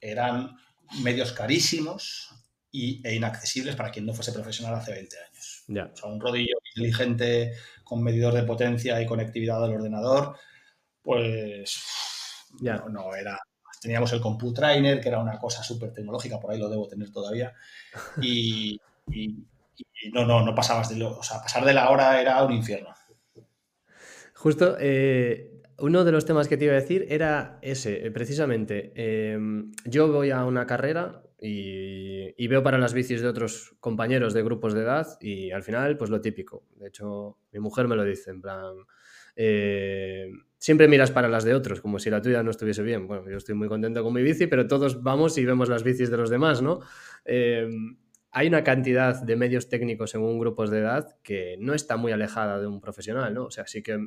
eran 0.01 0.57
medios 1.03 1.33
carísimos 1.33 2.29
y, 2.71 3.07
e 3.07 3.15
inaccesibles 3.15 3.77
para 3.77 3.91
quien 3.91 4.07
no 4.07 4.15
fuese 4.15 4.33
profesional 4.33 4.75
hace 4.75 4.93
20 4.93 5.17
años. 5.19 5.65
O 5.93 5.97
sea, 5.97 6.09
un 6.09 6.21
rodillo 6.21 6.57
inteligente 6.75 7.53
con 7.85 8.03
medidor 8.03 8.33
de 8.35 8.43
potencia 8.45 9.01
y 9.01 9.07
conectividad 9.07 9.63
al 9.63 9.75
ordenador, 9.75 10.37
pues 11.03 11.81
Ya. 12.61 12.77
no, 12.77 12.89
no 12.89 13.15
era. 13.15 13.39
Teníamos 13.81 14.13
el 14.13 14.21
Compute 14.21 14.61
Trainer, 14.61 15.01
que 15.01 15.09
era 15.09 15.19
una 15.19 15.39
cosa 15.39 15.63
súper 15.63 15.93
tecnológica, 15.93 16.39
por 16.41 16.53
ahí 16.53 16.59
lo 16.59 16.69
debo 16.69 16.87
tener 16.89 17.11
todavía. 17.13 17.53
Y, 18.21 18.81
y- 19.11 19.37
y 19.77 20.11
no, 20.13 20.25
no, 20.25 20.45
no 20.45 20.55
pasabas 20.55 20.89
de 20.89 20.97
lo. 20.97 21.19
O 21.19 21.23
sea, 21.23 21.41
pasar 21.43 21.65
de 21.65 21.73
la 21.75 21.91
hora 21.91 22.21
era 22.21 22.43
un 22.45 22.53
infierno. 22.53 22.95
Justo, 24.35 24.77
eh, 24.81 25.52
uno 25.83 26.05
de 26.05 26.13
los 26.13 26.25
temas 26.25 26.47
que 26.47 26.57
te 26.57 26.67
iba 26.67 26.75
a 26.75 26.81
decir 26.81 27.07
era 27.09 27.59
ese, 27.61 28.07
eh, 28.07 28.11
precisamente. 28.13 28.93
eh, 28.95 29.39
yo 29.85 30.11
voy 30.13 30.31
a 30.31 30.45
una 30.45 30.65
carrera 30.65 31.23
y, 31.41 32.47
veo 32.47 32.63
para 32.63 32.79
las 32.79 32.95
bicis 32.95 33.21
de 33.21 33.27
otros 33.27 33.75
compañeros 33.81 34.33
de 34.33 34.43
grupos 34.45 34.75
de 34.75 34.83
edad 34.83 35.07
y 35.21 35.51
al 35.51 35.65
final, 35.65 35.97
pues 35.97 36.09
lo 36.09 36.21
típico. 36.21 36.65
De 36.77 36.89
hecho, 36.89 37.39
mi 37.51 37.59
mujer 37.59 37.89
me 37.89 37.97
lo 37.97 38.05
dice, 38.05 38.31
en 38.31 38.41
plan, 38.41 38.77
eh, 39.35 40.31
siempre 40.59 40.87
miras 40.87 41.11
para 41.11 41.29
las 41.29 41.43
de 41.43 41.55
otros, 41.55 41.81
como 41.81 41.99
si 41.99 42.11
la 42.11 42.23
tuya 42.23 42.45
no 42.45 42.53
estuviese 42.53 42.83
bien. 42.83 43.09
Bueno, 43.09 43.29
yo 43.29 43.39
estoy 43.39 43.57
muy 43.57 43.67
contento 43.67 44.05
con 44.05 44.13
mi 44.13 44.23
bici, 44.23 44.47
pero 44.47 44.69
todos 44.69 45.03
vamos 45.03 45.37
y 45.39 45.45
vemos 45.45 45.69
las 45.69 45.83
bicis 45.83 46.11
de 46.11 46.17
los 46.17 46.31
demás, 46.31 46.63
¿no? 46.63 46.81
Eh, 47.25 47.69
hay 48.31 48.47
una 48.47 48.63
cantidad 48.63 49.21
de 49.21 49.35
medios 49.35 49.69
técnicos 49.69 50.15
en 50.15 50.21
un 50.21 50.39
grupo 50.39 50.67
de 50.69 50.79
edad 50.79 51.17
que 51.25 51.57
no 51.59 51.75
está 51.75 51.97
muy 51.97 52.13
alejada 52.13 52.61
de 52.61 52.69
un 52.69 52.81
profesional, 52.81 53.35
¿no? 53.35 53.47
O 53.47 53.51
sea, 53.51 53.67
sí 53.67 53.83
que 53.83 53.99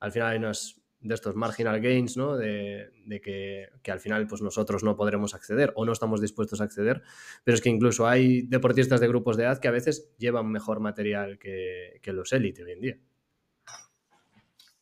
al 0.00 0.12
final 0.12 0.28
hay 0.28 0.38
unos 0.38 0.79
de 1.00 1.14
estos 1.14 1.34
marginal 1.34 1.80
gains, 1.80 2.16
¿no? 2.16 2.36
De, 2.36 2.90
de 3.06 3.20
que, 3.20 3.68
que, 3.82 3.90
al 3.90 4.00
final 4.00 4.26
pues 4.26 4.42
nosotros 4.42 4.82
no 4.82 4.96
podremos 4.96 5.34
acceder 5.34 5.72
o 5.76 5.84
no 5.84 5.92
estamos 5.92 6.20
dispuestos 6.20 6.60
a 6.60 6.64
acceder, 6.64 7.02
pero 7.44 7.54
es 7.54 7.62
que 7.62 7.70
incluso 7.70 8.06
hay 8.06 8.42
deportistas 8.42 9.00
de 9.00 9.08
grupos 9.08 9.36
de 9.36 9.44
edad 9.44 9.60
que 9.60 9.68
a 9.68 9.72
veces 9.72 10.10
llevan 10.18 10.50
mejor 10.50 10.80
material 10.80 11.38
que, 11.38 12.00
que 12.02 12.12
los 12.12 12.32
élite 12.32 12.64
hoy 12.64 12.72
en 12.72 12.80
día. 12.80 12.98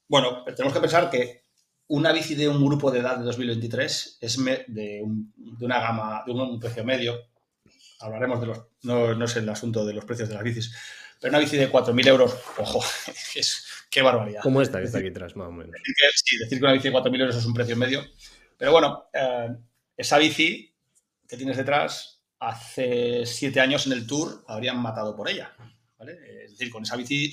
Bueno, 0.09 0.43
tenemos 0.45 0.73
que 0.73 0.81
pensar 0.81 1.11
que 1.11 1.49
una 1.89 2.13
bici 2.13 2.35
de 2.35 2.49
un 2.49 2.65
grupo 2.65 2.91
de 2.91 3.01
edad 3.01 3.19
de 3.19 3.25
2023 3.25 4.19
es 4.21 4.45
de, 4.69 5.03
una 5.61 5.81
gama, 5.81 6.23
de 6.27 6.33
un, 6.33 6.59
precio 6.61 6.85
medio. 6.85 7.19
Hablaremos 8.01 8.41
de 8.41 8.47
los. 8.47 8.59
No, 8.83 9.15
no, 9.15 9.25
es 9.25 9.37
el 9.37 9.49
asunto 9.49 9.85
de 9.85 9.93
los 9.93 10.05
precios 10.05 10.29
de 10.29 10.35
las 10.35 10.45
bicis, 10.45 10.75
pero 11.21 11.31
una 11.31 11.41
bici 11.41 11.57
de 11.57 11.71
4.000 11.71 12.07
euros, 12.07 12.37
ojo, 12.59 12.81
es, 13.35 13.67
qué 13.91 14.03
barbaridad. 14.03 14.43
Como 14.43 14.63
esta 14.63 14.79
que 14.79 14.85
está 14.85 14.99
aquí 14.99 15.09
atrás, 15.09 15.37
más 15.37 15.49
o 15.49 15.53
menos. 15.53 15.73
Decir 15.73 15.95
que, 15.95 16.05
sí, 16.15 16.39
decir 16.39 16.59
que 16.59 16.65
una 16.65 16.73
bici 16.73 16.89
de 16.89 16.95
4.000 16.95 17.21
euros 17.21 17.37
es 17.37 17.45
un 17.45 17.55
precio 17.55 17.77
medio. 17.77 18.05
Pero 18.57 18.73
bueno, 18.73 19.09
eh, 19.13 19.49
esa 19.97 20.19
bici 20.19 20.75
que 21.27 21.37
tienes 21.37 21.57
detrás, 21.57 22.23
hace 22.41 23.27
siete 23.27 23.61
años 23.61 23.87
en 23.87 23.93
el 23.93 24.07
Tour 24.07 24.45
habrían 24.49 24.81
matado 24.81 25.15
por 25.15 25.29
ella. 25.29 25.55
Es 26.01 26.53
decir, 26.53 26.71
con 26.71 26.85
esa 26.85 26.97
bici 26.97 27.33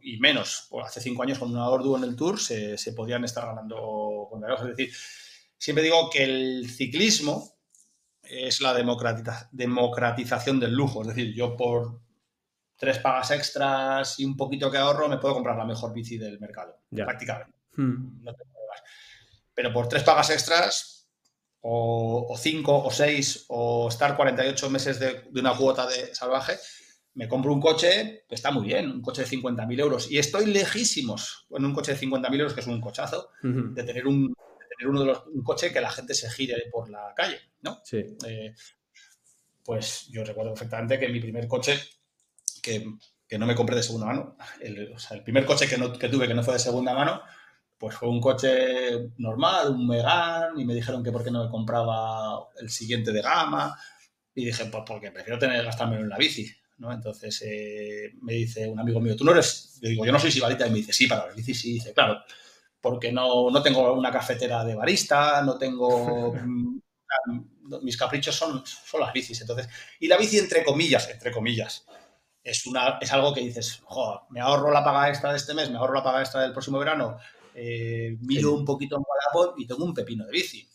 y 0.00 0.18
menos, 0.18 0.66
pues 0.70 0.86
hace 0.86 1.00
cinco 1.00 1.22
años 1.22 1.38
con 1.38 1.50
una 1.50 1.68
Ordu 1.68 1.96
en 1.96 2.04
el 2.04 2.16
Tour 2.16 2.40
se, 2.40 2.78
se 2.78 2.92
podían 2.92 3.24
estar 3.24 3.44
ganando 3.46 4.26
con 4.30 4.42
Es 4.50 4.76
decir, 4.76 4.92
siempre 5.58 5.84
digo 5.84 6.08
que 6.10 6.24
el 6.24 6.70
ciclismo 6.70 7.56
es 8.22 8.60
la 8.60 8.74
democratización 8.74 10.60
del 10.60 10.72
lujo. 10.72 11.02
Es 11.02 11.08
decir, 11.08 11.34
yo 11.34 11.56
por 11.56 12.00
tres 12.76 12.98
pagas 12.98 13.30
extras 13.30 14.18
y 14.20 14.24
un 14.24 14.36
poquito 14.36 14.70
que 14.70 14.78
ahorro 14.78 15.08
me 15.08 15.18
puedo 15.18 15.34
comprar 15.34 15.56
la 15.56 15.64
mejor 15.64 15.92
bici 15.92 16.18
del 16.18 16.38
mercado, 16.38 16.80
prácticamente. 16.90 17.56
Hmm. 17.76 18.24
Pero 19.54 19.72
por 19.72 19.88
tres 19.88 20.02
pagas 20.02 20.30
extras, 20.30 21.08
o, 21.60 22.36
cinco, 22.38 22.84
o 22.84 22.90
seis, 22.90 23.44
o 23.48 23.88
estar 23.88 24.16
48 24.16 24.70
meses 24.70 25.00
de, 25.00 25.24
de 25.30 25.40
una 25.40 25.56
cuota 25.56 25.86
de 25.86 26.14
salvaje, 26.14 26.56
me 27.14 27.26
compro 27.28 27.52
un 27.52 27.60
coche 27.60 28.24
que 28.28 28.34
está 28.34 28.50
muy 28.50 28.66
bien, 28.66 28.90
un 28.90 29.02
coche 29.02 29.22
de 29.22 29.28
50.000 29.28 29.80
euros, 29.80 30.10
y 30.10 30.18
estoy 30.18 30.46
lejísimos 30.46 31.46
en 31.50 31.64
un 31.64 31.74
coche 31.74 31.94
de 31.94 31.98
50.000 31.98 32.38
euros, 32.38 32.54
que 32.54 32.60
es 32.60 32.66
un 32.66 32.80
cochazo, 32.80 33.30
de 33.42 33.82
tener 33.82 34.06
un 34.06 34.34
tener 34.78 34.90
uno 34.90 35.00
de 35.00 35.06
los, 35.06 35.26
un 35.26 35.42
coche 35.42 35.72
que 35.72 35.80
la 35.80 35.90
gente 35.90 36.14
se 36.14 36.30
gire 36.30 36.54
por 36.70 36.90
la 36.90 37.12
calle, 37.16 37.40
¿no? 37.62 37.80
Sí. 37.84 38.04
Eh, 38.26 38.54
pues 39.64 40.08
yo 40.10 40.24
recuerdo 40.24 40.52
perfectamente 40.52 40.98
que 40.98 41.08
mi 41.08 41.20
primer 41.20 41.48
coche, 41.48 41.80
que, 43.28 43.38
no 43.38 43.46
me 43.46 43.54
compré 43.54 43.76
de 43.76 43.82
segunda 43.82 44.06
mano, 44.06 44.36
el, 44.60 44.92
o 44.92 44.98
sea, 44.98 45.16
el 45.16 45.22
primer 45.22 45.44
coche 45.44 45.68
que, 45.68 45.76
que 45.98 46.08
tuve 46.08 46.26
que 46.26 46.34
no 46.34 46.42
fue 46.42 46.54
de 46.54 46.60
segunda 46.60 46.94
mano, 46.94 47.22
pues 47.78 47.94
fue 47.94 48.08
un 48.08 48.20
coche 48.20 49.10
normal, 49.18 49.70
un 49.70 49.86
Megane, 49.86 50.60
y 50.60 50.64
me 50.64 50.74
dijeron 50.74 51.02
que 51.02 51.12
por 51.12 51.22
qué 51.22 51.30
no 51.30 51.44
me 51.44 51.50
compraba 51.50 52.48
el 52.60 52.70
siguiente 52.70 53.12
de 53.12 53.22
gama, 53.22 53.76
y 54.34 54.46
dije, 54.46 54.66
pues 54.66 54.84
porque 54.86 55.10
prefiero 55.10 55.38
tener 55.38 55.64
gastármelo 55.64 56.02
en 56.02 56.08
la 56.10 56.18
bici. 56.18 56.50
Entonces 56.78 57.42
eh, 57.46 58.12
me 58.20 58.34
dice 58.34 58.68
un 58.68 58.78
amigo 58.78 59.00
mío, 59.00 59.16
tú 59.16 59.24
no 59.24 59.32
eres, 59.32 59.78
le 59.80 59.90
digo, 59.90 60.04
yo 60.04 60.12
no 60.12 60.18
soy 60.18 60.30
sibarita, 60.30 60.66
y 60.66 60.70
me 60.70 60.76
dice, 60.76 60.92
sí, 60.92 61.06
para 61.06 61.26
las 61.26 61.36
bicis 61.36 61.60
sí, 61.60 61.72
dice, 61.72 61.92
claro, 61.94 62.22
porque 62.80 63.10
no, 63.12 63.50
no 63.50 63.62
tengo 63.62 63.92
una 63.94 64.12
cafetera 64.12 64.64
de 64.64 64.74
barista, 64.74 65.42
no 65.42 65.56
tengo... 65.58 66.34
Mm, 67.24 67.82
mis 67.82 67.96
caprichos 67.96 68.34
son, 68.34 68.62
son 68.66 69.00
las 69.00 69.12
bicis, 69.12 69.40
entonces... 69.40 69.68
Y 70.00 70.08
la 70.08 70.16
bici, 70.16 70.38
entre 70.38 70.64
comillas, 70.64 71.08
entre 71.08 71.30
comillas, 71.30 71.86
es, 72.46 72.64
una, 72.66 72.98
es 73.00 73.12
algo 73.12 73.34
que 73.34 73.40
dices, 73.40 73.80
joder, 73.84 74.20
me 74.30 74.40
ahorro 74.40 74.70
la 74.70 74.84
paga 74.84 75.08
extra 75.08 75.32
de 75.32 75.36
este 75.36 75.52
mes, 75.52 75.68
me 75.68 75.78
ahorro 75.78 75.94
la 75.94 76.04
paga 76.04 76.20
extra 76.20 76.42
del 76.42 76.52
próximo 76.52 76.78
verano, 76.78 77.18
eh, 77.54 78.16
miro 78.20 78.52
un 78.52 78.64
poquito 78.64 78.96
en 78.96 79.02
Wallapop 79.02 79.58
y 79.58 79.66
tengo 79.66 79.84
un 79.84 79.92
pepino 79.92 80.24
de 80.24 80.30
bici. 80.30 80.68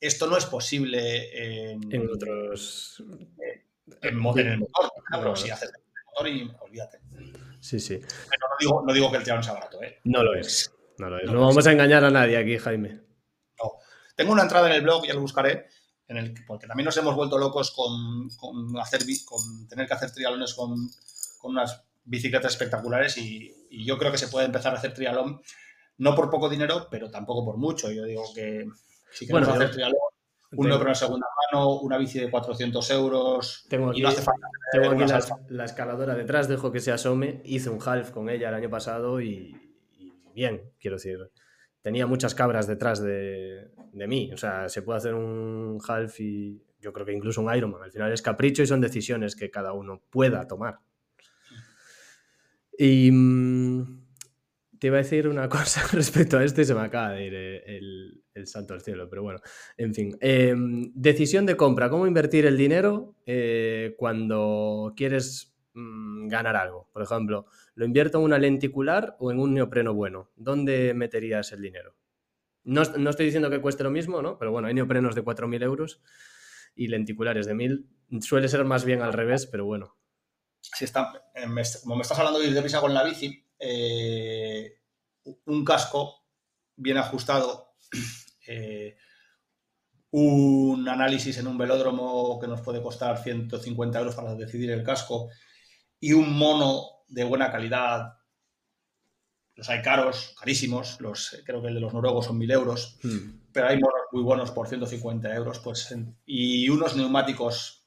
Esto 0.00 0.26
no 0.26 0.38
es 0.38 0.46
posible 0.46 1.70
en, 1.70 1.92
en 1.92 2.08
otros... 2.10 3.02
Eh, 3.44 3.64
en, 4.02 4.08
el 4.08 4.16
motor, 4.16 4.44
pero 5.10 5.36
si 5.36 5.50
haces 5.50 5.70
el 5.70 6.04
motor 6.06 6.28
y 6.28 6.50
olvídate. 6.60 7.00
Sí, 7.60 7.78
sí. 7.78 7.98
Pero 7.98 8.48
no 8.48 8.56
digo, 8.58 8.84
no 8.86 8.92
digo 8.94 9.10
que 9.10 9.16
el 9.18 9.22
triatlón 9.22 9.44
sea 9.44 9.54
barato, 9.54 9.82
¿eh? 9.82 9.98
No 10.04 10.22
lo 10.22 10.34
es. 10.34 10.72
No, 10.98 11.10
lo 11.10 11.18
es. 11.18 11.30
no, 11.30 11.40
vamos 11.40 11.66
a 11.66 11.72
engañar 11.72 12.04
a 12.04 12.10
nadie 12.10 12.38
aquí, 12.38 12.56
Jaime. 12.56 13.00
No. 13.58 13.72
Tengo 14.16 14.32
una 14.32 14.42
entrada 14.42 14.68
en 14.68 14.76
el 14.76 14.82
blog, 14.82 15.06
ya 15.06 15.14
lo 15.14 15.20
buscaré, 15.20 15.66
en 16.06 16.16
el, 16.16 16.34
porque 16.46 16.66
también 16.66 16.86
nos 16.86 16.96
hemos 16.96 17.14
vuelto 17.14 17.38
locos 17.38 17.70
con, 17.72 18.28
con 18.36 18.78
hacer, 18.78 19.02
con 19.24 19.68
tener 19.68 19.86
que 19.86 19.94
hacer 19.94 20.12
trialones 20.12 20.54
con, 20.54 20.88
con 21.38 21.52
unas 21.52 21.84
bicicletas 22.04 22.52
espectaculares 22.52 23.16
y, 23.18 23.52
y, 23.70 23.84
yo 23.84 23.98
creo 23.98 24.10
que 24.10 24.18
se 24.18 24.28
puede 24.28 24.46
empezar 24.46 24.74
a 24.74 24.78
hacer 24.78 24.94
trialón 24.94 25.40
no 25.98 26.14
por 26.14 26.30
poco 26.30 26.48
dinero, 26.48 26.88
pero 26.90 27.10
tampoco 27.10 27.44
por 27.44 27.56
mucho. 27.56 27.90
Yo 27.90 28.04
digo 28.04 28.24
que 28.34 28.66
si 29.10 29.26
queremos 29.26 29.48
hacer 29.48 29.70
trialón 29.70 30.00
un 30.52 30.68
neopro 30.68 30.88
en 30.88 30.94
segunda 30.94 31.26
mano, 31.52 31.80
una 31.80 31.98
bici 31.98 32.18
de 32.18 32.30
400 32.30 32.90
euros. 32.90 33.66
Tengo 33.68 33.90
aquí, 33.90 34.02
tengo 34.72 34.90
aquí 34.90 35.04
la, 35.48 35.64
escaladora 35.64 36.14
detrás, 36.14 36.48
dejo 36.48 36.72
que 36.72 36.80
se 36.80 36.90
asome. 36.90 37.42
Hice 37.44 37.68
un 37.68 37.80
half 37.84 38.10
con 38.10 38.30
ella 38.30 38.48
el 38.48 38.54
año 38.54 38.70
pasado 38.70 39.20
y, 39.20 39.54
bien, 40.34 40.72
quiero 40.80 40.96
decir. 40.96 41.18
Tenía 41.82 42.06
muchas 42.06 42.34
cabras 42.34 42.66
detrás 42.66 43.02
de, 43.02 43.70
mí. 43.92 44.32
O 44.32 44.36
sea, 44.36 44.68
se 44.68 44.82
puede 44.82 44.98
hacer 44.98 45.14
un 45.14 45.78
half 45.86 46.18
y 46.20 46.62
yo 46.80 46.92
creo 46.92 47.04
que 47.04 47.12
incluso 47.12 47.42
un 47.42 47.54
Ironman. 47.54 47.82
Al 47.82 47.92
final 47.92 48.12
es 48.12 48.22
capricho 48.22 48.62
y 48.62 48.66
son 48.66 48.80
decisiones 48.80 49.36
que 49.36 49.50
cada 49.50 49.72
uno 49.72 50.02
pueda 50.10 50.46
tomar. 50.46 50.80
Y 52.80 53.10
mm, 53.10 54.06
te 54.78 54.86
iba 54.86 54.98
a 54.98 55.02
decir 55.02 55.26
una 55.26 55.48
cosa 55.50 55.82
respecto 55.92 56.38
a 56.38 56.44
esto 56.44 56.60
y 56.60 56.64
se 56.64 56.74
me 56.74 56.80
acaba 56.80 57.10
de 57.10 57.26
ir 57.26 57.34
eh, 57.34 57.76
el, 57.76 58.22
el 58.34 58.46
salto 58.46 58.72
al 58.72 58.80
cielo, 58.80 59.08
pero 59.10 59.22
bueno, 59.22 59.40
en 59.76 59.94
fin. 59.94 60.16
Em, 60.20 60.92
decisión 60.94 61.44
de 61.44 61.56
compra, 61.56 61.90
¿cómo 61.90 62.06
invertir 62.06 62.46
el 62.46 62.56
dinero 62.56 63.16
eh, 63.26 63.94
cuando 63.98 64.94
quieres 64.96 65.56
mm, 65.74 66.28
ganar 66.28 66.54
algo? 66.56 66.88
Por 66.92 67.02
ejemplo, 67.02 67.46
¿lo 67.74 67.84
invierto 67.84 68.18
en 68.18 68.24
una 68.24 68.38
lenticular 68.38 69.16
o 69.18 69.32
en 69.32 69.40
un 69.40 69.54
neopreno 69.54 69.92
bueno? 69.92 70.30
¿Dónde 70.36 70.94
meterías 70.94 71.50
el 71.52 71.60
dinero? 71.60 71.96
No, 72.62 72.82
estoy 72.82 73.26
diciendo 73.26 73.50
que 73.50 73.60
cueste 73.60 73.82
lo 73.82 73.90
mismo, 73.90 74.20
¿no? 74.20 74.38
Pero 74.38 74.52
bueno, 74.52 74.68
hay 74.68 74.74
neoprenos 74.74 75.14
de 75.14 75.24
4.000 75.24 75.62
euros 75.62 76.02
y 76.76 76.88
lenticulares 76.88 77.46
de 77.46 77.54
1.000. 77.54 78.20
Suele 78.20 78.46
ser 78.48 78.64
más 78.64 78.84
bien 78.84 79.00
al 79.00 79.14
revés, 79.14 79.46
pero 79.46 79.64
bueno. 79.64 79.96
Si 80.76 80.84
está, 80.84 81.30
eh, 81.34 81.46
como 81.82 81.96
me 81.96 82.02
estás 82.02 82.18
hablando 82.18 82.38
de 82.38 82.48
ir 82.48 82.76
con 82.80 82.94
la 82.94 83.04
bici, 83.04 83.44
eh, 83.58 84.78
un 85.46 85.64
casco 85.64 86.24
bien 86.76 86.96
ajustado 86.98 87.74
eh, 88.46 88.96
un 90.10 90.88
análisis 90.88 91.36
en 91.38 91.46
un 91.46 91.58
velódromo 91.58 92.38
que 92.40 92.46
nos 92.46 92.62
puede 92.62 92.82
costar 92.82 93.22
150 93.22 93.98
euros 93.98 94.14
para 94.14 94.34
decidir 94.34 94.70
el 94.70 94.82
casco 94.82 95.28
y 96.00 96.12
un 96.12 96.32
mono 96.38 97.04
de 97.08 97.24
buena 97.24 97.50
calidad. 97.50 98.14
Los 99.54 99.68
hay 99.68 99.82
caros, 99.82 100.34
carísimos, 100.38 101.00
los, 101.00 101.42
creo 101.44 101.60
que 101.60 101.68
el 101.68 101.74
de 101.74 101.80
los 101.80 101.92
noruegos 101.92 102.26
son 102.26 102.38
1000 102.38 102.50
euros, 102.52 102.98
hmm. 103.02 103.50
pero 103.52 103.68
hay 103.68 103.78
monos 103.78 104.02
muy 104.12 104.22
buenos 104.22 104.52
por 104.52 104.68
150 104.68 105.34
euros 105.34 105.58
pues, 105.58 105.94
y 106.24 106.68
unos 106.68 106.96
neumáticos 106.96 107.77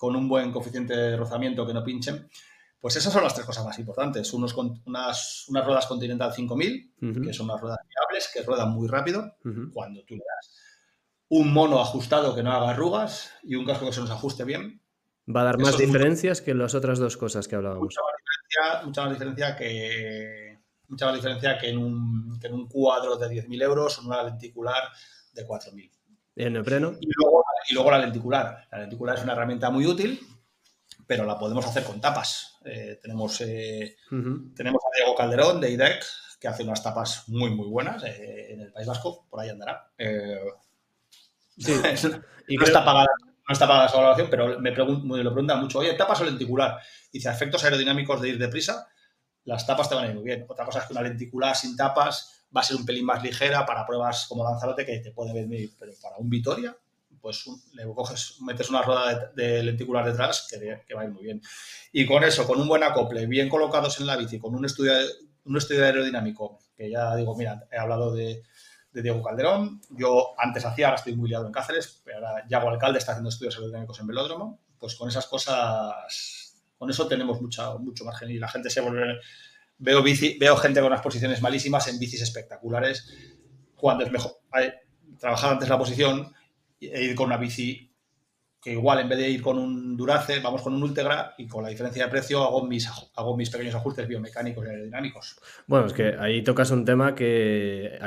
con 0.00 0.16
un 0.16 0.26
buen 0.30 0.50
coeficiente 0.50 0.96
de 0.96 1.14
rozamiento 1.14 1.66
que 1.66 1.74
no 1.74 1.84
pinchen. 1.84 2.26
Pues 2.80 2.96
esas 2.96 3.12
son 3.12 3.22
las 3.22 3.34
tres 3.34 3.44
cosas 3.44 3.66
más 3.66 3.78
importantes. 3.78 4.32
Unos, 4.32 4.56
unas, 4.56 5.44
unas 5.48 5.66
ruedas 5.66 5.86
Continental 5.86 6.32
5000, 6.32 6.94
que 7.22 7.34
son 7.34 7.50
unas 7.50 7.60
ruedas 7.60 7.80
fiables, 7.86 8.30
que 8.32 8.42
ruedan 8.42 8.70
muy 8.70 8.88
rápido 8.88 9.36
cuando 9.74 10.02
tú 10.06 10.14
le 10.14 10.22
das. 10.26 10.56
Un 11.28 11.52
mono 11.52 11.82
ajustado 11.82 12.34
que 12.34 12.42
no 12.42 12.50
haga 12.50 12.70
arrugas 12.70 13.30
y 13.42 13.56
un 13.56 13.66
casco 13.66 13.84
que 13.84 13.92
se 13.92 14.00
nos 14.00 14.10
ajuste 14.10 14.44
bien. 14.44 14.80
Va 15.28 15.42
a 15.42 15.44
dar 15.44 15.58
más 15.58 15.76
diferencias 15.76 16.40
que 16.40 16.54
las 16.54 16.74
otras 16.74 16.98
dos 16.98 17.18
cosas 17.18 17.46
que 17.46 17.56
hablábamos. 17.56 17.82
Mucha 17.82 18.00
más 18.00 18.14
diferencia, 18.16 18.86
mucha 18.86 19.02
más 19.02 19.12
diferencia 19.12 19.56
que, 19.56 20.58
mucha 20.88 21.06
más 21.06 21.14
diferencia 21.16 21.58
que 21.58 21.68
en 21.68 21.76
un, 21.76 22.40
que 22.40 22.46
en 22.46 22.54
un 22.54 22.66
cuadro 22.68 23.18
de 23.18 23.28
10.000 23.28 23.62
euros 23.62 23.98
o 23.98 24.00
en 24.00 24.06
una 24.06 24.22
lenticular 24.22 24.82
de 25.34 25.46
4.000. 25.46 25.90
¿Y 26.40 26.44
el 26.44 26.52
neopreno? 26.52 26.96
Y 27.00 27.08
luego, 27.14 27.44
y 27.68 27.74
luego 27.74 27.90
la 27.90 27.98
lenticular. 27.98 28.66
La 28.70 28.78
lenticular 28.78 29.16
es 29.16 29.24
una 29.24 29.32
herramienta 29.32 29.70
muy 29.70 29.86
útil 29.86 30.20
pero 31.10 31.24
la 31.24 31.36
podemos 31.36 31.66
hacer 31.66 31.82
con 31.82 32.00
tapas. 32.00 32.56
Eh, 32.64 33.00
tenemos, 33.02 33.40
eh, 33.40 33.96
tenemos 34.54 34.80
a 34.80 34.96
Diego 34.96 35.16
Calderón 35.16 35.60
de 35.60 35.72
IDEC, 35.72 36.04
que 36.38 36.46
hace 36.46 36.62
unas 36.62 36.84
tapas 36.84 37.28
muy, 37.28 37.50
muy 37.50 37.66
buenas 37.66 38.04
eh, 38.04 38.52
en 38.52 38.60
el 38.60 38.70
País 38.70 38.86
Vasco, 38.86 39.26
por 39.28 39.40
ahí 39.40 39.48
andará. 39.48 39.90
Sí. 41.58 41.72
y 42.48 42.56
no, 42.56 42.64
está 42.64 42.84
pagada, 42.84 43.08
no 43.48 43.52
está 43.52 43.66
pagada 43.66 43.86
esa 43.86 43.96
valoración, 43.96 44.28
pero 44.30 44.60
me, 44.60 44.70
me 44.70 45.24
lo 45.24 45.32
preguntan 45.32 45.60
mucho, 45.60 45.80
oye, 45.80 45.94
¿tapas 45.94 46.20
o 46.20 46.24
lenticular? 46.24 46.78
Dice, 47.12 47.28
efectos 47.28 47.64
aerodinámicos 47.64 48.20
de 48.20 48.28
ir 48.28 48.38
deprisa, 48.38 48.86
las 49.46 49.66
tapas 49.66 49.88
te 49.88 49.96
van 49.96 50.04
a 50.04 50.08
ir 50.10 50.14
muy 50.14 50.22
bien. 50.22 50.46
Otra 50.48 50.64
cosa 50.64 50.78
es 50.78 50.84
que 50.84 50.92
una 50.92 51.02
lenticular 51.02 51.56
sin 51.56 51.76
tapas 51.76 52.39
va 52.54 52.60
a 52.60 52.64
ser 52.64 52.76
un 52.76 52.84
pelín 52.84 53.04
más 53.04 53.22
ligera 53.22 53.64
para 53.64 53.86
pruebas 53.86 54.26
como 54.28 54.44
Lanzarote, 54.44 54.84
que 54.84 54.98
te 54.98 55.12
puede 55.12 55.32
venir, 55.32 55.72
pero 55.78 55.92
para 56.02 56.16
un 56.16 56.28
Vitoria 56.28 56.76
pues 57.20 57.44
le 57.74 57.84
coges, 57.94 58.36
metes 58.40 58.70
una 58.70 58.82
rueda 58.82 59.30
de, 59.34 59.62
lenticular 59.62 60.04
detrás 60.04 60.46
que, 60.48 60.94
va 60.94 61.02
a 61.02 61.04
ir 61.04 61.10
muy 61.10 61.24
bien. 61.24 61.42
Y 61.92 62.06
con 62.06 62.24
eso, 62.24 62.46
con 62.46 62.60
un 62.60 62.68
buen 62.68 62.82
acople, 62.82 63.26
bien 63.26 63.48
colocados 63.48 64.00
en 64.00 64.06
la 64.06 64.16
bici, 64.16 64.38
con 64.38 64.54
un 64.54 64.64
estudio, 64.64 64.92
un 65.44 65.56
estudio 65.56 65.84
aerodinámico, 65.84 66.58
que 66.76 66.90
ya 66.90 67.14
digo, 67.16 67.36
mira, 67.36 67.66
he 67.70 67.78
hablado 67.78 68.12
de, 68.14 68.42
Diego 68.92 69.22
Calderón, 69.22 69.80
yo 69.90 70.34
antes 70.36 70.64
hacía, 70.64 70.86
ahora 70.86 70.96
estoy 70.96 71.14
muy 71.14 71.28
liado 71.28 71.46
en 71.46 71.52
Cáceres, 71.52 72.02
pero 72.04 72.26
ahora 72.26 72.44
Yago 72.48 72.70
Alcalde 72.70 72.98
está 72.98 73.12
haciendo 73.12 73.28
estudios 73.28 73.54
aerodinámicos 73.54 74.00
en 74.00 74.08
velódromo, 74.08 74.58
pues 74.80 74.96
con 74.96 75.08
esas 75.08 75.26
cosas, 75.26 76.56
con 76.76 76.90
eso 76.90 77.06
tenemos 77.06 77.40
mucha, 77.40 77.76
mucho 77.76 78.04
margen 78.04 78.30
y 78.30 78.38
la 78.38 78.48
gente 78.48 78.68
se 78.68 78.80
vuelve 78.80 79.20
veo, 79.80 80.02
bici, 80.02 80.38
veo 80.38 80.56
gente 80.56 80.80
con 80.80 80.88
unas 80.88 81.02
posiciones 81.02 81.42
malísimas 81.42 81.88
en 81.88 81.98
bicis 81.98 82.22
espectaculares, 82.22 83.08
cuando 83.74 84.04
es 84.04 84.12
mejor 84.12 84.32
trabajar 85.18 85.52
antes 85.52 85.68
la 85.68 85.78
posición 85.78 86.32
e 86.80 87.02
ir 87.02 87.14
con 87.14 87.26
una 87.26 87.36
bici 87.36 87.90
que 88.62 88.72
igual 88.72 89.00
en 89.00 89.08
vez 89.08 89.18
de 89.18 89.30
ir 89.30 89.40
con 89.40 89.58
un 89.58 89.96
Durace, 89.96 90.40
vamos 90.40 90.60
con 90.60 90.74
un 90.74 90.82
Ultegra 90.82 91.34
y 91.38 91.46
con 91.46 91.62
la 91.62 91.70
diferencia 91.70 92.04
de 92.04 92.10
precio 92.10 92.42
hago 92.42 92.66
mis, 92.66 92.88
hago 93.16 93.36
mis 93.36 93.48
pequeños 93.48 93.74
ajustes 93.74 94.06
biomecánicos 94.06 94.66
y 94.66 94.68
aerodinámicos. 94.68 95.40
Bueno, 95.66 95.86
es 95.86 95.94
que 95.94 96.14
ahí 96.18 96.42
tocas 96.42 96.70
un 96.70 96.84
tema 96.84 97.14
que 97.14 97.98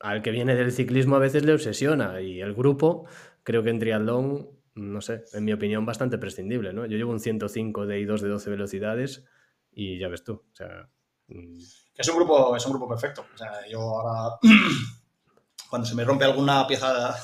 al, 0.00 0.22
que 0.22 0.30
viene 0.30 0.54
del 0.54 0.70
ciclismo 0.70 1.16
a 1.16 1.18
veces 1.18 1.44
le 1.44 1.54
obsesiona 1.54 2.20
y 2.20 2.42
el 2.42 2.52
grupo 2.52 3.06
creo 3.42 3.62
que 3.62 3.70
en 3.70 3.78
triatlón, 3.78 4.50
no 4.74 5.00
sé, 5.00 5.24
en 5.32 5.46
mi 5.46 5.54
opinión 5.54 5.86
bastante 5.86 6.18
prescindible, 6.18 6.74
¿no? 6.74 6.84
Yo 6.84 6.98
llevo 6.98 7.12
un 7.12 7.20
105 7.20 7.86
de 7.86 8.06
I2 8.06 8.20
de 8.20 8.28
12 8.28 8.50
velocidades 8.50 9.24
y 9.72 9.98
ya 9.98 10.08
ves 10.08 10.24
tú, 10.24 10.32
o 10.34 10.54
sea... 10.54 10.90
Mm. 11.28 11.58
Es 11.96 12.08
un 12.08 12.16
grupo, 12.16 12.56
es 12.56 12.64
un 12.66 12.72
grupo 12.72 12.88
perfecto. 12.88 13.26
O 13.34 13.38
sea, 13.38 13.66
yo 13.68 13.80
ahora, 13.80 14.38
cuando 15.70 15.86
se 15.86 15.94
me 15.94 16.04
rompe 16.04 16.24
alguna 16.24 16.66
pieza 16.66 17.14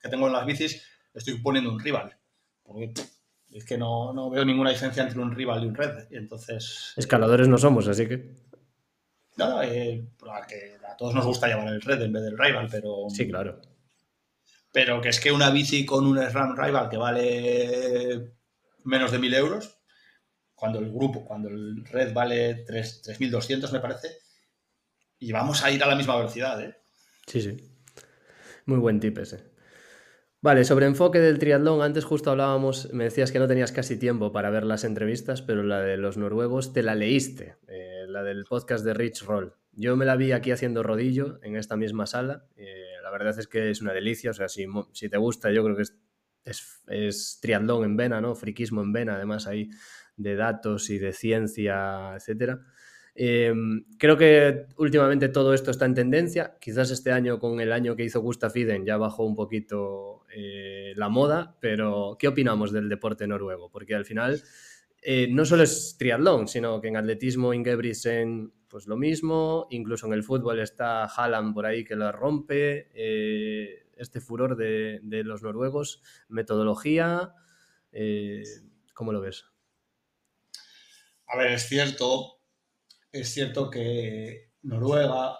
que 0.00 0.08
tengo 0.08 0.26
en 0.26 0.32
las 0.32 0.46
bicis, 0.46 0.82
estoy 1.14 1.38
poniendo 1.40 1.70
un 1.70 1.80
rival 1.80 2.16
porque 2.66 2.92
es 3.52 3.64
que 3.64 3.78
no, 3.78 4.30
veo 4.30 4.44
ninguna 4.44 4.70
diferencia 4.70 5.04
entre 5.04 5.20
un 5.20 5.34
rival 5.34 5.64
y 5.64 5.66
un 5.68 5.74
red. 5.74 6.10
Y 6.10 6.16
entonces. 6.16 6.92
Escaladores 6.96 7.48
no 7.48 7.58
somos, 7.58 7.88
así 7.88 8.06
que. 8.06 8.34
No, 9.36 9.62
eh, 9.62 10.08
a, 10.28 10.96
todos 10.96 11.14
nos 11.14 11.26
gusta 11.26 11.46
llamar 11.46 11.68
el 11.68 11.82
red 11.82 12.02
en 12.02 12.12
vez 12.12 12.22
del 12.22 12.38
rival, 12.38 12.68
pero. 12.70 13.06
Sí, 13.08 13.28
claro. 13.28 13.60
Pero 14.72 15.00
que 15.00 15.08
es 15.08 15.20
que 15.20 15.32
una 15.32 15.50
bici 15.50 15.86
con 15.86 16.06
un 16.06 16.18
SRAM 16.18 16.56
rival 16.56 16.90
que 16.90 16.96
vale 16.96 18.34
menos 18.84 19.10
de 19.10 19.18
1000 19.18 19.34
euros, 19.34 19.75
cuando 20.56 20.80
el 20.80 20.90
grupo, 20.90 21.24
cuando 21.24 21.48
el 21.48 21.84
red 21.84 22.12
vale 22.12 22.64
3200, 22.66 23.72
me 23.72 23.80
parece, 23.80 24.08
y 25.18 25.30
vamos 25.30 25.62
a 25.62 25.70
ir 25.70 25.82
a 25.84 25.86
la 25.86 25.94
misma 25.94 26.16
velocidad, 26.16 26.60
¿eh? 26.60 26.74
Sí, 27.26 27.40
sí. 27.40 27.56
Muy 28.64 28.78
buen 28.78 28.98
tip 28.98 29.18
ese. 29.18 29.44
Vale, 30.40 30.64
sobre 30.64 30.86
enfoque 30.86 31.18
del 31.18 31.38
triatlón, 31.38 31.82
antes 31.82 32.04
justo 32.04 32.30
hablábamos, 32.30 32.92
me 32.92 33.04
decías 33.04 33.32
que 33.32 33.38
no 33.38 33.48
tenías 33.48 33.72
casi 33.72 33.98
tiempo 33.98 34.32
para 34.32 34.50
ver 34.50 34.64
las 34.64 34.84
entrevistas, 34.84 35.42
pero 35.42 35.62
la 35.62 35.80
de 35.80 35.96
los 35.96 36.16
noruegos 36.16 36.72
te 36.72 36.82
la 36.82 36.94
leíste, 36.94 37.56
eh, 37.68 38.04
la 38.08 38.22
del 38.22 38.44
podcast 38.44 38.84
de 38.84 38.94
Rich 38.94 39.24
Roll. 39.24 39.54
Yo 39.72 39.96
me 39.96 40.04
la 40.04 40.16
vi 40.16 40.32
aquí 40.32 40.52
haciendo 40.52 40.82
rodillo 40.82 41.38
en 41.42 41.56
esta 41.56 41.76
misma 41.76 42.06
sala. 42.06 42.46
Eh, 42.56 42.84
la 43.02 43.10
verdad 43.10 43.38
es 43.38 43.48
que 43.48 43.70
es 43.70 43.82
una 43.82 43.92
delicia, 43.92 44.30
o 44.30 44.34
sea, 44.34 44.48
si, 44.48 44.66
si 44.92 45.08
te 45.08 45.18
gusta, 45.18 45.50
yo 45.50 45.64
creo 45.64 45.76
que 45.76 45.82
es, 45.82 45.96
es, 46.44 46.82
es, 46.86 47.38
triatlón 47.42 47.84
en 47.84 47.96
vena, 47.96 48.20
¿no? 48.20 48.34
Friquismo 48.34 48.82
en 48.82 48.92
vena, 48.92 49.16
además 49.16 49.46
ahí 49.46 49.68
de 50.16 50.36
datos 50.36 50.90
y 50.90 50.98
de 50.98 51.12
ciencia, 51.12 52.14
etcétera. 52.16 52.60
Em, 53.18 53.84
creo 53.98 54.18
que 54.18 54.66
últimamente 54.76 55.30
todo 55.30 55.54
esto 55.54 55.70
está 55.70 55.86
en 55.86 55.94
tendencia. 55.94 56.56
Quizás 56.60 56.90
este 56.90 57.12
año, 57.12 57.38
con 57.38 57.60
el 57.60 57.72
año 57.72 57.96
que 57.96 58.04
hizo 58.04 58.20
Gustav 58.20 58.54
Iden, 58.54 58.84
ya 58.84 58.98
bajó 58.98 59.24
un 59.24 59.34
poquito 59.34 60.26
eh, 60.34 60.92
la 60.96 61.08
moda, 61.08 61.56
pero 61.60 62.16
¿qué 62.18 62.28
opinamos 62.28 62.72
del 62.72 62.90
deporte 62.90 63.26
noruego? 63.26 63.70
Porque 63.70 63.94
al 63.94 64.04
final 64.04 64.42
eh, 65.00 65.28
no 65.30 65.46
solo 65.46 65.62
es 65.62 65.96
triatlón, 65.98 66.46
sino 66.46 66.80
que 66.80 66.88
en 66.88 66.98
atletismo 66.98 67.54
Ingebrigtsen, 67.54 68.52
pues 68.68 68.86
lo 68.86 68.98
mismo. 68.98 69.66
Incluso 69.70 70.06
en 70.06 70.12
el 70.12 70.22
fútbol 70.22 70.60
está 70.60 71.04
Haaland 71.04 71.54
por 71.54 71.64
ahí 71.64 71.84
que 71.84 71.96
lo 71.96 72.12
rompe. 72.12 72.90
Eh, 72.94 73.86
este 73.96 74.20
furor 74.20 74.56
de, 74.56 75.00
de, 75.02 75.24
los 75.24 75.42
noruegos, 75.42 76.02
metodología, 76.28 77.32
¿cómo 78.92 79.12
lo 79.12 79.22
ves? 79.22 79.46
A 81.28 81.36
ver, 81.36 81.52
es 81.52 81.68
cierto 81.68 82.36
es 83.20 83.32
cierto 83.32 83.70
que 83.70 84.50
Noruega, 84.62 85.38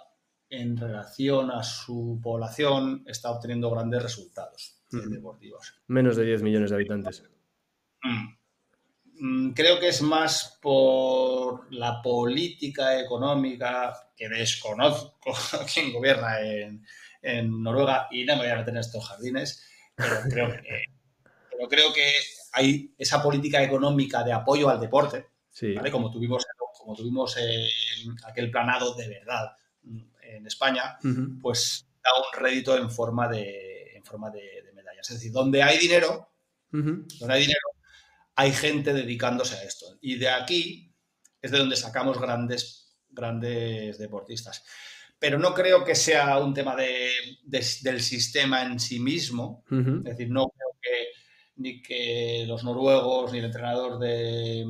en 0.49 0.77
relación 0.77 1.51
a 1.51 1.63
su 1.63 2.19
población, 2.23 3.03
está 3.05 3.31
obteniendo 3.31 3.69
grandes 3.69 4.01
resultados 4.01 4.81
deportivos. 4.89 5.81
Menos 5.87 6.15
de 6.15 6.25
10 6.25 6.43
millones 6.43 6.69
de 6.69 6.75
habitantes. 6.75 7.23
Mm. 8.01 8.37
Mm, 9.19 9.53
creo 9.53 9.79
que 9.79 9.89
es 9.89 10.01
más 10.01 10.57
por 10.61 11.71
la 11.73 12.01
política 12.01 12.99
económica 12.99 13.93
que 14.15 14.29
desconozco 14.29 15.33
quién 15.73 15.91
gobierna 15.91 16.39
en, 16.41 16.83
Noruega 17.61 18.07
y 18.09 18.23
no 18.23 18.35
me 18.37 18.43
voy 18.43 18.51
a 18.51 18.55
meter 18.57 18.69
en 18.69 18.77
estos 18.77 19.05
jardines, 19.05 19.67
pero 19.95 20.21
creo 20.29 20.51
que, 20.51 20.85
pero 21.51 21.67
creo 21.67 21.93
que 21.93 22.09
hay 22.53 22.93
esa 22.97 23.21
política 23.21 23.61
económica 23.61 24.23
de 24.23 24.31
apoyo 24.31 24.69
al 24.69 24.79
deporte, 24.79 25.25
como 25.91 26.11
tuvimos 26.11 26.45
como 26.87 26.95
tuvimos 26.95 27.35
aquel 28.25 28.49
planado 28.49 28.95
de 28.95 29.09
verdad 29.09 29.57
en 30.21 30.45
España, 30.47 30.97
pues 31.41 31.85
da 32.03 32.09
un 32.17 32.41
rédito 32.41 32.77
en 32.77 32.89
forma 32.89 33.27
de, 33.27 33.95
en 33.95 34.03
forma 34.03 34.29
de, 34.29 34.71
medallas. 34.73 35.09
Es 35.09 35.17
decir, 35.17 35.31
donde 35.31 35.61
hay 35.61 35.77
dinero, 35.77 36.29
donde 36.71 37.33
hay 37.33 37.41
dinero, 37.41 37.67
hay 38.35 38.53
gente 38.53 38.93
dedicándose 38.93 39.55
a 39.55 39.63
esto. 39.63 39.97
Y 40.01 40.15
de 40.15 40.29
aquí 40.29 40.93
es 41.41 41.51
de 41.51 41.57
donde 41.57 41.75
sacamos 41.75 42.19
grandes, 42.19 42.97
grandes 43.09 43.97
deportistas. 43.97 44.63
Pero 45.19 45.39
no 45.39 45.53
creo 45.53 45.83
que 45.83 45.95
sea 45.95 46.37
un 46.37 46.53
tema 46.53 46.75
del 46.75 48.01
sistema 48.01 48.61
en 48.63 48.79
sí 48.79 48.99
mismo. 48.99 49.65
Es 49.69 50.03
decir, 50.03 50.29
no 50.29 50.47
creo 50.49 50.69
que 50.81 51.07
ni 51.55 51.81
que 51.81 52.45
los 52.47 52.63
noruegos 52.63 53.31
ni 53.31 53.39
el 53.39 53.45
entrenador 53.45 53.97
de, 53.97 54.63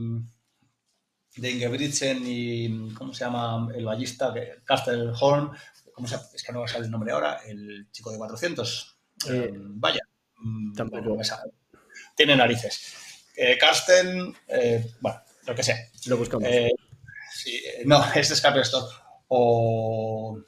de 1.37 1.51
Ingebrigtsen 1.51 2.23
y, 2.25 2.93
¿cómo 2.93 3.13
se 3.13 3.25
llama? 3.25 3.69
El 3.75 3.85
ballista, 3.85 4.33
Castelholm, 4.65 5.51
¿cómo 5.93 6.07
se, 6.07 6.15
es 6.33 6.43
que 6.43 6.51
no 6.51 6.67
sale 6.67 6.85
el 6.85 6.91
nombre 6.91 7.11
ahora, 7.11 7.39
el 7.45 7.87
chico 7.91 8.11
de 8.11 8.17
400. 8.17 8.97
Eh, 9.29 9.51
vaya, 9.53 10.01
mm, 10.37 10.73
tampoco. 10.73 11.17
tiene 12.15 12.35
narices. 12.35 12.93
Eh, 13.35 13.57
Carsten, 13.57 14.35
eh, 14.47 14.93
bueno, 14.99 15.21
lo 15.45 15.55
que 15.55 15.63
sea. 15.63 15.77
Lo 16.07 16.17
buscamos. 16.17 16.49
sí, 17.33 17.61
no, 17.85 18.03
este 18.15 18.33
es 18.33 18.41
Capestor. 18.41 18.83
O. 19.27 20.39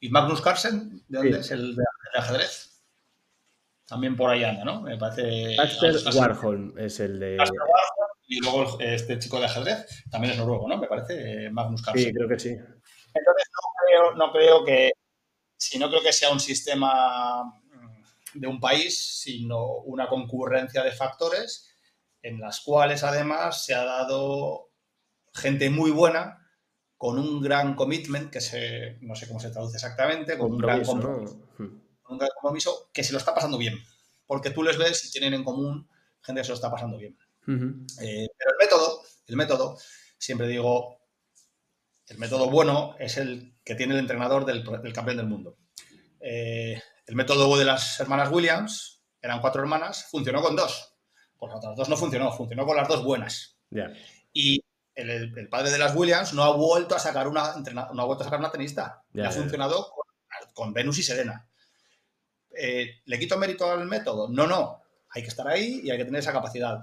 ¿Y 0.00 0.10
Magnus 0.10 0.42
Carlsen? 0.42 1.02
¿De 1.08 1.18
dónde 1.18 1.40
es 1.40 1.50
el 1.50 1.74
de, 1.74 1.82
ajedrez? 2.16 2.73
También 3.86 4.16
por 4.16 4.30
ahí 4.30 4.44
anda, 4.44 4.64
¿no? 4.64 4.80
Me 4.80 4.96
parece. 4.96 5.56
Caster 5.56 5.96
Warholm 6.14 6.78
es 6.78 7.00
el 7.00 7.20
de. 7.20 7.36
Warholm 7.36 8.14
y 8.26 8.40
luego 8.40 8.80
este 8.80 9.18
chico 9.18 9.38
de 9.38 9.46
ajedrez 9.46 10.04
también 10.10 10.32
es 10.32 10.38
noruego, 10.38 10.68
¿no? 10.68 10.78
Me 10.78 10.86
parece, 10.86 11.46
eh, 11.46 11.50
Magnus 11.50 11.82
Carlsen. 11.82 12.06
Sí, 12.06 12.14
creo 12.14 12.28
que 12.28 12.38
sí. 12.38 12.48
Entonces 12.48 13.48
no 14.16 14.32
creo, 14.32 14.64
que, 14.64 14.92
si 15.56 15.78
no 15.78 15.88
creo 15.88 16.02
que 16.02 16.12
sea 16.12 16.30
un 16.30 16.40
sistema 16.40 17.44
mm, 17.44 18.40
de 18.40 18.46
un 18.46 18.58
país, 18.58 19.20
sino 19.20 19.66
una 19.84 20.08
concurrencia 20.08 20.82
de 20.82 20.92
factores 20.92 21.70
en 22.22 22.40
las 22.40 22.60
cuales 22.60 23.04
además 23.04 23.64
se 23.64 23.74
ha 23.74 23.84
dado 23.84 24.70
gente 25.34 25.68
muy 25.68 25.90
buena 25.90 26.40
con 26.96 27.18
un 27.18 27.42
gran 27.42 27.74
commitment, 27.74 28.32
que 28.32 28.40
se, 28.40 28.98
no 29.02 29.14
sé 29.14 29.28
cómo 29.28 29.38
se 29.38 29.50
traduce 29.50 29.76
exactamente, 29.76 30.38
con 30.38 30.52
un 30.52 30.58
gran 30.58 30.82
compromiso, 30.82 31.43
un 32.08 32.18
gran 32.18 32.30
compromiso, 32.34 32.90
que 32.92 33.04
se 33.04 33.12
lo 33.12 33.18
está 33.18 33.34
pasando 33.34 33.58
bien. 33.58 33.78
Porque 34.26 34.50
tú 34.50 34.62
les 34.62 34.78
ves 34.78 35.04
y 35.04 35.10
tienen 35.10 35.34
en 35.34 35.44
común 35.44 35.88
gente 36.22 36.40
que 36.40 36.44
se 36.44 36.50
lo 36.50 36.56
está 36.56 36.70
pasando 36.70 36.98
bien. 36.98 37.16
Eh, 37.46 38.28
pero 38.38 38.50
el 38.50 38.56
método, 38.58 39.02
el 39.26 39.36
método, 39.36 39.78
siempre 40.18 40.48
digo, 40.48 40.98
el 42.06 42.18
método 42.18 42.50
bueno 42.50 42.96
es 42.98 43.16
el 43.16 43.54
que 43.64 43.74
tiene 43.74 43.94
el 43.94 44.00
entrenador 44.00 44.44
del, 44.44 44.64
campeón 44.92 45.16
del 45.16 45.26
mundo. 45.26 45.58
Eh, 46.20 46.80
el 47.06 47.14
método 47.14 47.56
de 47.58 47.64
las 47.64 48.00
hermanas 48.00 48.30
Williams, 48.30 49.02
eran 49.20 49.40
cuatro 49.40 49.62
hermanas, 49.62 50.06
funcionó 50.10 50.42
con 50.42 50.56
dos. 50.56 50.94
Por 51.38 51.50
las 51.50 51.58
otras 51.58 51.76
dos 51.76 51.88
no 51.88 51.96
funcionó, 51.96 52.32
funcionó 52.32 52.66
con 52.66 52.76
las 52.76 52.88
dos 52.88 53.04
buenas. 53.04 53.58
Y 54.32 54.62
el, 54.94 55.48
padre 55.48 55.70
de 55.70 55.78
las 55.78 55.94
Williams 55.94 56.32
no 56.32 56.44
ha 56.44 56.54
vuelto 56.54 56.94
a 56.94 56.98
sacar 56.98 57.28
una, 57.28 57.54
no 57.92 58.02
ha 58.02 58.04
vuelto 58.04 58.22
a 58.22 58.24
sacar 58.24 58.38
una 58.38 58.50
tenista. 58.50 59.04
ha 59.22 59.30
funcionado 59.30 59.92
con, 60.54 60.72
Venus 60.72 60.98
y 60.98 61.02
Serena. 61.02 61.48
Eh, 62.56 63.02
¿Le 63.04 63.18
quito 63.18 63.38
mérito 63.38 63.70
al 63.70 63.86
método? 63.86 64.28
No, 64.28 64.46
no. 64.46 64.82
Hay 65.10 65.22
que 65.22 65.28
estar 65.28 65.46
ahí 65.46 65.80
y 65.84 65.90
hay 65.90 65.98
que 65.98 66.04
tener 66.04 66.20
esa 66.20 66.32
capacidad. 66.32 66.80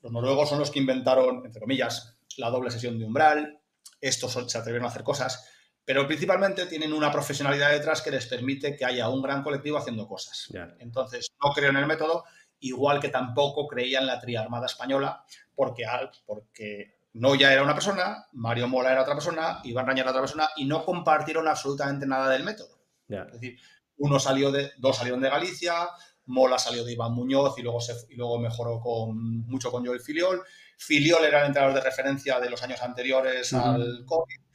Los 0.00 0.12
noruegos 0.12 0.48
son 0.48 0.58
los 0.58 0.70
que 0.70 0.78
inventaron, 0.78 1.44
entre 1.44 1.60
comillas, 1.60 2.18
la 2.36 2.50
doble 2.50 2.70
sesión 2.70 2.98
de 2.98 3.04
umbral. 3.04 3.60
Estos 4.00 4.32
se 4.32 4.58
atrevieron 4.58 4.86
a 4.86 4.90
hacer 4.90 5.02
cosas, 5.02 5.48
pero 5.84 6.06
principalmente 6.06 6.66
tienen 6.66 6.92
una 6.92 7.10
profesionalidad 7.10 7.70
detrás 7.70 8.02
que 8.02 8.10
les 8.10 8.26
permite 8.26 8.76
que 8.76 8.84
haya 8.84 9.08
un 9.08 9.22
gran 9.22 9.42
colectivo 9.42 9.78
haciendo 9.78 10.06
cosas. 10.06 10.48
Entonces, 10.78 11.28
no 11.42 11.50
creo 11.52 11.70
en 11.70 11.76
el 11.76 11.86
método, 11.86 12.24
igual 12.60 13.00
que 13.00 13.08
tampoco 13.08 13.66
creía 13.66 14.00
en 14.00 14.06
la 14.06 14.20
triarmada 14.20 14.66
española, 14.66 15.24
porque, 15.54 15.84
porque 16.26 16.98
no 17.14 17.34
ya 17.34 17.52
era 17.52 17.62
una 17.62 17.74
persona, 17.74 18.26
Mario 18.32 18.68
Mola 18.68 18.92
era 18.92 19.02
otra 19.02 19.14
persona, 19.14 19.60
Iván 19.64 19.86
Raña 19.86 20.02
era 20.02 20.10
otra 20.10 20.22
persona, 20.22 20.48
y 20.56 20.64
no 20.66 20.84
compartieron 20.84 21.48
absolutamente 21.48 22.06
nada 22.06 22.30
del 22.30 22.44
método. 22.44 22.76
Es 23.08 23.32
decir, 23.32 23.58
uno 23.98 24.18
salió 24.18 24.50
de, 24.50 24.72
dos 24.78 24.96
salieron 24.96 25.20
de 25.20 25.30
Galicia, 25.30 25.88
Mola 26.26 26.58
salió 26.58 26.84
de 26.84 26.92
Iván 26.92 27.12
Muñoz 27.12 27.56
y 27.58 27.62
luego, 27.62 27.80
se, 27.80 27.94
y 28.10 28.16
luego 28.16 28.38
mejoró 28.38 28.80
con, 28.80 29.46
mucho 29.46 29.70
con 29.70 29.86
Joel 29.86 30.00
Filiol. 30.00 30.42
Filiol 30.76 31.24
era 31.24 31.40
el 31.40 31.46
entrenador 31.46 31.74
de 31.74 31.80
referencia 31.80 32.40
de 32.40 32.50
los 32.50 32.62
años 32.62 32.82
anteriores 32.82 33.52
al 33.52 34.04
COVID 34.04 34.46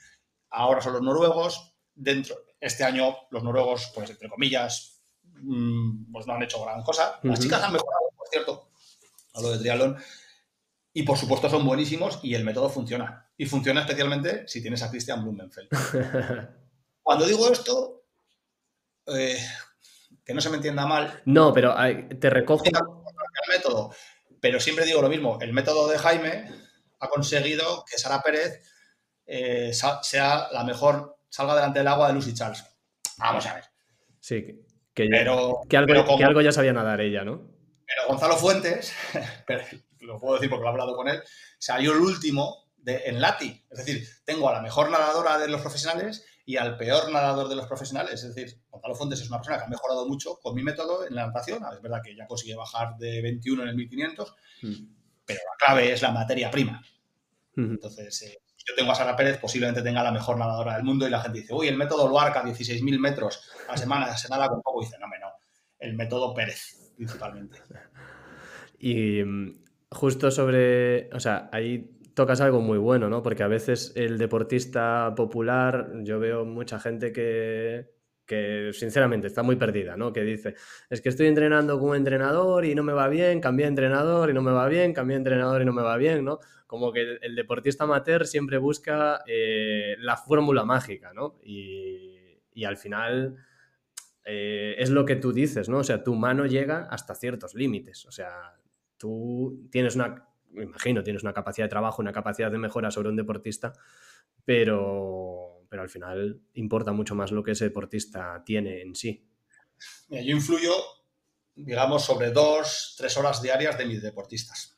ahora 0.52 0.82
son 0.82 0.94
los 0.94 1.02
noruegos, 1.02 1.74
dentro, 1.96 2.36
este 2.60 2.84
año 2.84 3.16
los 3.32 3.44
noruegos, 3.44 3.92
pues 3.96 4.10
entre 4.10 4.30
comillas, 4.30 5.02
mm, 5.24 6.12
pues 6.12 6.28
no 6.28 6.34
han 6.34 6.44
hecho 6.44 6.64
gran 6.64 6.84
cosa. 6.84 7.20
Las 7.24 7.40
chicas 7.40 7.64
han 7.64 7.74
mejorado, 7.74 8.12
por 8.16 8.28
cierto, 8.28 8.70
a 9.34 9.42
lo 9.42 9.52
de 9.52 9.60
triatlón, 9.60 9.98
y 10.94 11.04
por 11.04 11.18
supuesto 11.18 11.50
son 11.50 11.66
buenísimos 11.66 12.20
y 12.22 12.36
el 12.36 12.44
método 12.44 12.70
funciona. 12.70 13.30
Y 13.38 13.46
funciona 13.46 13.82
especialmente 13.82 14.48
si 14.48 14.62
tienes 14.62 14.84
a 14.84 14.92
Christian 14.92 15.24
Blumenfeld. 15.24 15.70
Cuando 17.02 17.26
digo 17.26 17.50
esto, 17.50 18.01
eh, 19.08 19.38
que 20.24 20.34
no 20.34 20.42
se 20.42 20.50
me 20.50 20.58
entienda 20.58 20.86
mal. 20.86 21.22
No, 21.26 21.54
pero 21.54 21.76
te 22.20 22.30
recojo. 22.30 22.66
El 22.66 23.58
método. 23.58 23.94
Pero 24.40 24.60
siempre 24.60 24.86
digo 24.86 25.02
lo 25.02 25.10
mismo, 25.10 25.38
el 25.42 25.54
método 25.54 25.88
de 25.88 26.00
Jaime 26.00 26.50
ha 27.00 27.10
conseguido 27.10 27.86
que 27.90 27.98
Sara 27.98 28.22
Pérez 28.22 28.62
eh, 29.26 29.72
sea 29.74 30.48
la 30.52 30.64
mejor, 30.64 31.18
salga 31.30 31.56
delante 31.56 31.80
del 31.80 31.88
agua 31.88 32.08
de 32.08 32.14
Lucy 32.14 32.34
Charles. 32.34 32.66
Vamos 33.18 33.46
a 33.46 33.56
ver. 33.56 33.64
Sí, 34.20 34.46
que, 34.94 35.10
que, 35.10 35.78
algo, 35.78 36.42
ya 36.42 36.52
sabía 36.52 36.74
nadar 36.74 37.02
ella, 37.02 37.24
¿no? 37.24 37.50
Pero 37.86 38.08
Gonzalo 38.08 38.36
Fuentes, 38.38 38.94
lo 40.00 40.20
puedo 40.20 40.36
decir 40.36 40.50
porque 40.50 40.64
lo 40.64 40.68
he 40.68 40.72
hablado 40.72 40.96
con 40.96 41.08
él, 41.08 41.22
salió 41.58 41.94
el 41.94 42.00
último 42.00 42.72
de, 42.78 43.04
en 43.06 43.22
Lati. 43.22 43.66
Es 43.70 43.78
decir, 43.78 44.08
tengo 44.26 44.50
a 44.50 44.54
la 44.54 44.62
mejor 44.62 44.90
nadadora 44.90 45.38
de 45.38 45.48
los 45.48 45.62
profesionales 45.62 46.26
y 46.46 46.58
al 46.58 46.78
peor 46.78 47.12
nadador 47.12 47.48
de 47.50 47.56
los 47.56 47.68
profesionales. 47.68 48.24
Es 48.24 48.36
decir, 48.36 48.60
Gonzalo 48.70 48.96
Fuentes 48.96 49.22
es 49.22 49.30
una 49.30 49.38
persona 49.38 49.58
que 49.58 49.66
ha 49.66 49.70
mejorado 49.70 50.08
mucho 50.08 50.40
con 50.42 50.56
mi 50.56 50.64
método 50.64 51.06
en 51.06 51.16
la 51.16 51.28
natación. 51.28 51.64
Es 51.74 51.82
verdad 51.82 52.02
que 52.04 52.16
ya 52.16 52.28
consigue 52.28 52.56
bajar 52.56 52.98
de 52.98 53.22
21 53.22 53.64
en 53.64 53.70
el 53.70 53.76
1500, 53.76 54.36
mm. 54.64 54.74
pero 55.26 55.40
la 55.40 55.66
clave 55.66 55.92
es 55.92 56.02
la 56.02 56.12
materia 56.12 56.50
prima. 56.50 56.82
Entonces, 57.56 58.22
eh, 58.24 58.40
yo 58.66 58.76
tengo 58.76 58.92
a 58.92 58.96
Sara 58.96 59.16
Pérez, 59.16 59.38
posiblemente 59.38 59.82
tenga 59.82 60.04
la 60.04 60.12
mejor 60.12 60.38
nadadora 60.38 60.76
del 60.76 60.84
mundo 60.84 61.08
y 61.08 61.12
la 61.12 61.22
gente 61.22 61.40
dice, 61.40 61.54
uy, 61.54 61.68
el 61.68 61.78
método 61.78 62.08
Luarca, 62.08 62.44
16.000 62.44 63.00
metros 63.00 63.44
a 63.68 63.74
la 63.74 63.78
semana, 63.78 64.18
se 64.18 64.30
nada 64.30 64.48
con 64.48 64.62
poco. 64.62 64.82
Y 64.82 64.86
dice, 64.86 64.98
no, 65.00 65.08
no, 65.08 65.34
el 65.80 65.94
método 65.96 66.34
Pérez, 66.34 66.92
principalmente. 66.96 67.60
Y 68.84 69.24
mm, 69.24 69.64
justo 69.92 70.32
sobre, 70.32 71.08
o 71.14 71.20
sea, 71.20 71.52
ahí 71.54 72.01
tocas 72.14 72.42
algo 72.42 72.62
muy 72.62 72.78
bueno, 72.78 73.10
¿no? 73.10 73.22
Porque 73.24 73.44
a 73.44 73.48
veces 73.48 73.94
el 73.96 74.18
deportista 74.18 75.14
popular, 75.16 75.92
yo 76.04 76.20
veo 76.20 76.46
mucha 76.46 76.80
gente 76.80 77.12
que, 77.12 77.90
que 78.32 78.72
sinceramente 78.74 79.28
está 79.28 79.44
muy 79.44 79.58
perdida, 79.58 79.98
¿no? 79.98 80.14
Que 80.14 80.22
dice, 80.22 80.56
es 80.90 81.02
que 81.02 81.10
estoy 81.10 81.28
entrenando 81.28 81.78
con 81.78 81.90
un 81.90 81.96
entrenador 81.98 82.64
y 82.64 82.74
no 82.76 82.82
me 82.82 82.94
va 82.94 83.10
bien, 83.10 83.42
cambié 83.42 83.66
de 83.66 83.72
entrenador 83.72 84.30
y 84.30 84.34
no 84.34 84.42
me 84.42 84.52
va 84.52 84.70
bien, 84.70 84.94
cambié 84.94 85.16
de 85.16 85.20
entrenador 85.20 85.62
y 85.62 85.66
no 85.66 85.74
me 85.74 85.82
va 85.82 85.98
bien, 85.98 86.24
¿no? 86.24 86.40
Como 86.66 86.94
que 86.94 87.18
el, 87.22 87.36
deportista 87.36 87.84
amateur 87.84 88.26
siempre 88.26 88.58
busca 88.58 89.22
eh, 89.28 89.98
la 90.00 90.16
fórmula 90.16 90.64
mágica, 90.64 91.12
¿no? 91.14 91.40
Y, 91.44 92.10
al 92.64 92.78
final 92.78 93.36
eh, 94.24 94.76
es 94.78 94.92
lo 94.92 95.04
que 95.04 95.18
tú 95.18 95.34
dices, 95.34 95.68
¿no? 95.68 95.80
O 95.80 95.84
sea, 95.84 96.02
tu 96.02 96.16
mano 96.16 96.46
llega 96.46 96.88
hasta 96.90 97.16
ciertos 97.16 97.56
límites, 97.56 98.06
o 98.06 98.12
sea, 98.12 98.56
tú 98.96 99.68
tienes 99.72 99.96
una 99.96 100.31
me 100.54 100.64
imagino, 100.64 101.04
tienes 101.04 101.24
una 101.24 101.34
capacidad 101.34 101.66
de 101.66 101.70
trabajo, 101.70 102.02
una 102.02 102.12
capacidad 102.12 102.52
de 102.52 102.58
mejora 102.58 102.92
sobre 102.92 103.10
un 103.10 103.16
deportista, 103.16 103.74
pero, 104.46 105.66
pero 105.70 105.82
al 105.82 105.90
final 105.90 106.42
importa 106.54 106.92
mucho 106.92 107.16
más 107.16 107.32
lo 107.32 107.44
que 107.44 107.52
ese 107.52 107.66
deportista 107.66 108.44
tiene 108.46 108.82
en 108.82 108.96
sí. 108.96 109.28
yo 110.10 110.18
influyo, 110.20 110.74
digamos, 111.56 112.04
sobre 112.04 112.32
dos, 112.32 112.96
tres 112.98 113.16
horas 113.18 113.42
diarias 113.42 113.78
de 113.78 113.86
mis 113.86 114.02
deportistas. 114.02 114.78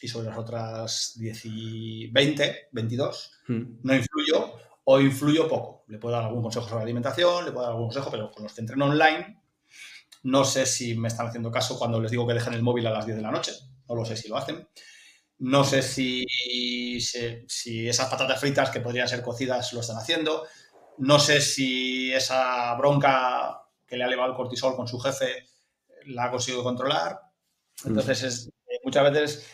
Y 0.00 0.08
sobre 0.08 0.28
las 0.28 0.36
otras 0.36 1.14
10 1.16 1.42
y 1.46 2.06
20, 2.08 2.68
22, 2.70 3.32
hmm. 3.48 3.62
no 3.82 3.94
influyo 3.94 4.52
o 4.84 5.00
influyo 5.00 5.48
poco. 5.48 5.84
Le 5.88 5.98
puedo 5.98 6.14
dar 6.14 6.24
algún 6.26 6.42
consejo 6.42 6.68
sobre 6.68 6.82
alimentación, 6.82 7.46
le 7.46 7.50
puedo 7.50 7.62
dar 7.62 7.72
algún 7.72 7.88
consejo, 7.88 8.10
pero 8.10 8.30
con 8.30 8.42
los 8.42 8.52
que 8.52 8.60
entreno 8.60 8.84
online, 8.84 9.40
no 10.24 10.44
sé 10.44 10.66
si 10.66 10.94
me 10.96 11.08
están 11.08 11.28
haciendo 11.28 11.50
caso 11.50 11.78
cuando 11.78 12.00
les 12.00 12.10
digo 12.10 12.26
que 12.26 12.34
dejen 12.34 12.52
el 12.52 12.62
móvil 12.62 12.86
a 12.86 12.90
las 12.90 13.06
10 13.06 13.16
de 13.16 13.22
la 13.22 13.30
noche. 13.30 13.52
No 13.88 13.94
lo 13.94 14.04
sé 14.04 14.16
si 14.16 14.28
lo 14.28 14.36
hacen. 14.36 14.68
No 15.38 15.64
sé 15.64 15.82
si, 15.82 16.24
si, 16.98 17.88
esas 17.88 18.08
patatas 18.08 18.40
fritas 18.40 18.70
que 18.70 18.80
podrían 18.80 19.08
ser 19.08 19.22
cocidas 19.22 19.72
lo 19.72 19.80
están 19.80 19.98
haciendo. 19.98 20.46
No 20.98 21.18
sé 21.18 21.40
si 21.40 22.12
esa 22.12 22.74
bronca 22.74 23.62
que 23.86 23.96
le 23.96 24.04
ha 24.04 24.06
elevado 24.06 24.30
el 24.30 24.36
cortisol 24.36 24.74
con 24.74 24.88
su 24.88 24.98
jefe 24.98 25.48
la 26.06 26.24
ha 26.24 26.30
conseguido 26.30 26.64
controlar. 26.64 27.20
Entonces, 27.84 28.22
es, 28.22 28.48
eh, 28.66 28.80
muchas 28.82 29.12
veces 29.12 29.46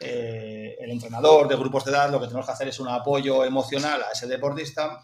eh, 0.00 0.76
el 0.80 0.90
entrenador 0.90 1.48
de 1.48 1.56
grupos 1.56 1.84
de 1.84 1.92
edad 1.92 2.10
lo 2.10 2.20
que 2.20 2.26
tenemos 2.26 2.46
que 2.46 2.52
hacer 2.52 2.68
es 2.68 2.80
un 2.80 2.88
apoyo 2.88 3.44
emocional 3.44 4.02
a 4.02 4.12
ese 4.12 4.26
deportista 4.26 5.00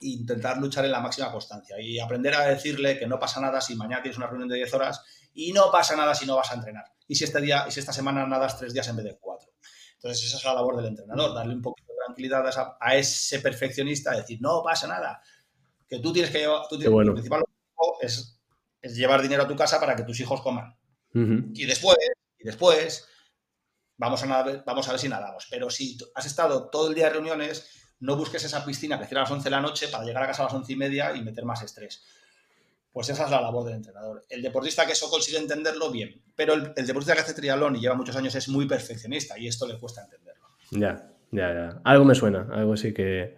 e 0.00 0.08
intentar 0.08 0.58
luchar 0.58 0.84
en 0.84 0.92
la 0.92 1.00
máxima 1.00 1.30
constancia 1.30 1.80
y 1.80 2.00
aprender 2.00 2.34
a 2.34 2.46
decirle 2.46 2.98
que 2.98 3.06
no 3.06 3.18
pasa 3.18 3.40
nada 3.40 3.60
si 3.60 3.76
mañana 3.76 4.02
tienes 4.02 4.18
una 4.18 4.26
reunión 4.26 4.48
de 4.48 4.56
10 4.56 4.74
horas 4.74 5.04
y 5.34 5.52
no 5.52 5.70
pasa 5.70 5.96
nada 5.96 6.14
si 6.14 6.26
no 6.26 6.36
vas 6.36 6.50
a 6.50 6.54
entrenar. 6.54 6.84
Y 7.06 7.14
si 7.14 7.24
este 7.24 7.40
día, 7.40 7.64
y 7.68 7.70
si 7.70 7.80
esta 7.80 7.92
semana 7.92 8.26
nadas 8.26 8.58
tres 8.58 8.72
días 8.72 8.88
en 8.88 8.96
vez 8.96 9.04
de 9.04 9.18
cuatro. 9.20 9.51
Entonces, 10.02 10.26
esa 10.26 10.38
es 10.38 10.44
la 10.44 10.54
labor 10.54 10.76
del 10.76 10.86
entrenador, 10.86 11.32
darle 11.32 11.54
un 11.54 11.62
poquito 11.62 11.92
de 11.92 11.98
tranquilidad 12.04 12.76
a, 12.80 12.96
ese 12.96 13.38
perfeccionista, 13.38 14.10
decir, 14.10 14.40
no 14.40 14.60
pasa 14.60 14.88
nada, 14.88 15.22
que 15.88 16.00
tú 16.00 16.12
tienes 16.12 16.32
que 16.32 16.38
llevar, 16.38 16.66
tú 16.68 16.76
tienes, 16.76 16.98
el 16.98 17.12
principal 17.12 17.42
objetivo 17.42 17.98
es, 18.00 18.40
llevar 18.82 19.22
dinero 19.22 19.44
a 19.44 19.48
tu 19.48 19.54
casa 19.54 19.78
para 19.78 19.94
que 19.94 20.02
tus 20.02 20.18
hijos 20.18 20.40
coman. 20.40 20.76
Y 21.14 21.66
después, 21.66 21.96
y 22.36 22.44
después, 22.44 23.06
vamos 23.96 24.24
a, 24.24 24.62
vamos 24.66 24.88
a 24.88 24.90
ver 24.90 25.00
si 25.00 25.08
nadamos. 25.08 25.46
Pero 25.48 25.70
si 25.70 25.96
has 26.16 26.26
estado 26.26 26.68
todo 26.68 26.88
el 26.88 26.96
día 26.96 27.06
en 27.06 27.12
reuniones, 27.12 27.94
no 28.00 28.16
busques 28.16 28.42
esa 28.42 28.64
piscina 28.64 28.98
que 28.98 29.06
cierra 29.06 29.20
a 29.20 29.24
las 29.24 29.30
11 29.30 29.44
de 29.44 29.50
la 29.50 29.60
noche 29.60 29.86
para 29.86 30.02
llegar 30.02 30.24
a 30.24 30.26
casa 30.26 30.42
a 30.42 30.46
las 30.46 30.54
11 30.54 30.72
y 30.72 30.76
media 30.76 31.14
y 31.14 31.22
meter 31.22 31.44
más 31.44 31.62
estrés. 31.62 32.02
Pues 32.92 33.08
esa 33.08 33.24
es 33.24 33.30
la 33.30 33.40
labor 33.40 33.64
del 33.64 33.76
entrenador. 33.76 34.22
El 34.28 34.42
deportista 34.42 34.84
que 34.84 34.92
eso 34.92 35.08
consigue 35.08 35.38
entenderlo, 35.38 35.90
bien. 35.90 36.20
Pero 36.36 36.54
el, 36.54 36.86
deportista 36.86 37.14
que 37.14 37.20
hace 37.20 37.34
triatlón 37.34 37.76
y 37.76 37.80
lleva 37.80 37.94
muchos 37.94 38.16
años 38.16 38.34
es 38.34 38.48
muy 38.48 38.66
perfeccionista 38.66 39.38
y 39.38 39.48
esto 39.48 39.66
le 39.66 39.78
cuesta 39.78 40.02
entenderlo. 40.02 40.48
Ya, 40.70 41.10
ya, 41.30 41.54
ya. 41.54 41.80
Algo 41.84 42.04
me 42.04 42.14
suena, 42.14 42.48
algo 42.52 42.76
sí 42.76 42.92
que 42.92 43.34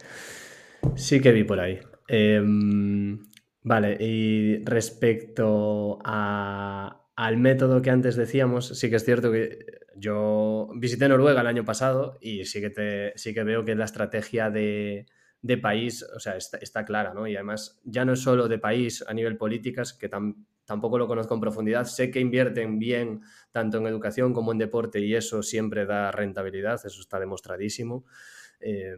sí 0.96 1.20
que 1.20 1.32
vi 1.32 1.44
por 1.44 1.60
ahí. 1.60 1.78
Em, 2.08 3.24
vale, 3.62 3.96
y 4.00 4.64
respecto 4.64 5.98
al 6.04 7.36
método 7.36 7.80
que 7.80 7.90
antes 7.90 8.16
decíamos, 8.16 8.68
sí 8.78 8.90
que 8.90 8.96
es 8.96 9.04
cierto 9.04 9.30
que 9.30 9.66
yo 9.96 10.70
visité 10.74 11.08
Noruega 11.08 11.40
el 11.40 11.46
año 11.46 11.64
pasado 11.64 12.18
y 12.20 12.44
sí 12.44 12.60
que, 12.60 13.12
sí 13.14 13.32
que 13.32 13.44
veo 13.44 13.64
que 13.64 13.76
la 13.76 13.84
estrategia 13.84 14.50
de, 14.50 15.06
de 15.44 15.58
país, 15.58 16.02
o 16.02 16.18
sea, 16.18 16.38
está, 16.38 16.86
clara, 16.86 17.12
¿no? 17.12 17.26
Y 17.26 17.36
además 17.36 17.78
ya 17.84 18.06
no 18.06 18.14
es 18.14 18.20
solo 18.20 18.48
de 18.48 18.58
país 18.58 19.04
a 19.06 19.12
nivel 19.12 19.36
políticas, 19.36 19.92
que 19.92 20.08
tampoco 20.08 20.96
lo 20.96 21.06
conozco 21.06 21.34
en 21.34 21.40
profundidad, 21.42 21.84
sé 21.84 22.10
que 22.10 22.18
invierten 22.18 22.78
bien 22.78 23.20
tanto 23.52 23.76
en 23.76 23.86
educación 23.86 24.32
como 24.32 24.52
en 24.52 24.58
deporte 24.58 25.00
y 25.00 25.14
eso 25.14 25.42
siempre 25.42 25.84
da 25.84 26.10
rentabilidad, 26.10 26.80
eso 26.82 26.98
está 26.98 27.20
demostradísimo. 27.20 28.06
Eh, 28.58 28.96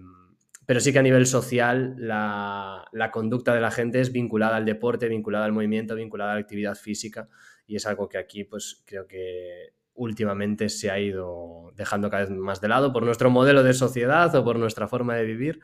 pero 0.65 0.79
sí 0.79 0.93
que 0.93 1.01
a 1.01 1.03
nivel 1.03 1.27
social 1.27 1.97
la, 1.99 2.85
la, 2.93 3.11
conducta 3.11 3.53
de 3.53 3.61
la 3.61 3.73
gente 3.73 4.01
es 4.01 4.13
vinculada 4.13 4.57
al 4.57 4.65
deporte, 4.65 5.09
vinculada 5.09 5.47
al 5.47 5.53
movimiento, 5.53 5.97
vinculada 5.97 6.31
a 6.31 6.35
la 6.35 6.41
actividad 6.43 6.77
física 6.77 7.29
y 7.67 7.75
es 7.75 7.87
algo 7.87 8.09
que 8.09 8.19
aquí 8.19 8.45
pues 8.45 8.85
creo 8.87 9.09
que 9.09 9.75
últimamente 9.95 10.69
se 10.69 10.93
ha 10.93 11.01
ido 11.01 11.73
dejando 11.75 12.09
cada 12.09 12.25
vez 12.25 12.31
más 12.31 12.61
de 12.61 12.69
lado 12.69 12.93
por 12.93 13.03
nuestro 13.03 13.31
modelo 13.31 13.65
de 13.65 13.73
sociedad 13.73 14.33
o 14.37 14.45
por 14.45 14.61
nuestra 14.61 14.87
forma 14.87 15.17
de 15.17 15.25
vivir 15.25 15.61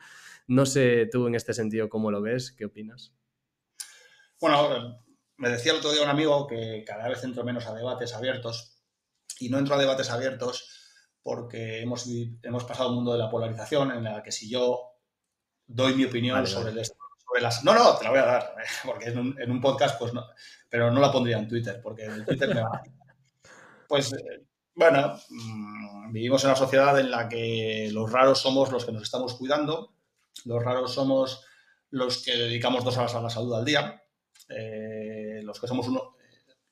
no 0.47 0.65
sé 0.65 1.07
tú 1.11 1.27
en 1.27 1.35
este 1.35 1.53
sentido 1.53 1.89
cómo 1.89 2.11
lo 2.11 2.21
ves, 2.21 2.51
¿qué 2.51 2.65
opinas? 2.65 3.13
Bueno, 4.39 5.03
me 5.37 5.49
decía 5.49 5.71
el 5.71 5.79
otro 5.79 5.91
día 5.91 6.03
un 6.03 6.09
amigo 6.09 6.47
que 6.47 6.83
cada 6.85 7.07
vez 7.07 7.23
entro 7.23 7.43
menos 7.43 7.65
a 7.65 7.73
debates 7.73 8.13
abiertos 8.13 8.83
y 9.39 9.49
no 9.49 9.57
entro 9.57 9.75
a 9.75 9.79
debates 9.79 10.09
abiertos 10.09 10.83
porque 11.21 11.81
hemos, 11.81 12.05
hemos 12.43 12.65
pasado 12.65 12.89
un 12.89 12.95
mundo 12.95 13.13
de 13.13 13.19
la 13.19 13.29
polarización 13.29 13.91
en 13.91 14.03
la 14.03 14.21
que 14.21 14.31
si 14.31 14.49
yo 14.49 14.97
doy 15.65 15.95
mi 15.95 16.05
opinión 16.05 16.45
sobre, 16.45 16.71
El, 16.71 16.85
sobre, 16.85 17.41
las... 17.41 17.63
No, 17.63 17.73
no, 17.73 17.97
te 17.97 18.03
la 18.03 18.09
voy 18.09 18.19
a 18.19 18.25
dar, 18.25 18.55
porque 18.85 19.07
en 19.07 19.51
un, 19.51 19.61
podcast, 19.61 19.97
pues 19.97 20.13
no, 20.13 20.25
pero 20.69 20.91
no 20.91 20.99
la 20.99 21.11
pondría 21.11 21.37
en 21.37 21.47
Twitter, 21.47 21.79
porque 21.81 22.03
en 22.05 22.25
Twitter 22.25 22.53
me 22.53 22.61
va... 22.61 22.81
Pues, 23.85 24.11
eh, 24.13 24.47
bueno, 24.73 25.19
mm, 25.29 26.11
vivimos 26.11 26.43
en 26.43 26.49
una 26.49 26.55
sociedad 26.55 26.99
en 26.99 27.11
la 27.11 27.29
que 27.29 27.89
los 27.91 28.11
raros 28.11 28.39
somos 28.39 28.71
los 28.71 28.85
que 28.85 28.91
nos 28.91 29.03
estamos 29.03 29.35
cuidando 29.35 29.93
los 30.45 30.63
raros 30.63 30.93
somos 30.93 31.45
los 31.89 32.23
que 32.23 32.35
dedicamos 32.35 32.83
dos 32.83 32.97
horas 32.97 33.13
a 33.15 33.21
la 33.21 33.29
salud 33.29 33.53
al 33.53 33.65
día, 33.65 34.01
eh, 34.49 35.41
los 35.43 35.59
que 35.59 35.67
somos 35.67 35.87
uno, 35.87 36.15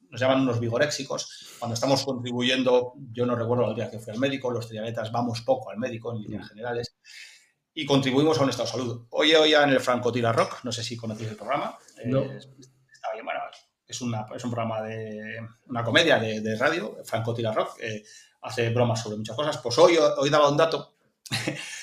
nos 0.09 0.19
llaman 0.19 0.41
unos 0.41 0.59
vigoréxicos. 0.59 1.55
Cuando 1.59 1.75
estamos 1.75 2.03
contribuyendo, 2.03 2.93
yo 3.11 3.25
no 3.25 3.35
recuerdo 3.35 3.69
el 3.69 3.75
día 3.75 3.89
que 3.89 3.99
fui 3.99 4.13
al 4.13 4.19
médico, 4.19 4.49
los 4.49 4.67
triatletas 4.67 5.11
vamos 5.11 5.41
poco 5.41 5.69
al 5.69 5.77
médico 5.77 6.11
en 6.11 6.21
líneas 6.21 6.49
generales 6.49 6.97
y 7.73 7.85
contribuimos 7.85 8.39
a 8.39 8.43
un 8.43 8.49
estado 8.49 8.65
de 8.65 8.71
salud. 8.71 9.07
Hoy 9.11 9.33
oía 9.33 9.63
en 9.63 9.69
el 9.69 9.79
Franco 9.79 10.11
Tira 10.11 10.33
Rock, 10.33 10.63
no 10.63 10.71
sé 10.71 10.83
si 10.83 10.97
conocéis 10.97 11.29
el 11.29 11.37
programa. 11.37 11.77
No. 12.05 12.21
está 12.23 13.13
bien, 13.13 13.23
bueno, 13.23 13.41
es, 13.87 14.01
una, 14.01 14.25
es, 14.35 14.43
un 14.43 14.51
programa 14.51 14.81
de 14.81 15.39
una 15.67 15.83
comedia 15.83 16.17
de, 16.17 16.55
radio, 16.57 16.97
Franco 17.05 17.33
Tira 17.33 17.53
Rock, 17.53 17.79
hace 18.41 18.69
bromas 18.71 19.01
sobre 19.01 19.17
muchas 19.17 19.35
cosas. 19.35 19.59
Pues 19.59 19.77
hoy, 19.77 19.97
hoy 20.17 20.29
daba 20.31 20.49
un 20.49 20.57
dato 20.57 20.95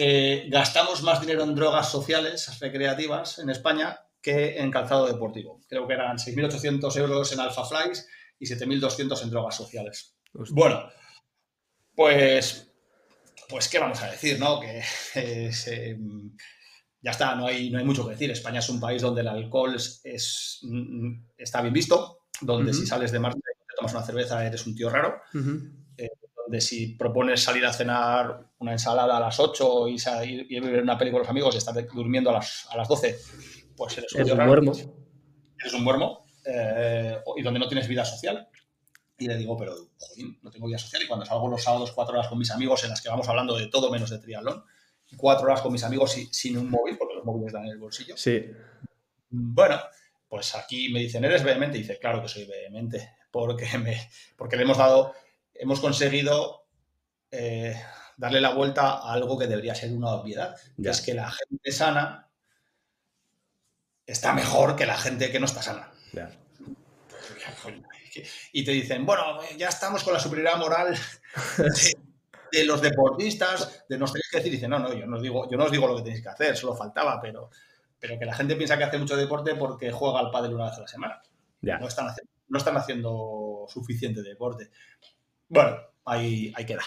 que 0.00 0.46
gastamos 0.48 1.02
más 1.02 1.20
dinero 1.20 1.44
en 1.44 1.54
drogas 1.54 1.90
sociales, 1.90 2.58
recreativas, 2.58 3.38
en 3.38 3.50
España, 3.50 3.98
que 4.22 4.56
en 4.56 4.70
calzado 4.70 5.06
deportivo. 5.06 5.60
Creo 5.68 5.86
que 5.86 5.92
eran 5.92 6.16
6.800 6.16 6.96
euros 6.96 7.30
en 7.34 7.40
Alpha 7.40 7.66
Flies 7.66 8.08
y 8.38 8.46
7.200 8.46 9.22
en 9.22 9.28
drogas 9.28 9.56
sociales. 9.56 10.16
Bueno, 10.52 10.88
pues, 11.94 12.72
pues, 13.46 13.68
¿qué 13.68 13.78
vamos 13.78 14.02
a 14.02 14.10
decir, 14.10 14.40
no? 14.40 14.58
Que 14.58 14.82
em, 15.66 16.34
ya 17.02 17.10
está, 17.10 17.34
no 17.34 17.46
hay, 17.46 17.68
no 17.68 17.78
hay 17.78 17.84
mucho 17.84 18.06
que 18.06 18.12
decir. 18.12 18.30
España 18.30 18.60
es 18.60 18.70
un 18.70 18.80
país 18.80 19.02
donde 19.02 19.20
el 19.20 19.28
alcohol 19.28 19.74
es, 19.76 20.60
mm, 20.62 21.26
está 21.36 21.60
bien 21.60 21.74
visto, 21.74 22.20
donde 22.40 22.72
si 22.72 22.86
sales 22.86 23.12
de 23.12 23.18
Marte 23.18 23.38
y 23.38 23.66
te 23.66 23.74
tomas 23.76 23.92
una 23.92 24.02
cerveza 24.06 24.46
eres 24.46 24.66
un 24.66 24.74
tío 24.74 24.88
raro, 24.88 25.20
donde 26.50 26.60
si 26.60 26.88
propones 26.96 27.44
salir 27.44 27.64
a 27.64 27.72
cenar 27.72 28.44
una 28.58 28.72
ensalada 28.72 29.16
a 29.16 29.20
las 29.20 29.38
8 29.38 29.86
y, 29.86 30.00
salir, 30.00 30.48
y 30.50 30.58
ver 30.58 30.82
una 30.82 30.98
película 30.98 31.20
con 31.20 31.26
los 31.26 31.30
amigos 31.30 31.54
y 31.54 31.58
estar 31.58 31.86
durmiendo 31.94 32.30
a 32.30 32.32
las, 32.32 32.66
a 32.70 32.76
las 32.76 32.88
12, 32.88 33.18
pues 33.76 33.96
eres 33.98 34.12
un, 34.14 34.36
raro. 34.36 34.60
Eres 34.60 35.74
un 35.74 35.84
muermo. 35.84 36.26
Eh, 36.44 37.18
y 37.36 37.42
donde 37.42 37.60
no 37.60 37.68
tienes 37.68 37.86
vida 37.86 38.04
social. 38.04 38.48
Y 39.16 39.28
le 39.28 39.36
digo, 39.36 39.56
pero, 39.56 39.76
joder, 39.96 40.26
no 40.42 40.50
tengo 40.50 40.66
vida 40.66 40.78
social. 40.78 41.00
Y 41.04 41.06
cuando 41.06 41.24
salgo 41.24 41.46
los 41.46 41.62
sábados 41.62 41.92
cuatro 41.92 42.14
horas 42.14 42.26
con 42.26 42.36
mis 42.36 42.50
amigos 42.50 42.82
en 42.82 42.90
las 42.90 43.00
que 43.00 43.08
vamos 43.08 43.28
hablando 43.28 43.56
de 43.56 43.68
todo 43.68 43.88
menos 43.88 44.10
de 44.10 44.18
triatlón, 44.18 44.64
cuatro 45.16 45.46
horas 45.46 45.60
con 45.60 45.72
mis 45.72 45.84
amigos 45.84 46.16
sin 46.32 46.58
un 46.58 46.68
móvil, 46.68 46.98
porque 46.98 47.14
los 47.14 47.24
móviles 47.24 47.52
dan 47.52 47.66
en 47.66 47.70
el 47.70 47.78
bolsillo. 47.78 48.16
Sí. 48.16 48.44
Bueno, 49.28 49.78
pues 50.28 50.56
aquí 50.56 50.88
me 50.88 50.98
dicen, 50.98 51.24
¿eres 51.24 51.44
vehemente? 51.44 51.78
Y 51.78 51.82
dice, 51.82 52.00
claro 52.00 52.20
que 52.20 52.26
soy 52.26 52.44
vehemente, 52.44 53.08
porque, 53.30 53.68
me, 53.78 54.10
porque 54.36 54.56
le 54.56 54.64
hemos 54.64 54.78
dado, 54.78 55.14
hemos 55.60 55.80
conseguido 55.80 56.66
eh, 57.30 57.74
darle 58.16 58.40
la 58.40 58.54
vuelta 58.54 58.98
a 58.98 59.12
algo 59.12 59.38
que 59.38 59.46
debería 59.46 59.74
ser 59.74 59.92
una 59.92 60.10
obviedad, 60.10 60.56
que 60.82 60.88
es 60.88 61.00
que 61.00 61.14
la 61.14 61.30
gente 61.30 61.72
sana 61.72 62.28
está 64.06 64.32
mejor 64.32 64.74
que 64.74 64.86
la 64.86 64.96
gente 64.96 65.30
que 65.30 65.38
no 65.38 65.46
está 65.46 65.62
sana. 65.62 65.90
Y 68.52 68.64
te 68.64 68.72
dicen, 68.72 69.06
bueno, 69.06 69.38
ya 69.56 69.68
estamos 69.68 70.02
con 70.02 70.12
la 70.12 70.18
superioridad 70.18 70.58
moral 70.58 70.98
de, 72.52 72.64
los 72.64 72.82
deportistas, 72.82 73.84
de 73.88 73.96
nos 73.96 74.12
tenéis 74.12 74.28
que 74.28 74.38
decir. 74.38 74.52
Y 74.52 74.56
dicen, 74.56 74.70
no, 74.70 74.80
no, 74.80 74.92
yo 74.92 75.06
no, 75.06 75.16
os 75.16 75.22
digo, 75.22 75.48
yo 75.48 75.56
no 75.56 75.66
os 75.66 75.70
digo 75.70 75.86
lo 75.86 75.96
que 75.96 76.02
tenéis 76.02 76.20
que 76.20 76.28
hacer, 76.28 76.56
solo 76.56 76.74
faltaba, 76.74 77.20
pero, 77.20 77.50
pero 78.00 78.18
que 78.18 78.24
la 78.24 78.34
gente 78.34 78.56
piensa 78.56 78.76
que 78.76 78.82
hace 78.82 78.98
mucho 78.98 79.16
deporte 79.16 79.54
porque 79.54 79.92
juega 79.92 80.18
al 80.18 80.32
pádel 80.32 80.54
una 80.54 80.64
vez 80.64 80.78
a 80.78 80.80
la 80.80 80.88
semana. 80.88 81.22
No, 81.60 81.86
están 81.86 82.08
haciendo, 82.08 82.32
no 82.48 82.58
están 82.58 82.76
haciendo 82.76 83.66
suficiente 83.68 84.22
deporte. 84.22 84.70
Bueno, 85.50 85.76
ahí, 86.04 86.52
ahí 86.56 86.64
queda. 86.64 86.82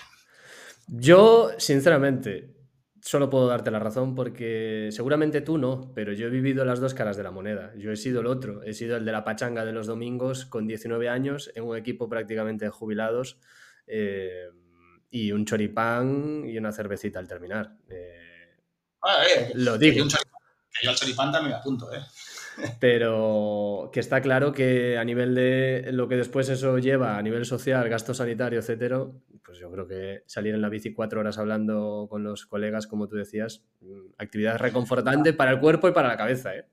Yo, 0.88 1.52
sinceramente, 1.58 2.56
solo 3.02 3.30
puedo 3.30 3.48
darte 3.48 3.72
la 3.72 3.80
razón 3.80 4.16
porque 4.16 4.88
seguramente 4.92 5.42
tú 5.42 5.58
no, 5.58 5.92
pero 5.94 6.14
yo 6.14 6.28
he 6.28 6.30
vivido 6.30 6.64
las 6.64 6.80
dos 6.80 6.94
caras 6.94 7.18
de 7.18 7.24
la 7.24 7.32
moneda. 7.32 7.74
Yo 7.78 7.92
he 7.92 7.98
sido 7.98 8.22
el 8.22 8.28
otro, 8.28 8.64
he 8.64 8.74
sido 8.74 8.96
el 8.96 9.04
de 9.04 9.12
la 9.12 9.26
pachanga 9.26 9.66
de 9.66 9.74
los 9.74 9.86
domingos 9.86 10.46
con 10.46 10.66
19 10.66 11.10
años 11.10 11.52
en 11.56 11.66
un 11.66 11.78
equipo 11.78 12.08
prácticamente 12.08 12.66
de 12.66 12.72
jubilados 12.72 13.38
eh, 13.86 14.48
y 15.10 15.34
un 15.34 15.46
choripán 15.46 16.44
y 16.46 16.58
una 16.58 16.72
cervecita 16.72 17.20
al 17.20 17.28
terminar. 17.28 17.76
Eh, 17.90 18.62
ah, 19.02 19.24
eh, 19.26 19.52
lo 19.56 19.78
digo. 19.78 20.08
yo 20.82 20.90
al 20.90 20.96
choripán 20.96 21.34
también 21.34 21.52
me 21.52 21.58
apunto, 21.60 21.92
¿eh? 21.92 22.00
Pero 22.80 23.90
que 23.92 24.00
está 24.00 24.22
claro 24.22 24.54
que 24.54 24.98
a 24.98 25.04
nivel 25.04 25.36
de 25.36 25.90
lo 25.92 26.08
que 26.08 26.16
después 26.16 26.50
eso 26.50 26.78
lleva, 26.78 27.18
a 27.18 27.22
nivel 27.22 27.46
social, 27.46 27.88
gasto 27.90 28.14
sanitario, 28.14 28.60
etcétera, 28.60 29.06
pues 29.44 29.60
yo 29.60 29.72
creo 29.72 29.88
que 29.88 30.24
salir 30.26 30.54
en 30.56 30.62
la 30.62 30.70
bici 30.70 30.94
cuatro 30.94 31.20
horas 31.20 31.38
hablando 31.38 32.08
con 32.10 32.24
los 32.24 32.46
colegas, 32.46 32.88
como 32.88 33.08
tú 33.08 33.16
decías, 33.16 33.64
mm, 33.82 34.14
actividad 34.18 34.58
reconfortante 34.58 35.34
para 35.34 35.52
el 35.52 35.60
cuerpo 35.60 35.88
y 35.88 35.92
para 35.92 36.08
la 36.08 36.18
cabeza. 36.18 36.56
¿eh? 36.56 36.66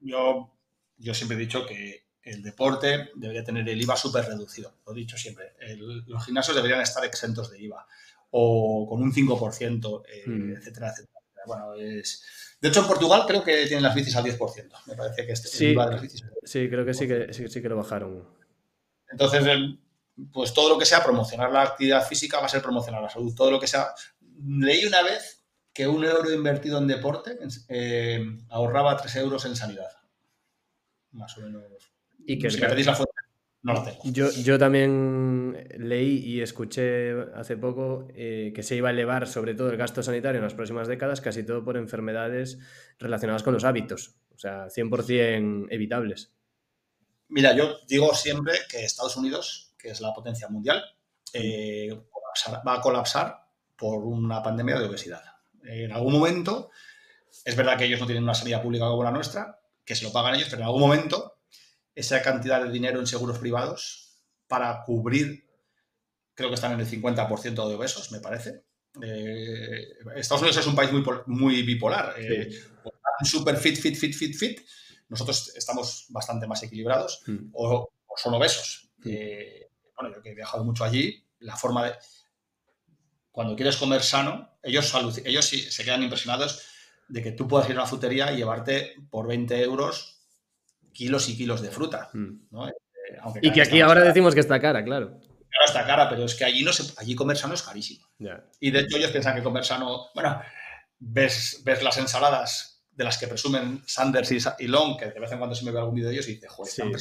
Yo, 0.00 0.52
yo 0.98 1.14
siempre 1.14 1.36
he 1.36 1.40
dicho 1.40 1.66
que 1.66 2.06
el 2.22 2.42
deporte 2.42 3.10
debería 3.14 3.44
tener 3.44 3.68
el 3.68 3.80
IVA 3.80 3.96
súper 3.96 4.24
reducido, 4.26 4.76
lo 4.86 4.92
he 4.92 4.96
dicho 4.96 5.16
siempre. 5.16 5.54
los 6.06 6.24
gimnasios 6.24 6.56
deberían 6.56 6.80
estar 6.80 7.04
exentos 7.04 7.50
de 7.50 7.62
IVA 7.62 7.86
o 8.30 8.86
con 8.88 9.02
un 9.02 9.12
5%, 9.12 10.02
eh, 10.08 10.22
mm. 10.26 10.56
etcétera, 10.56 10.90
etcétera. 10.90 11.20
Bueno, 11.46 11.74
es... 11.74 12.24
De 12.62 12.68
hecho, 12.68 12.80
en 12.80 12.86
Portugal 12.86 13.24
creo 13.26 13.42
que 13.42 13.66
tienen 13.66 13.82
las 13.82 13.92
bicis 13.92 14.14
al 14.14 14.24
10%. 14.24 14.70
Me 14.86 14.94
parece 14.94 15.26
que 15.26 15.32
este, 15.32 15.48
sí, 15.48 15.66
el 15.66 15.72
IVA 15.72 15.86
de 15.86 15.92
las 15.92 16.02
bicis. 16.02 16.24
Sí, 16.44 16.68
creo 16.68 16.84
que 16.86 16.94
sí 16.94 17.08
que, 17.08 17.32
sí, 17.32 17.48
sí 17.48 17.60
que 17.60 17.68
lo 17.68 17.76
bajaron. 17.76 18.24
Entonces, 19.10 19.44
pues 20.32 20.54
todo 20.54 20.68
lo 20.68 20.78
que 20.78 20.84
sea 20.84 21.02
promocionar 21.02 21.50
la 21.50 21.62
actividad 21.62 22.06
física 22.06 22.38
va 22.38 22.46
a 22.46 22.48
ser 22.48 22.62
promocionar 22.62 23.02
la 23.02 23.10
salud. 23.10 23.34
Todo 23.34 23.50
lo 23.50 23.58
que 23.58 23.66
sea. 23.66 23.88
Leí 24.46 24.84
una 24.84 25.02
vez 25.02 25.42
que 25.74 25.88
un 25.88 26.04
euro 26.04 26.32
invertido 26.32 26.78
en 26.78 26.86
deporte 26.86 27.36
eh, 27.68 28.24
ahorraba 28.48 28.96
tres 28.96 29.16
euros 29.16 29.44
en 29.44 29.56
sanidad. 29.56 29.90
Más 31.10 31.36
o 31.38 31.40
menos. 31.40 31.64
Y 32.24 32.38
que 32.38 32.48
si 32.48 32.60
me 32.60 32.68
pedís 32.68 32.86
la 32.86 32.94
fuente, 32.94 33.12
no 33.62 33.74
la 33.74 33.84
tengo. 33.84 34.00
Yo, 34.04 34.30
yo 34.30 34.58
también 34.58 35.68
leí 35.78 36.18
y 36.18 36.40
escuché 36.40 37.12
hace 37.34 37.56
poco 37.56 38.08
eh, 38.14 38.52
que 38.54 38.62
se 38.62 38.76
iba 38.76 38.88
a 38.88 38.92
elevar 38.92 39.26
sobre 39.26 39.54
todo 39.54 39.70
el 39.70 39.76
gasto 39.76 40.02
sanitario 40.02 40.38
en 40.38 40.44
las 40.44 40.54
próximas 40.54 40.88
décadas, 40.88 41.20
casi 41.20 41.44
todo 41.44 41.64
por 41.64 41.76
enfermedades 41.76 42.58
relacionadas 42.98 43.42
con 43.42 43.54
los 43.54 43.64
hábitos. 43.64 44.16
O 44.34 44.38
sea, 44.38 44.66
100% 44.66 45.68
evitables. 45.70 46.32
Mira, 47.28 47.54
yo 47.56 47.78
digo 47.88 48.14
siempre 48.14 48.54
que 48.68 48.84
Estados 48.84 49.16
Unidos 49.16 49.72
que 49.82 49.90
es 49.90 50.00
la 50.00 50.14
potencia 50.14 50.48
mundial, 50.48 50.82
eh, 51.32 51.90
va 52.66 52.74
a 52.74 52.80
colapsar 52.80 53.44
por 53.76 54.04
una 54.04 54.42
pandemia 54.42 54.78
de 54.78 54.86
obesidad. 54.86 55.22
En 55.64 55.92
algún 55.92 56.12
momento, 56.12 56.70
es 57.44 57.56
verdad 57.56 57.76
que 57.76 57.84
ellos 57.84 58.00
no 58.00 58.06
tienen 58.06 58.22
una 58.22 58.34
sanidad 58.34 58.62
pública 58.62 58.86
como 58.86 59.02
la 59.02 59.10
nuestra, 59.10 59.60
que 59.84 59.96
se 59.96 60.04
lo 60.04 60.12
pagan 60.12 60.36
ellos, 60.36 60.48
pero 60.48 60.62
en 60.62 60.66
algún 60.66 60.82
momento 60.82 61.31
esa 61.94 62.22
cantidad 62.22 62.62
de 62.62 62.70
dinero 62.70 63.00
en 63.00 63.06
seguros 63.06 63.38
privados 63.38 64.18
para 64.46 64.82
cubrir, 64.82 65.46
creo 66.34 66.48
que 66.48 66.54
están 66.54 66.72
en 66.72 66.80
el 66.80 66.88
50% 66.88 67.68
de 67.68 67.74
obesos, 67.74 68.10
me 68.12 68.20
parece. 68.20 68.64
Eh, 69.00 69.94
Estados 70.16 70.42
Unidos 70.42 70.58
es 70.58 70.66
un 70.66 70.74
país 70.74 70.92
muy, 70.92 71.02
muy 71.26 71.62
bipolar. 71.62 72.14
Eh, 72.18 72.50
super 73.24 73.56
fit, 73.56 73.76
fit, 73.76 73.96
fit, 73.96 74.14
fit, 74.14 74.34
fit. 74.34 74.60
Nosotros 75.08 75.52
estamos 75.56 76.06
bastante 76.08 76.46
más 76.46 76.62
equilibrados 76.62 77.22
hmm. 77.26 77.50
o, 77.52 77.92
son 78.16 78.34
obesos. 78.34 78.90
Hmm. 78.98 79.08
Eh, 79.10 79.70
bueno, 79.96 80.14
yo 80.14 80.22
que 80.22 80.30
he 80.30 80.34
viajado 80.34 80.64
mucho 80.64 80.84
allí, 80.84 81.24
la 81.40 81.56
forma 81.56 81.86
de... 81.86 81.92
Cuando 83.30 83.56
quieres 83.56 83.76
comer 83.76 84.02
sano, 84.02 84.58
ellos, 84.62 84.94
ellos 85.24 85.44
sí, 85.46 85.58
se 85.70 85.84
quedan 85.84 86.02
impresionados 86.02 86.66
de 87.08 87.22
que 87.22 87.32
tú 87.32 87.48
puedas 87.48 87.68
ir 87.68 87.76
a 87.76 87.80
una 87.80 87.86
frutería 87.86 88.32
y 88.32 88.36
llevarte 88.36 88.94
por 89.10 89.26
20 89.26 89.62
euros 89.62 90.11
kilos 90.92 91.28
y 91.28 91.36
kilos 91.36 91.62
de 91.62 91.70
fruta. 91.70 92.10
Hmm. 92.12 92.40
Eh, 92.54 93.40
y 93.42 93.52
que 93.52 93.62
aquí 93.62 93.80
ahora 93.80 94.02
decimos 94.02 94.34
que 94.34 94.40
está 94.40 94.60
cara, 94.60 94.84
claro. 94.84 95.18
Claro, 95.18 95.66
está 95.66 95.86
cara, 95.86 96.08
pero 96.08 96.24
es 96.24 96.34
que 96.34 96.44
allí, 96.44 96.62
no 96.62 96.72
se, 96.72 96.92
allí 96.98 97.14
comer 97.14 97.36
sano 97.36 97.54
es 97.54 97.62
carísimo. 97.62 98.06
Y 98.60 98.70
de 98.70 98.80
hecho 98.80 98.96
ellos 98.96 99.10
piensan 99.10 99.34
que 99.34 99.42
comer 99.42 99.64
sano... 99.64 100.06
Bueno, 100.14 100.40
ves, 100.98 101.60
ves 101.64 101.82
las 101.82 101.98
ensaladas 101.98 102.72
de 102.90 103.04
las 103.04 103.18
que 103.18 103.26
presumen 103.26 103.82
Sanders 103.86 104.30
y, 104.58 104.66
Long, 104.66 104.98
que 104.98 105.06
de 105.06 105.20
vez 105.20 105.32
en 105.32 105.38
cuando 105.38 105.54
se 105.54 105.64
me 105.64 105.70
ve 105.70 105.78
algún 105.78 105.94
vídeo 105.94 106.08
de 106.08 106.14
ellos 106.14 106.28
y 106.28 106.34
dice, 106.34 106.48
joder, 106.48 106.70
están 106.70 106.92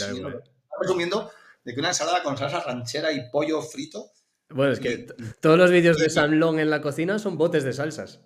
presumiendo 0.79 1.31
de 1.63 1.73
que 1.73 1.79
una 1.79 1.89
ensalada 1.89 2.23
con 2.23 2.37
salsa 2.37 2.61
ranchera 2.61 3.11
y 3.11 3.29
pollo 3.29 3.61
frito. 3.61 4.11
Bueno, 4.49 4.73
es 4.73 4.79
que 4.79 5.07
todos 5.39 5.57
los 5.57 5.71
vídeos 5.71 5.97
de 5.97 6.09
San 6.09 6.39
Long 6.39 6.59
en 6.59 6.69
la 6.69 6.81
cocina 6.81 7.19
son 7.19 7.37
botes 7.37 7.63
de 7.63 7.73
salsas. 7.73 8.19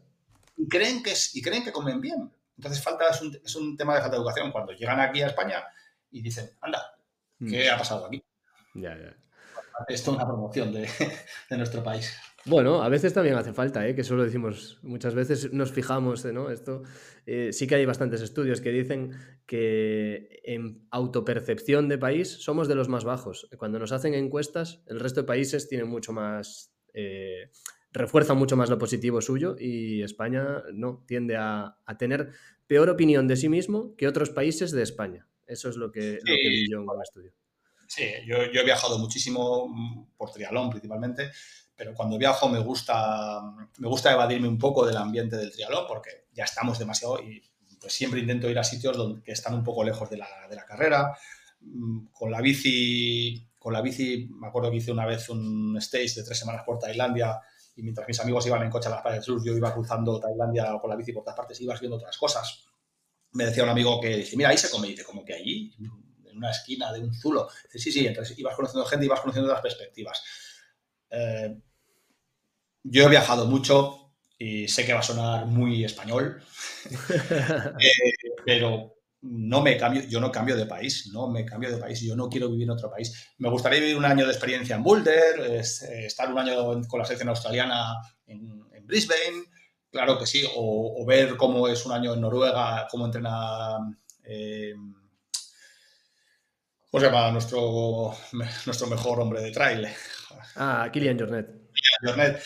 Y 0.58 0.68
creen 0.68 1.04
que, 1.04 1.14
y 1.34 1.42
creen 1.42 1.64
que 1.64 1.72
comen 1.72 2.00
bien. 2.02 2.32
Entonces 2.58 2.84
falta, 2.84 3.06
es 3.44 3.56
un, 3.56 3.78
tema 3.78 3.96
de 3.96 4.02
falta 4.02 4.16
de 4.16 4.22
educación. 4.22 4.52
Cuando 4.52 4.74
llegan 4.74 5.00
aquí 5.00 5.22
a 5.22 5.28
España 5.28 5.64
y 6.12 6.22
dicen, 6.22 6.50
anda, 6.62 6.82
¿qué 7.40 7.68
mm. 7.70 7.74
ha 7.74 7.78
pasado 7.78 8.06
aquí? 8.06 8.24
Ya, 8.74 8.98
ya. 8.98 9.16
Esto 9.88 10.12
es 10.12 10.18
una 10.18 10.26
promoción 10.26 10.72
de, 10.72 10.90
de 11.50 11.58
nuestro 11.58 11.84
país. 11.84 12.18
Bueno, 12.48 12.84
a 12.84 12.90
veces 12.90 13.12
también 13.12 13.36
hace 13.36 13.54
falta, 13.54 13.88
¿eh? 13.88 13.96
que 13.96 14.02
eso 14.02 14.16
lo 14.16 14.24
decimos 14.24 14.78
muchas 14.84 15.16
veces, 15.16 15.52
nos 15.52 15.72
fijamos, 15.72 16.24
¿no? 16.26 16.52
Esto 16.52 16.84
eh, 17.26 17.52
sí 17.52 17.66
que 17.66 17.74
hay 17.74 17.88
bastantes 17.88 18.22
estudios 18.22 18.62
que 18.62 18.70
dicen 18.70 19.14
que 19.48 20.42
en 20.44 20.88
autopercepción 20.92 21.90
de 21.90 21.98
país 21.98 22.44
somos 22.44 22.68
de 22.68 22.76
los 22.76 22.88
más 22.88 23.04
bajos. 23.04 23.50
Cuando 23.58 23.80
nos 23.80 23.92
hacen 23.92 24.14
encuestas, 24.14 24.84
el 24.86 25.00
resto 25.00 25.22
de 25.22 25.28
países 25.28 25.68
tienen 25.68 25.88
mucho 25.88 26.14
más, 26.14 26.72
eh, 26.94 27.50
refuerzan 28.00 28.38
mucho 28.38 28.56
más 28.56 28.70
lo 28.70 28.78
positivo 28.78 29.22
suyo 29.22 29.56
y 29.60 30.04
España 30.04 30.64
no, 30.74 31.04
tiende 31.08 31.38
a, 31.38 31.78
tener 31.98 32.32
peor 32.68 32.90
opinión 32.90 33.28
de 33.28 33.36
sí 33.36 33.50
mismo 33.50 33.96
que 33.96 34.08
otros 34.08 34.30
países 34.30 34.72
de 34.72 34.84
España. 34.84 35.28
Eso 35.48 35.70
es 35.70 35.76
lo 35.76 35.92
que, 35.92 36.20
vi 36.24 36.70
yo 36.70 36.80
en 36.82 36.90
un 36.90 37.02
estudio. 37.02 37.32
Sí, 37.88 38.06
yo, 38.26 38.52
yo, 38.52 38.62
he 38.62 38.66
viajado 38.66 38.98
muchísimo 38.98 39.68
mm, 39.68 40.18
por 40.18 40.32
trialón 40.32 40.72
principalmente 40.72 41.32
pero 41.76 41.94
cuando 41.94 42.18
viajo 42.18 42.48
me 42.48 42.60
gusta, 42.60 43.42
me 43.78 43.88
gusta 43.88 44.14
evadirme 44.14 44.48
un 44.48 44.58
poco 44.58 44.86
del 44.86 44.98
ambiente 44.98 45.36
del 45.36 45.52
triatlón 45.52 45.86
porque 45.88 46.28
ya 46.34 46.46
estamos 46.46 46.80
demasiado 46.80 47.20
y 47.20 47.42
pues 47.80 47.94
siempre 47.94 48.20
intento 48.20 48.50
ir 48.50 48.58
a 48.58 48.64
sitios 48.64 48.96
donde, 48.96 49.22
que 49.22 49.34
están 49.34 49.54
un 49.54 49.64
poco 49.64 49.84
lejos 49.84 50.10
de 50.10 50.18
la, 50.18 50.28
de 50.50 50.56
la 50.56 50.66
carrera. 50.66 51.18
Mm, 51.60 52.08
con 52.14 52.32
la 52.32 52.42
bici, 52.42 53.46
con 53.60 53.74
la 53.74 53.82
bici, 53.82 54.30
me 54.40 54.48
acuerdo 54.48 54.72
que 54.72 54.78
hice 54.78 54.92
una 54.92 55.06
vez 55.06 55.30
un 55.30 55.76
stage 55.78 56.16
de 56.16 56.24
tres 56.24 56.40
semanas 56.40 56.64
por 56.66 56.80
Tailandia 56.80 57.42
y 57.76 57.84
mientras 57.84 58.08
mis 58.08 58.20
amigos 58.20 58.46
iban 58.48 58.64
en 58.64 58.70
coche 58.70 58.88
a 58.88 58.92
las 58.92 59.02
playas 59.02 59.20
del 59.20 59.26
sur, 59.26 59.46
yo 59.46 59.56
iba 59.56 59.74
cruzando 59.74 60.20
Tailandia 60.20 60.78
con 60.80 60.90
la 60.90 60.96
bici 60.96 61.12
por 61.12 61.24
todas 61.24 61.38
partes, 61.38 61.60
ibas 61.62 61.80
viendo 61.80 61.98
otras 61.98 62.18
cosas. 62.18 62.66
Me 63.34 63.46
decía 63.46 63.64
un 63.64 63.70
amigo 63.70 64.00
que 64.00 64.18
dice, 64.18 64.38
mira, 64.38 64.50
ahí 64.50 64.58
se 64.58 64.70
come, 64.70 64.88
y 64.88 64.92
dice, 64.92 65.04
como 65.04 65.26
que 65.26 65.34
allí, 65.34 65.76
en 65.80 66.38
una 66.38 66.52
esquina 66.52 66.94
de 66.94 67.02
un 67.02 67.14
zulo. 67.14 67.50
Dice, 67.66 67.80
sí, 67.80 67.92
sí, 67.92 68.08
entonces 68.08 68.38
ibas 68.40 68.56
conociendo 68.56 68.86
gente, 68.86 69.06
ibas 69.06 69.20
conociendo 69.20 69.50
otras 69.50 69.62
perspectivas. 69.62 70.24
Eh, 71.10 71.58
yo 72.84 73.06
he 73.06 73.10
viajado 73.10 73.46
mucho 73.46 74.14
y 74.38 74.68
sé 74.68 74.86
que 74.86 74.94
va 74.94 75.00
a 75.00 75.04
sonar 75.04 75.46
muy 75.46 75.84
español, 75.84 76.42
eh, 77.10 78.12
pero 78.46 78.95
no 79.28 79.62
me 79.62 79.78
cambio, 79.78 80.04
yo 80.04 80.20
no 80.20 80.32
cambio 80.32 80.56
de 80.56 80.66
país, 80.66 81.10
no 81.12 81.28
me 81.28 81.46
cambio 81.46 81.72
de 81.72 81.78
país, 81.78 82.00
yo 82.02 82.16
no 82.16 82.30
quiero 82.30 82.50
vivir 82.50 82.66
en 82.66 82.72
otro 82.72 82.92
país. 82.92 83.34
Me 83.40 83.50
gustaría 83.50 83.80
vivir 83.80 83.98
un 83.98 84.06
año 84.06 84.26
de 84.26 84.32
experiencia 84.32 84.76
en 84.76 84.84
Boulder, 84.84 85.40
eh, 85.40 85.60
estar 86.06 86.32
un 86.32 86.38
año 86.38 86.82
con 86.88 87.00
la 87.00 87.06
selección 87.06 87.30
australiana 87.30 87.96
en, 88.28 88.64
Brisbane, 88.86 89.46
claro 89.90 90.20
que 90.20 90.28
sí, 90.28 90.46
o, 90.56 91.04
ver 91.08 91.38
cómo 91.38 91.68
es 91.68 91.84
un 91.88 91.92
año 91.92 92.14
en 92.14 92.22
Noruega, 92.22 92.88
cómo 92.92 93.06
entrena... 93.06 93.78
Eh, 94.24 94.76
¿Cómo 96.92 97.02
se 97.02 97.08
llama 97.08 97.32
nuestro, 97.32 98.16
nuestro 98.66 98.88
mejor 98.88 99.20
hombre 99.20 99.42
de 99.42 99.52
trail? 99.52 99.88
Ah, 100.56 100.88
Kilian 100.94 101.18
Jornet. 101.18 101.48
Kilian 101.48 102.04
Jornet 102.04 102.44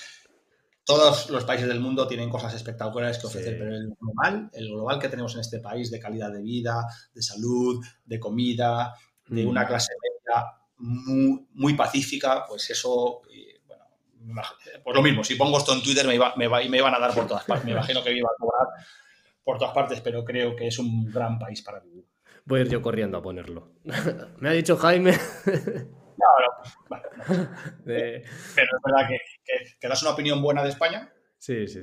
todos 0.89 1.29
los 1.29 1.43
países 1.43 1.67
del 1.67 1.79
mundo 1.79 2.07
tienen 2.07 2.31
cosas 2.31 2.51
espectaculares 2.55 3.19
que 3.19 3.27
ofrecer, 3.27 3.59
pero 3.59 3.75
el 3.75 3.93
global, 3.99 4.49
el 4.51 4.69
global 4.69 4.97
que 4.97 5.07
tenemos 5.07 5.35
en 5.35 5.41
este 5.41 5.59
país 5.59 5.91
de 5.91 5.99
calidad 5.99 6.31
de 6.31 6.41
vida, 6.41 6.83
de 7.13 7.21
salud, 7.21 7.85
de 8.03 8.19
comida, 8.19 8.95
de 9.27 9.45
una 9.45 9.65
mm. 9.65 9.67
clase 9.67 9.93
media 10.01 10.45
muy, 10.77 11.75
pacífica, 11.75 12.43
pues 12.47 12.71
eso, 12.71 13.21
bueno, 14.15 14.41
pues 14.83 14.95
lo 14.95 15.03
mismo, 15.03 15.23
si 15.23 15.35
pongo 15.35 15.59
esto 15.59 15.75
en 15.75 15.83
Twitter 15.83 16.07
me, 16.07 16.15
iba, 16.15 16.33
me, 16.35 16.49
me 16.49 16.77
iban 16.77 16.95
a 16.95 16.99
dar 16.99 17.13
por 17.13 17.27
todas 17.27 17.43
partes, 17.43 17.65
me 17.65 17.73
imagino 17.73 18.03
que 18.03 18.09
me 18.09 18.17
iban 18.17 18.31
a 18.35 18.39
cobrar 18.39 18.67
por 19.43 19.59
todas 19.59 19.75
partes, 19.75 20.01
pero 20.01 20.25
creo 20.25 20.55
que 20.55 20.65
es 20.65 20.79
un 20.79 21.05
gran 21.05 21.37
país 21.37 21.61
para 21.61 21.81
vivir. 21.81 22.07
Voy 22.45 22.61
a 22.61 22.63
ir 22.63 22.69
yo 22.69 22.81
corriendo 22.81 23.19
a 23.19 23.21
ponerlo. 23.21 23.73
me 24.39 24.49
ha 24.49 24.53
dicho 24.53 24.75
Jaime 24.75 25.13
Pero 27.85 28.17
es 28.17 28.81
verdad 28.83 29.07
que, 29.07 29.17
das 29.81 30.01
una 30.01 30.11
opinión 30.11 30.41
buena 30.41 30.63
de 30.63 30.69
España. 30.69 31.11
Sí, 31.37 31.67
sí. 31.67 31.81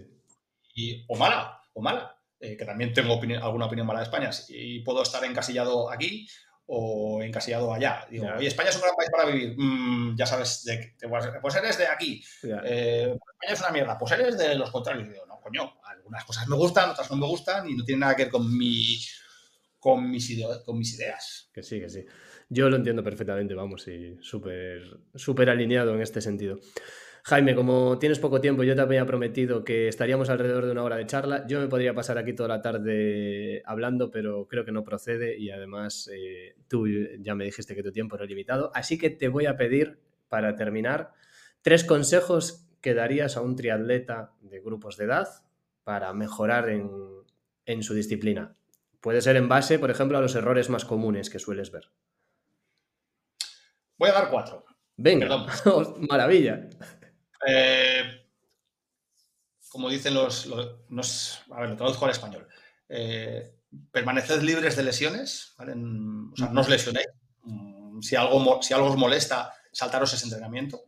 Y, 0.74 1.04
o 1.08 1.16
mala, 1.16 1.60
o 1.74 1.80
mala. 1.80 2.16
Eh, 2.38 2.56
que 2.56 2.66
también 2.66 2.92
tengo 2.92 3.14
alguna 3.42 3.66
opinión 3.66 3.86
mala 3.86 4.00
de 4.00 4.04
España. 4.04 4.30
Y 4.48 4.80
puedo 4.80 5.02
estar 5.02 5.24
encasillado 5.24 5.90
aquí 5.90 6.28
o 6.66 7.22
encasillado 7.22 7.72
allá. 7.72 8.06
Digo, 8.10 8.26
oye, 8.36 8.48
España 8.48 8.70
es 8.70 8.76
un 8.76 8.82
gran 8.82 8.94
país 8.94 9.10
para 9.10 9.30
vivir. 9.30 9.54
Mm, 9.56 10.16
ya 10.16 10.26
sabes, 10.26 10.64
de, 10.64 10.94
pues 11.40 11.54
eres 11.56 11.78
de 11.78 11.86
aquí. 11.86 12.22
Eh, 12.42 13.14
España 13.14 13.52
es 13.52 13.60
una 13.60 13.70
mierda. 13.70 13.98
Pues 13.98 14.12
eres 14.12 14.36
de 14.36 14.54
los 14.54 14.70
contrarios. 14.70 15.08
Digo, 15.08 15.24
no, 15.26 15.40
coño, 15.40 15.74
algunas 15.84 16.24
cosas 16.24 16.46
me 16.48 16.56
gustan, 16.56 16.90
otras 16.90 17.10
no 17.10 17.16
me 17.16 17.26
gustan 17.26 17.68
y 17.68 17.74
no 17.74 17.84
tienen 17.84 18.00
nada 18.00 18.16
que 18.16 18.24
ver 18.24 18.32
con 18.32 18.56
mi 18.56 18.98
con 19.78 20.10
mis, 20.10 20.44
con 20.64 20.78
mis 20.78 20.98
ideas. 20.98 21.48
Que 21.52 21.62
sí, 21.62 21.80
que 21.80 21.88
sí. 21.88 22.04
Yo 22.48 22.68
lo 22.68 22.76
entiendo 22.76 23.04
perfectamente, 23.04 23.54
vamos, 23.54 23.86
y 23.86 24.18
súper 24.20 25.48
alineado 25.48 25.94
en 25.94 26.02
este 26.02 26.20
sentido. 26.20 26.58
Jaime, 27.28 27.56
como 27.56 27.98
tienes 27.98 28.20
poco 28.20 28.40
tiempo, 28.40 28.62
yo 28.62 28.76
te 28.76 28.82
había 28.82 29.04
prometido 29.04 29.64
que 29.64 29.88
estaríamos 29.88 30.30
alrededor 30.30 30.64
de 30.64 30.70
una 30.70 30.84
hora 30.84 30.94
de 30.94 31.06
charla. 31.06 31.44
Yo 31.48 31.58
me 31.58 31.66
podría 31.66 31.92
pasar 31.92 32.18
aquí 32.18 32.32
toda 32.34 32.48
la 32.48 32.62
tarde 32.62 33.64
hablando, 33.66 34.12
pero 34.12 34.46
creo 34.46 34.64
que 34.64 34.70
no 34.70 34.84
procede 34.84 35.36
y 35.36 35.50
además 35.50 36.08
eh, 36.14 36.54
tú 36.68 36.86
ya 37.18 37.34
me 37.34 37.44
dijiste 37.44 37.74
que 37.74 37.82
tu 37.82 37.90
tiempo 37.90 38.14
era 38.14 38.26
limitado. 38.26 38.70
Así 38.76 38.96
que 38.96 39.10
te 39.10 39.26
voy 39.26 39.46
a 39.46 39.56
pedir, 39.56 39.98
para 40.28 40.54
terminar, 40.54 41.14
tres 41.62 41.82
consejos 41.82 42.68
que 42.80 42.94
darías 42.94 43.36
a 43.36 43.40
un 43.40 43.56
triatleta 43.56 44.32
de 44.40 44.60
grupos 44.60 44.96
de 44.96 45.06
edad 45.06 45.26
para 45.82 46.12
mejorar 46.12 46.68
en, 46.68 46.88
en 47.64 47.82
su 47.82 47.94
disciplina. 47.94 48.54
Puede 49.00 49.20
ser 49.20 49.34
en 49.34 49.48
base, 49.48 49.80
por 49.80 49.90
ejemplo, 49.90 50.16
a 50.16 50.20
los 50.20 50.36
errores 50.36 50.70
más 50.70 50.84
comunes 50.84 51.28
que 51.28 51.40
sueles 51.40 51.72
ver. 51.72 51.90
Voy 53.98 54.10
a 54.10 54.12
dar 54.12 54.30
cuatro. 54.30 54.64
Venga, 54.96 55.44
maravilla. 56.08 56.68
Eh, 57.46 58.26
como 59.68 59.90
dicen 59.90 60.14
los, 60.14 60.46
A 61.50 61.60
ver, 61.60 61.70
lo 61.70 61.76
traduzco 61.76 62.04
al 62.04 62.10
español. 62.10 62.48
Eh, 62.88 63.52
permaneced 63.90 64.42
libres 64.42 64.76
de 64.76 64.82
lesiones, 64.82 65.54
¿vale? 65.58 65.72
o 65.72 66.36
sea, 66.36 66.48
no 66.48 66.60
os 66.60 66.68
lesionéis. 66.68 67.08
Mm, 67.42 68.00
si 68.00 68.16
algo, 68.16 68.62
si 68.62 68.74
algo 68.74 68.88
os 68.88 68.96
molesta, 68.96 69.52
saltaros 69.72 70.12
ese 70.14 70.24
entrenamiento. 70.24 70.84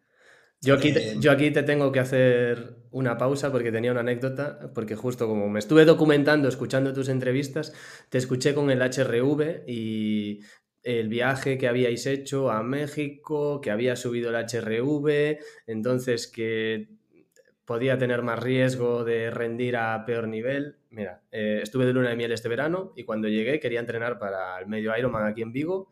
Yo 0.61 0.75
aquí, 0.75 0.93
te, 0.93 1.11
eh, 1.11 1.17
yo 1.21 1.31
aquí 1.31 1.53
te 1.53 1.63
tengo 1.63 1.93
que 1.93 2.01
hacer 2.01 2.79
una 2.91 3.17
pausa 3.17 3.53
porque 3.53 3.71
tenía 3.71 3.93
una 3.93 4.01
anécdota, 4.01 4.73
porque 4.75 4.97
justo 4.97 5.29
como 5.29 5.49
me 5.49 5.61
estuve 5.61 5.85
documentando, 5.85 6.49
escuchando 6.49 6.93
tus 6.93 7.09
entrevistas, 7.09 7.73
te 8.09 8.19
escuché 8.19 8.55
con 8.55 8.71
el 8.71 8.81
HRV 8.83 9.65
y 9.69 10.41
el 10.89 11.09
viaje 11.09 11.59
que 11.59 11.69
habíais 11.69 12.07
hecho 12.07 12.51
a 12.51 12.63
México, 12.63 13.61
que 13.61 13.71
había 13.71 13.95
subido 13.95 14.31
el 14.31 14.37
HRV, 14.47 15.39
entonces 15.67 16.27
que 16.27 16.89
podía 17.67 17.99
tener 17.99 18.23
más 18.23 18.39
riesgo 18.39 19.05
de 19.05 19.31
rendir 19.31 19.77
a 19.77 20.03
peor 20.07 20.29
nivel. 20.29 20.79
Mira, 20.89 21.21
eh, 21.31 21.61
estuve 21.63 21.85
de 21.85 21.93
luna 21.93 22.09
de 22.09 22.17
miel 22.17 22.33
este 22.33 22.49
verano 22.49 22.95
y 22.97 23.05
cuando 23.05 23.29
llegué 23.29 23.61
quería 23.61 23.81
entrenar 23.81 24.19
para 24.19 24.59
el 24.59 24.67
medio 24.67 24.97
Ironman 24.97 25.27
aquí 25.27 25.43
en 25.43 25.53
Vigo 25.53 25.91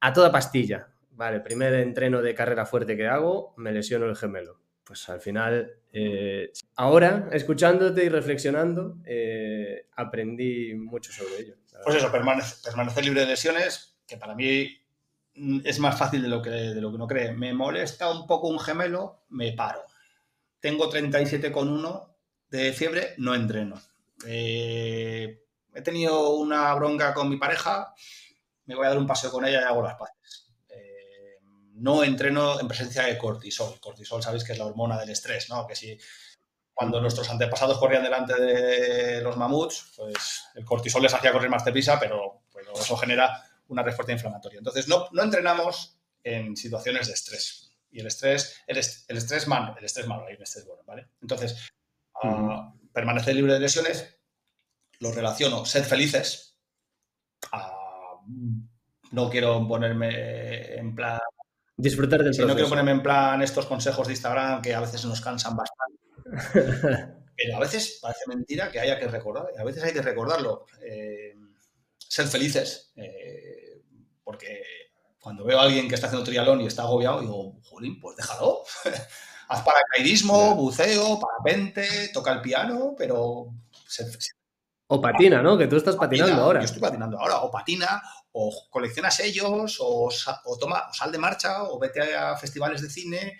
a 0.00 0.12
toda 0.12 0.32
pastilla. 0.32 0.88
Vale, 1.12 1.38
primer 1.38 1.74
entreno 1.74 2.20
de 2.20 2.34
carrera 2.34 2.66
fuerte 2.66 2.96
que 2.96 3.06
hago, 3.06 3.54
me 3.56 3.70
lesiono 3.70 4.06
el 4.06 4.16
gemelo. 4.16 4.58
Pues 4.82 5.08
al 5.08 5.20
final, 5.20 5.72
eh, 5.92 6.50
ahora, 6.74 7.28
escuchándote 7.30 8.04
y 8.04 8.08
reflexionando, 8.08 8.98
eh, 9.04 9.86
aprendí 9.94 10.74
mucho 10.74 11.12
sobre 11.12 11.42
ello. 11.42 11.54
Pues 11.84 11.96
eso, 11.96 12.10
permanecer 12.10 13.04
libre 13.04 13.20
de 13.20 13.26
lesiones, 13.26 13.95
que 14.06 14.16
para 14.16 14.34
mí 14.34 14.68
mm, 15.34 15.60
es 15.64 15.78
más 15.78 15.98
fácil 15.98 16.22
de 16.22 16.28
lo 16.28 16.40
que, 16.40 16.50
de 16.50 16.80
lo 16.80 16.90
que 16.90 16.96
uno 16.96 17.06
cree. 17.06 17.32
Me 17.32 17.52
molesta 17.52 18.10
un 18.10 18.26
poco 18.26 18.48
un 18.48 18.60
gemelo, 18.60 19.24
me 19.30 19.52
paro. 19.52 19.84
Tengo 20.60 20.90
37,1 20.90 22.08
de 22.48 22.72
fiebre, 22.72 23.14
no 23.18 23.34
entreno. 23.34 23.80
Eh, 24.26 25.42
he 25.74 25.82
tenido 25.82 26.30
una 26.30 26.72
bronca 26.74 27.12
con 27.12 27.28
mi 27.28 27.36
pareja, 27.36 27.94
me 28.64 28.74
voy 28.74 28.86
a 28.86 28.90
dar 28.90 28.98
un 28.98 29.06
paseo 29.06 29.30
con 29.30 29.44
ella 29.44 29.60
y 29.60 29.64
hago 29.64 29.82
las 29.82 29.96
paces. 29.96 30.54
Eh, 30.68 31.38
no 31.74 32.02
entreno 32.02 32.58
en 32.58 32.68
presencia 32.68 33.02
de 33.02 33.18
cortisol. 33.18 33.78
Cortisol, 33.80 34.22
sabéis 34.22 34.44
que 34.44 34.52
es 34.52 34.58
la 34.58 34.66
hormona 34.66 34.98
del 34.98 35.10
estrés, 35.10 35.48
¿no? 35.50 35.66
Que 35.66 35.76
si 35.76 35.98
cuando 36.72 37.00
nuestros 37.00 37.30
antepasados 37.30 37.78
corrían 37.78 38.02
delante 38.02 38.38
de 38.38 39.22
los 39.22 39.36
mamuts, 39.36 39.94
pues 39.96 40.44
el 40.54 40.64
cortisol 40.64 41.02
les 41.02 41.14
hacía 41.14 41.32
correr 41.32 41.48
más 41.48 41.64
deprisa, 41.64 41.98
pero, 41.98 42.42
pero 42.52 42.74
eso 42.74 42.96
genera 42.98 43.42
una 43.68 43.82
respuesta 43.82 44.12
inflamatoria. 44.12 44.58
Entonces, 44.58 44.88
no, 44.88 45.08
no 45.12 45.22
entrenamos 45.22 45.98
en 46.22 46.56
situaciones 46.56 47.06
de 47.08 47.14
estrés. 47.14 47.72
Y 47.90 48.00
el 48.00 48.06
estrés, 48.06 48.62
el, 48.66 48.76
el 48.76 49.16
estrés 49.16 49.46
malo, 49.46 49.76
el 49.78 49.84
estrés 49.84 50.06
malo, 50.06 50.26
hay 50.26 50.34
un 50.34 50.42
estrés 50.42 50.66
bueno, 50.66 50.82
¿vale? 50.86 51.08
Entonces, 51.20 51.70
uh 52.22 52.72
permanecer 52.92 53.34
libre 53.34 53.52
de 53.52 53.60
lesiones, 53.60 54.18
lo 55.00 55.12
relaciono, 55.12 55.66
ser 55.66 55.84
felices, 55.84 56.56
no 59.12 59.30
quiero 59.30 59.66
ponerme 59.68 60.76
en 60.76 60.94
plan... 60.94 61.20
Disfrutar 61.76 62.24
del 62.24 62.32
si 62.32 62.40
No 62.42 62.54
quiero 62.54 62.70
ponerme 62.70 62.92
en 62.92 63.02
plan 63.02 63.42
estos 63.42 63.66
consejos 63.66 64.06
de 64.06 64.14
Instagram 64.14 64.62
que 64.62 64.74
a 64.74 64.80
veces 64.80 65.04
nos 65.04 65.20
cansan 65.20 65.56
bastante. 65.56 67.14
Pero 67.36 67.56
a 67.56 67.60
veces 67.60 67.98
parece 68.00 68.24
mentira 68.28 68.70
que 68.70 68.80
haya 68.80 68.98
que 68.98 69.08
recordar, 69.08 69.46
a 69.58 69.64
veces 69.64 69.84
hay 69.84 69.92
que 69.92 70.00
recordarlo. 70.00 70.64
Eh, 70.80 71.34
ser 71.98 72.26
felices, 72.28 72.92
eh, 72.96 73.45
porque 74.26 74.60
cuando 75.20 75.44
veo 75.44 75.60
a 75.60 75.62
alguien 75.62 75.88
que 75.88 75.94
está 75.94 76.08
haciendo 76.08 76.24
trialón 76.24 76.60
y 76.60 76.66
está 76.66 76.82
agobiado, 76.82 77.20
digo, 77.20 77.60
jolín, 77.62 78.00
pues 78.00 78.16
déjalo. 78.16 78.64
Haz 79.48 79.62
paracaidismo, 79.62 80.56
buceo, 80.56 81.20
parapente, 81.20 82.08
toca 82.12 82.32
el 82.32 82.40
piano, 82.40 82.96
pero... 82.98 83.54
o 84.88 85.00
patina, 85.00 85.40
¿no? 85.42 85.56
Que 85.56 85.68
tú 85.68 85.76
estás 85.76 85.94
patinando 85.94 86.42
ahora. 86.42 86.58
Yo 86.58 86.64
estoy 86.64 86.80
patinando 86.80 87.20
ahora. 87.20 87.42
O 87.42 87.52
patina, 87.52 88.02
o 88.32 88.52
colecciona 88.68 89.12
sellos, 89.12 89.78
o, 89.78 90.08
o 90.44 90.58
toma, 90.58 90.92
sal 90.92 91.12
de 91.12 91.18
marcha, 91.18 91.62
o 91.62 91.78
vete 91.78 92.16
a 92.16 92.36
festivales 92.36 92.82
de 92.82 92.90
cine, 92.90 93.38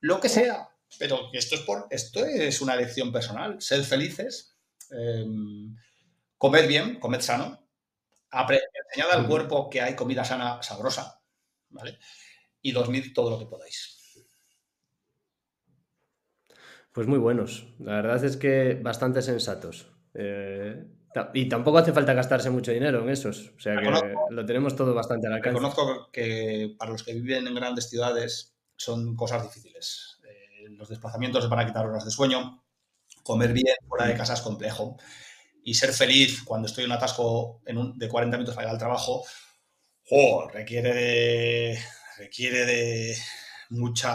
lo 0.00 0.20
que 0.20 0.28
sea. 0.28 0.68
Pero 0.98 1.30
esto 1.32 1.54
es, 1.54 1.62
por, 1.62 1.86
esto 1.88 2.26
es 2.26 2.60
una 2.60 2.74
elección 2.74 3.10
personal. 3.10 3.62
Ser 3.62 3.82
felices, 3.84 4.58
eh, 4.90 5.24
comed 6.36 6.68
bien, 6.68 7.00
comed 7.00 7.22
sano, 7.22 7.59
enseñad 8.32 9.12
al 9.12 9.26
cuerpo 9.26 9.68
que 9.68 9.80
hay 9.80 9.94
comida 9.94 10.24
sana, 10.24 10.62
sabrosa, 10.62 11.20
¿vale? 11.70 11.98
Y 12.62 12.72
dormid 12.72 13.12
todo 13.14 13.30
lo 13.30 13.38
que 13.38 13.46
podáis. 13.46 13.96
Pues 16.92 17.06
muy 17.06 17.18
buenos. 17.18 17.66
La 17.78 17.96
verdad 17.96 18.24
es 18.24 18.36
que 18.36 18.74
bastante 18.74 19.22
sensatos. 19.22 19.86
Eh, 20.14 20.84
y 21.34 21.48
tampoco 21.48 21.78
hace 21.78 21.92
falta 21.92 22.14
gastarse 22.14 22.50
mucho 22.50 22.72
dinero 22.72 23.02
en 23.02 23.10
esos. 23.10 23.52
O 23.56 23.60
sea 23.60 23.76
que 23.76 24.14
lo 24.30 24.44
tenemos 24.44 24.76
todo 24.76 24.94
bastante 24.94 25.26
al 25.26 25.34
alcance. 25.34 25.58
Reconozco 25.58 26.10
que 26.12 26.74
para 26.78 26.92
los 26.92 27.02
que 27.02 27.14
viven 27.14 27.46
en 27.46 27.54
grandes 27.54 27.88
ciudades 27.88 28.56
son 28.76 29.16
cosas 29.16 29.42
difíciles. 29.42 30.20
Eh, 30.24 30.68
los 30.70 30.88
desplazamientos 30.88 31.48
van 31.48 31.60
a 31.60 31.66
quitar 31.66 31.86
horas 31.86 32.04
de 32.04 32.10
sueño, 32.10 32.64
comer 33.22 33.52
bien 33.52 33.76
fuera 33.88 34.06
de 34.06 34.16
casa 34.16 34.34
es 34.34 34.40
complejo 34.40 34.96
y 35.64 35.74
ser 35.74 35.92
feliz 35.92 36.42
cuando 36.44 36.66
estoy 36.66 36.84
en 36.84 36.90
un 36.90 36.96
atasco 36.96 37.60
de 37.64 38.08
40 38.08 38.36
minutos 38.36 38.54
para 38.54 38.68
ir 38.68 38.72
al 38.72 38.78
trabajo, 38.78 39.24
requiere 40.52 40.92
de, 40.92 41.78
requiere 42.18 42.64
de 42.66 43.16
mucha 43.70 44.12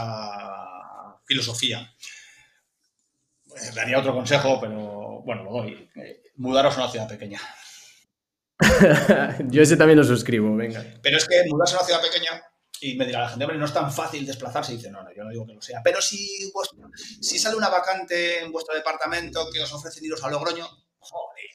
filosofía. 1.25 1.93
Pues, 3.47 3.73
daría 3.73 3.99
otro 3.99 4.13
consejo, 4.13 4.59
pero 4.59 5.21
bueno, 5.23 5.43
lo 5.43 5.51
doy. 5.51 5.89
mudaros 6.35 6.77
a 6.77 6.83
una 6.83 6.91
ciudad 6.91 7.07
pequeña. 7.07 7.39
Yo 9.49 9.61
ese 9.61 9.77
también 9.77 9.97
lo 9.97 10.03
suscribo, 10.03 10.55
venga. 10.55 10.83
Pero 11.01 11.17
es 11.17 11.25
que 11.25 11.43
mudarse 11.47 11.75
a 11.75 11.79
una 11.79 11.85
ciudad 11.85 12.01
pequeña 12.01 12.41
y 12.81 12.95
me 12.95 13.05
dirá 13.05 13.21
la 13.21 13.29
gente, 13.29 13.45
hombre, 13.45 13.57
no 13.57 13.65
es 13.65 13.73
tan 13.73 13.91
fácil 13.91 14.25
desplazarse. 14.25 14.73
Y 14.73 14.77
dice, 14.77 14.91
no, 14.91 15.01
no, 15.03 15.13
yo 15.13 15.23
no 15.23 15.29
digo 15.29 15.45
que 15.45 15.53
lo 15.53 15.61
sea. 15.61 15.81
Pero 15.83 16.01
si, 16.01 16.51
si 17.21 17.39
sale 17.39 17.55
una 17.55 17.69
vacante 17.69 18.41
en 18.41 18.51
vuestro 18.51 18.75
departamento 18.75 19.49
que 19.51 19.61
os 19.61 19.71
ofrecen 19.71 20.05
iros 20.05 20.23
a 20.23 20.29
Logroño, 20.29 20.67
joder, 21.11 21.45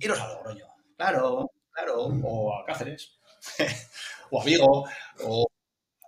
iros 0.00 0.20
a 0.20 0.28
Logroño. 0.28 0.66
Claro, 0.96 1.50
claro. 1.72 2.06
O 2.22 2.54
a 2.54 2.64
Cáceres, 2.64 3.18
o 4.30 4.40
a 4.40 4.44
Vigo, 4.44 4.84
o, 5.24 5.46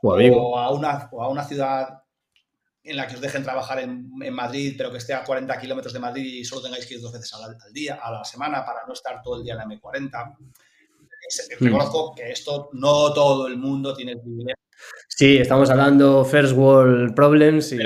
o, 0.03 0.59
a 0.59 0.73
una, 0.73 1.09
o 1.13 1.23
a 1.23 1.29
una 1.29 1.45
ciudad 1.45 2.03
en 2.87 2.97
la 2.97 3.07
que 3.07 3.17
os 3.17 3.21
dejen 3.21 3.43
trabajar 3.43 3.81
en, 3.81 4.09
Madrid, 4.33 4.75
pero 4.79 4.93
que 4.93 4.99
esté 4.99 5.13
a 5.13 5.25
40 5.25 5.59
kilómetros 5.59 5.93
de 5.93 5.99
Madrid 5.99 6.25
y 6.25 6.45
solo 6.45 6.63
tengáis 6.63 6.87
que 6.87 6.95
ir 6.95 7.01
dos 7.01 7.13
veces 7.13 7.33
al, 7.35 7.73
día, 7.73 7.99
a 8.01 8.13
la 8.13 8.25
semana, 8.25 8.65
para 8.65 8.87
no 8.87 8.93
estar 8.93 9.21
todo 9.23 9.39
el 9.39 9.45
día 9.45 9.55
en 9.55 9.59
la 9.59 9.65
M40. 9.65 10.37
Hmm. 10.39 11.65
Reconozco 11.65 12.15
que 12.15 12.31
esto 12.31 12.71
no 12.75 13.13
todo 13.13 13.49
el 13.49 13.57
mundo 13.57 13.95
tiene 13.95 14.13
el 14.13 14.21
privilegio. 14.21 14.55
Sí, 15.09 15.39
estamos 15.39 15.71
hablando 15.71 16.25
first 16.25 16.57
world 16.57 17.15
problems 17.15 17.73
y, 17.73 17.79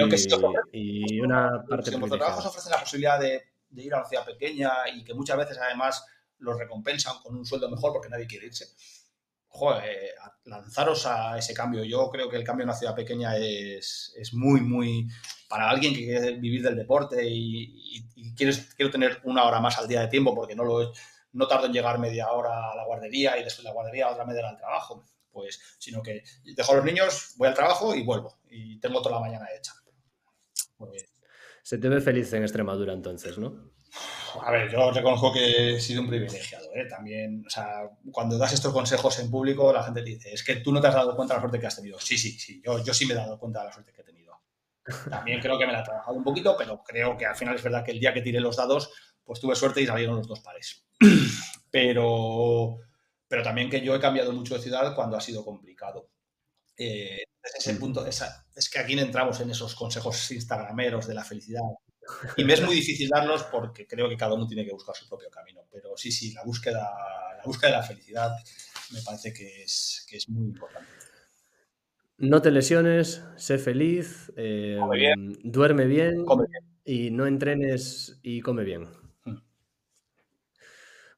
y 0.73 1.21
una 1.21 1.65
parte. 1.67 1.91
Si 1.91 1.97
vuestro 1.97 2.19
trabajo 2.19 2.41
os 2.41 2.47
ofrece 2.47 2.69
la 2.69 2.81
posibilidad 2.81 3.19
de, 3.19 3.50
de 3.71 3.83
ir 3.83 3.95
a 3.95 3.99
una 3.99 4.09
ciudad 4.09 4.25
pequeña 4.25 4.71
y 4.93 5.05
que 5.05 5.15
muchas 5.15 5.37
veces 5.37 5.59
además 5.59 6.05
los 6.39 6.59
recompensan 6.59 7.19
con 7.23 7.37
un 7.37 7.45
sueldo 7.45 7.71
mejor 7.71 7.93
porque 7.93 8.09
nadie 8.09 8.27
quiere 8.27 8.47
irse 8.47 8.67
joder, 9.51 10.15
lanzaros 10.45 11.07
a 11.07 11.37
ese 11.37 11.53
cambio. 11.53 11.85
Yo 11.85 12.09
creo 12.11 12.29
que 12.31 12.37
el 12.37 12.45
cambio 12.45 12.63
en 12.63 12.71
una 12.71 12.79
ciudad 12.79 12.95
pequeña 12.95 13.37
es, 13.37 14.31
muy, 14.33 14.61
muy... 14.61 15.09
Para 15.49 15.69
alguien 15.69 15.93
que 15.93 16.05
quiere 16.05 16.37
vivir 16.37 16.63
del 16.63 16.77
deporte 16.77 17.27
y, 17.29 18.07
quieres, 18.37 18.73
quiero 18.77 18.91
tener 18.91 19.21
una 19.25 19.45
hora 19.45 19.61
más 19.61 19.79
al 19.79 19.89
día 19.89 20.01
de 20.03 20.09
tiempo 20.09 20.35
porque 20.35 20.55
no, 20.55 20.65
lo, 20.65 20.93
no 21.33 21.49
tardo 21.49 21.67
en 21.67 21.73
llegar 21.73 21.99
media 21.99 22.31
hora 22.31 22.71
a 22.71 22.77
la 22.77 22.85
guardería 22.85 23.37
y 23.37 23.43
después 23.43 23.65
de 23.65 23.69
la 23.69 23.75
guardería 23.75 24.09
otra 24.09 24.25
media 24.25 24.41
hora 24.41 24.51
al 24.51 24.57
trabajo. 24.57 25.05
Pues, 25.33 25.61
sino 25.79 26.03
que 26.03 26.23
dejo 26.45 26.73
a 26.73 26.77
los 26.77 26.85
niños, 26.85 27.35
voy 27.37 27.49
al 27.49 27.55
trabajo 27.55 27.95
y 27.95 28.05
vuelvo. 28.05 28.39
Y 28.49 28.79
tengo 28.79 29.03
toda 29.03 29.17
la 29.17 29.21
mañana 29.21 29.49
hecha. 29.57 29.75
Pues 30.77 31.13
Se 31.71 31.79
te 31.79 31.89
ve 31.89 32.01
feliz 32.01 32.33
en 32.33 32.43
Extremadura 32.43 32.93
entonces, 32.93 33.39
¿no? 33.39 33.71
A 34.43 34.51
ver, 34.51 34.73
yo 34.73 34.91
reconozco 34.91 35.33
que 35.33 35.77
he 35.77 35.81
sido 35.81 36.03
un 36.03 36.09
privilegiado, 36.09 36.67
¿eh? 36.75 36.85
También, 36.89 37.45
o 37.47 37.49
sea, 37.49 37.89
cuando 38.11 38.37
das 38.37 38.55
estos 38.55 38.73
consejos 38.73 39.21
en 39.21 39.31
público, 39.31 39.73
la 39.73 39.85
gente 39.85 40.03
te 40.03 40.11
dice, 40.11 40.33
es 40.33 40.43
que 40.43 40.57
tú 40.57 40.73
no 40.73 40.81
te 40.81 40.89
has 40.89 40.95
dado 40.95 41.15
cuenta 41.15 41.35
de 41.35 41.37
la 41.37 41.43
suerte 41.43 41.61
que 41.61 41.67
has 41.69 41.77
tenido. 41.77 42.01
Sí, 42.01 42.19
sí, 42.19 42.33
sí, 42.33 42.61
yo, 42.67 42.83
yo 42.83 42.93
sí 42.93 43.07
me 43.07 43.13
he 43.13 43.17
dado 43.19 43.39
cuenta 43.39 43.61
de 43.61 43.67
la 43.67 43.73
suerte 43.73 43.93
que 43.93 44.01
he 44.01 44.05
tenido. 44.05 44.41
También 45.09 45.41
creo 45.41 45.57
que 45.61 45.65
me 45.65 45.73
la 45.73 45.83
he 45.83 45.85
trabajado 45.85 46.17
un 46.17 46.25
poquito, 46.25 46.57
pero 46.59 46.83
creo 46.83 47.17
que 47.17 47.27
al 47.27 47.37
final 47.37 47.55
es 47.55 47.63
verdad 47.63 47.85
que 47.85 47.93
el 47.93 48.01
día 48.01 48.13
que 48.13 48.23
tiré 48.23 48.41
los 48.41 48.57
dados, 48.57 48.91
pues 49.23 49.39
tuve 49.39 49.55
suerte 49.55 49.81
y 49.81 49.87
salieron 49.87 50.17
los 50.17 50.27
dos 50.27 50.41
pares. 50.41 50.85
Pero, 51.71 52.79
pero 53.29 53.45
también 53.45 53.71
que 53.71 53.81
yo 53.81 53.95
he 53.95 54.01
cambiado 54.01 54.33
mucho 54.33 54.57
de 54.57 54.61
ciudad 54.61 54.93
cuando 54.97 55.17
ha 55.17 55.21
sido 55.21 55.45
complicado. 55.45 56.11
Eh, 56.83 57.25
ese 57.59 57.75
punto, 57.75 58.07
esa, 58.07 58.47
es 58.57 58.71
que 58.71 58.79
aquí 58.79 58.97
no 58.97 59.03
entramos 59.03 59.39
en 59.41 59.51
esos 59.51 59.75
consejos 59.75 60.31
instagrameros 60.31 61.07
de 61.07 61.15
la 61.15 61.25
felicidad. 61.25 61.61
Y 62.37 62.45
me 62.45 62.55
es 62.55 62.63
muy 62.63 62.75
difícil 62.75 63.09
darlos 63.09 63.45
porque 63.45 63.87
creo 63.87 64.09
que 64.09 64.17
cada 64.17 64.35
uno 64.35 64.47
tiene 64.47 64.65
que 64.65 64.73
buscar 64.73 64.97
su 64.97 65.07
propio 65.07 65.29
camino. 65.31 65.61
Pero 65.71 65.97
sí, 65.97 66.11
sí, 66.11 66.33
la 66.33 66.43
búsqueda, 66.43 66.91
la 67.37 67.43
búsqueda 67.45 67.71
de 67.71 67.77
la 67.77 67.83
felicidad 67.83 68.31
me 68.93 69.03
parece 69.03 69.33
que 69.33 69.63
es, 69.63 70.07
que 70.09 70.17
es 70.17 70.29
muy 70.29 70.47
importante. 70.47 70.91
No 72.17 72.43
te 72.43 72.51
lesiones, 72.51 73.23
sé 73.37 73.59
feliz, 73.59 74.33
eh, 74.37 74.79
duerme 75.45 75.85
bien, 75.85 76.25
y 76.85 77.11
no 77.11 77.27
entrenes 77.27 78.19
y 78.23 78.41
come 78.41 78.65
bien. 78.65 78.89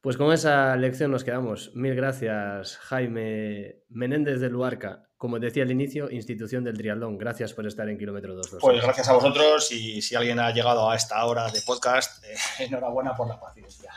Pues 0.03 0.17
con 0.17 0.33
esa 0.33 0.75
lección 0.75 1.13
nos 1.13 1.23
quedamos. 1.23 1.71
Mil 1.75 1.95
gracias, 1.95 2.77
Jaime 2.79 3.85
Menéndez 3.89 4.41
de 4.41 4.51
Luarca. 4.51 5.09
Como 5.17 5.39
decía 5.39 5.63
al 5.63 5.71
inicio, 5.71 6.11
institución 6.11 6.65
del 6.65 6.77
triatlón. 6.77 7.17
Gracias 7.17 7.55
por 7.55 7.69
estar 7.69 7.89
en 7.89 7.97
kilómetro 7.97 8.35
2. 8.35 8.59
Pues 8.61 8.83
gracias 8.83 9.09
a 9.09 9.13
vosotros 9.13 9.71
y 9.71 10.03
si 10.03 10.17
alguien 10.17 10.41
ha 10.41 10.51
llegado 10.51 10.91
a 10.91 10.97
esta 10.97 11.25
hora 11.25 11.49
de 11.53 11.63
podcast, 11.63 12.25
eh, 12.25 12.35
enhorabuena 12.65 13.15
por 13.15 13.29
la 13.29 13.39
paciencia. 13.39 13.93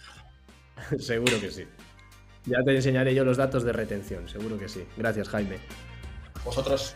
seguro 0.98 1.40
que 1.40 1.50
sí. 1.50 1.66
Ya 2.44 2.62
te 2.62 2.76
enseñaré 2.76 3.14
yo 3.14 3.24
los 3.24 3.38
datos 3.38 3.64
de 3.64 3.72
retención, 3.72 4.28
seguro 4.28 4.58
que 4.58 4.68
sí. 4.68 4.86
Gracias, 4.98 5.30
Jaime. 5.30 5.56
Vosotros. 6.44 6.94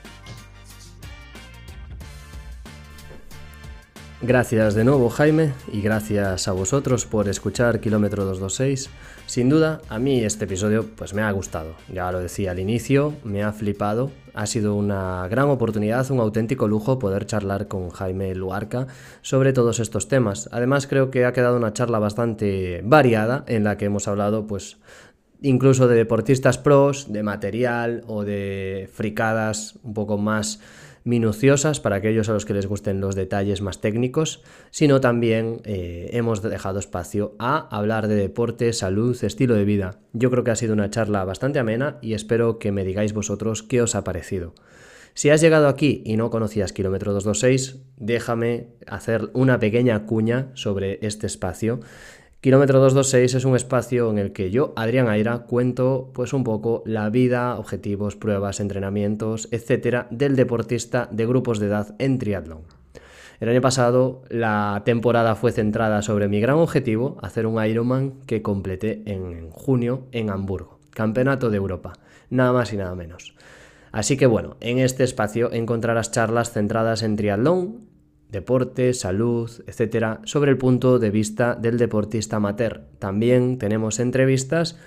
Gracias 4.26 4.74
de 4.74 4.84
nuevo 4.84 5.10
Jaime 5.10 5.52
y 5.70 5.82
gracias 5.82 6.48
a 6.48 6.52
vosotros 6.52 7.04
por 7.04 7.28
escuchar 7.28 7.78
Kilómetro 7.80 8.24
226. 8.24 8.88
Sin 9.26 9.50
duda, 9.50 9.82
a 9.90 9.98
mí 9.98 10.24
este 10.24 10.46
episodio 10.46 10.86
pues 10.96 11.12
me 11.12 11.20
ha 11.20 11.30
gustado. 11.30 11.74
Ya 11.92 12.10
lo 12.10 12.20
decía 12.20 12.52
al 12.52 12.58
inicio, 12.58 13.12
me 13.22 13.42
ha 13.42 13.52
flipado. 13.52 14.10
Ha 14.32 14.46
sido 14.46 14.76
una 14.76 15.28
gran 15.28 15.50
oportunidad, 15.50 16.10
un 16.10 16.20
auténtico 16.20 16.66
lujo 16.68 16.98
poder 16.98 17.26
charlar 17.26 17.68
con 17.68 17.90
Jaime 17.90 18.34
Luarca 18.34 18.86
sobre 19.20 19.52
todos 19.52 19.78
estos 19.78 20.08
temas. 20.08 20.48
Además 20.52 20.86
creo 20.86 21.10
que 21.10 21.26
ha 21.26 21.34
quedado 21.34 21.58
una 21.58 21.74
charla 21.74 21.98
bastante 21.98 22.80
variada 22.82 23.44
en 23.46 23.62
la 23.62 23.76
que 23.76 23.84
hemos 23.84 24.08
hablado 24.08 24.46
pues 24.46 24.78
incluso 25.42 25.86
de 25.86 25.96
deportistas 25.96 26.56
pros, 26.56 27.12
de 27.12 27.22
material 27.22 28.02
o 28.06 28.24
de 28.24 28.88
fricadas 28.90 29.78
un 29.82 29.92
poco 29.92 30.16
más 30.16 30.60
minuciosas 31.04 31.80
para 31.80 31.96
aquellos 31.96 32.28
a 32.28 32.32
los 32.32 32.46
que 32.46 32.54
les 32.54 32.66
gusten 32.66 33.00
los 33.00 33.14
detalles 33.14 33.60
más 33.60 33.80
técnicos, 33.80 34.42
sino 34.70 35.00
también 35.00 35.60
eh, 35.64 36.10
hemos 36.12 36.42
dejado 36.42 36.78
espacio 36.78 37.36
a 37.38 37.68
hablar 37.76 38.08
de 38.08 38.16
deporte, 38.16 38.72
salud, 38.72 39.16
estilo 39.22 39.54
de 39.54 39.64
vida. 39.64 40.00
Yo 40.14 40.30
creo 40.30 40.42
que 40.42 40.50
ha 40.50 40.56
sido 40.56 40.72
una 40.72 40.90
charla 40.90 41.24
bastante 41.24 41.58
amena 41.58 41.98
y 42.00 42.14
espero 42.14 42.58
que 42.58 42.72
me 42.72 42.84
digáis 42.84 43.12
vosotros 43.12 43.62
qué 43.62 43.82
os 43.82 43.94
ha 43.94 44.02
parecido. 44.02 44.54
Si 45.12 45.30
has 45.30 45.40
llegado 45.40 45.68
aquí 45.68 46.02
y 46.04 46.16
no 46.16 46.28
conocías 46.30 46.72
Kilómetro 46.72 47.12
226, 47.12 47.78
déjame 47.98 48.70
hacer 48.88 49.30
una 49.32 49.60
pequeña 49.60 50.06
cuña 50.06 50.50
sobre 50.54 50.98
este 51.06 51.28
espacio 51.28 51.80
Kilómetro 52.44 52.78
226 52.78 53.36
es 53.36 53.44
un 53.46 53.56
espacio 53.56 54.10
en 54.10 54.18
el 54.18 54.34
que 54.34 54.50
yo, 54.50 54.74
Adrián 54.76 55.08
Aira, 55.08 55.46
cuento 55.46 56.10
pues 56.12 56.34
un 56.34 56.44
poco 56.44 56.82
la 56.84 57.08
vida, 57.08 57.56
objetivos, 57.56 58.16
pruebas, 58.16 58.60
entrenamientos, 58.60 59.48
etcétera, 59.50 60.08
del 60.10 60.36
deportista 60.36 61.08
de 61.10 61.24
grupos 61.24 61.58
de 61.58 61.68
edad 61.68 61.94
en 61.98 62.18
triatlón. 62.18 62.64
El 63.40 63.48
año 63.48 63.62
pasado 63.62 64.24
la 64.28 64.82
temporada 64.84 65.36
fue 65.36 65.52
centrada 65.52 66.02
sobre 66.02 66.28
mi 66.28 66.38
gran 66.38 66.56
objetivo, 66.56 67.16
hacer 67.22 67.46
un 67.46 67.64
Ironman 67.64 68.12
que 68.26 68.42
completé 68.42 69.02
en 69.06 69.48
junio 69.48 70.02
en 70.12 70.28
Hamburgo, 70.28 70.80
Campeonato 70.90 71.48
de 71.48 71.56
Europa, 71.56 71.94
nada 72.28 72.52
más 72.52 72.74
y 72.74 72.76
nada 72.76 72.94
menos. 72.94 73.34
Así 73.90 74.18
que 74.18 74.26
bueno, 74.26 74.58
en 74.60 74.80
este 74.80 75.02
espacio 75.02 75.50
encontrarás 75.50 76.10
charlas 76.10 76.52
centradas 76.52 77.04
en 77.04 77.16
triatlón, 77.16 77.93
deporte, 78.34 78.92
salud, 78.92 79.50
etcétera, 79.66 80.20
sobre 80.24 80.50
el 80.50 80.58
punto 80.58 80.98
de 80.98 81.10
vista 81.10 81.54
del 81.54 81.78
deportista 81.78 82.36
amateur. 82.36 82.82
También 82.98 83.56
tenemos 83.56 83.98
entrevistas 83.98 84.78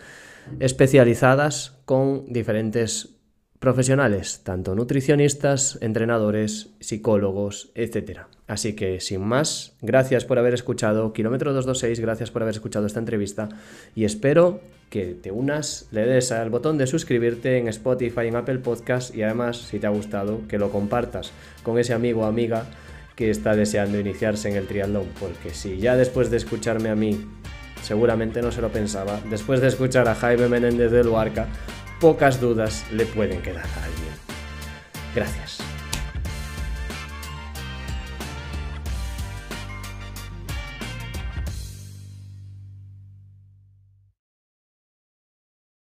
especializadas 0.59 1.79
con 1.85 2.31
diferentes 2.31 3.17
profesionales, 3.59 4.41
tanto 4.43 4.75
nutricionistas, 4.75 5.79
entrenadores, 5.81 6.69
psicólogos, 6.79 7.71
etcétera. 7.73 8.27
Así 8.45 8.73
que 8.73 8.99
sin 8.99 9.21
más, 9.21 9.75
gracias 9.81 10.25
por 10.25 10.37
haber 10.37 10.53
escuchado 10.53 11.11
Kilómetro 11.11 11.53
226, 11.53 11.99
gracias 11.99 12.31
por 12.31 12.43
haber 12.43 12.53
escuchado 12.53 12.85
esta 12.85 12.99
entrevista 12.99 13.49
y 13.95 14.05
espero 14.05 14.61
que 14.89 15.17
te 15.21 15.31
unas, 15.31 15.87
le 15.91 16.05
des 16.05 16.31
al 16.31 16.49
botón 16.49 16.77
de 16.77 16.87
suscribirte 16.87 17.57
en 17.57 17.67
Spotify, 17.67 18.27
en 18.27 18.37
Apple 18.37 18.59
Podcast 18.59 19.13
y 19.13 19.23
además, 19.23 19.57
si 19.57 19.79
te 19.79 19.87
ha 19.87 19.89
gustado, 19.89 20.47
que 20.47 20.59
lo 20.59 20.71
compartas 20.71 21.31
con 21.63 21.77
ese 21.77 21.93
amigo 21.93 22.21
o 22.21 22.25
amiga 22.25 22.65
que 23.17 23.31
está 23.31 23.55
deseando 23.55 23.99
iniciarse 23.99 24.47
en 24.47 24.55
el 24.55 24.67
triatlón, 24.67 25.07
porque 25.19 25.49
si 25.49 25.77
ya 25.79 25.97
después 25.97 26.29
de 26.29 26.37
escucharme 26.37 26.89
a 26.89 26.95
mí, 26.95 27.27
seguramente 27.81 28.41
no 28.43 28.51
se 28.51 28.61
lo 28.61 28.69
pensaba, 28.69 29.19
después 29.29 29.59
de 29.59 29.67
escuchar 29.67 30.07
a 30.07 30.15
Jaime 30.15 30.47
Menéndez 30.47 30.91
de 30.91 31.03
Luarca, 31.03 31.47
pocas 31.99 32.39
dudas 32.39 32.85
le 32.93 33.05
pueden 33.07 33.41
quedar 33.41 33.65
a 33.65 33.83
alguien. 33.85 34.13
Gracias. 35.15 35.66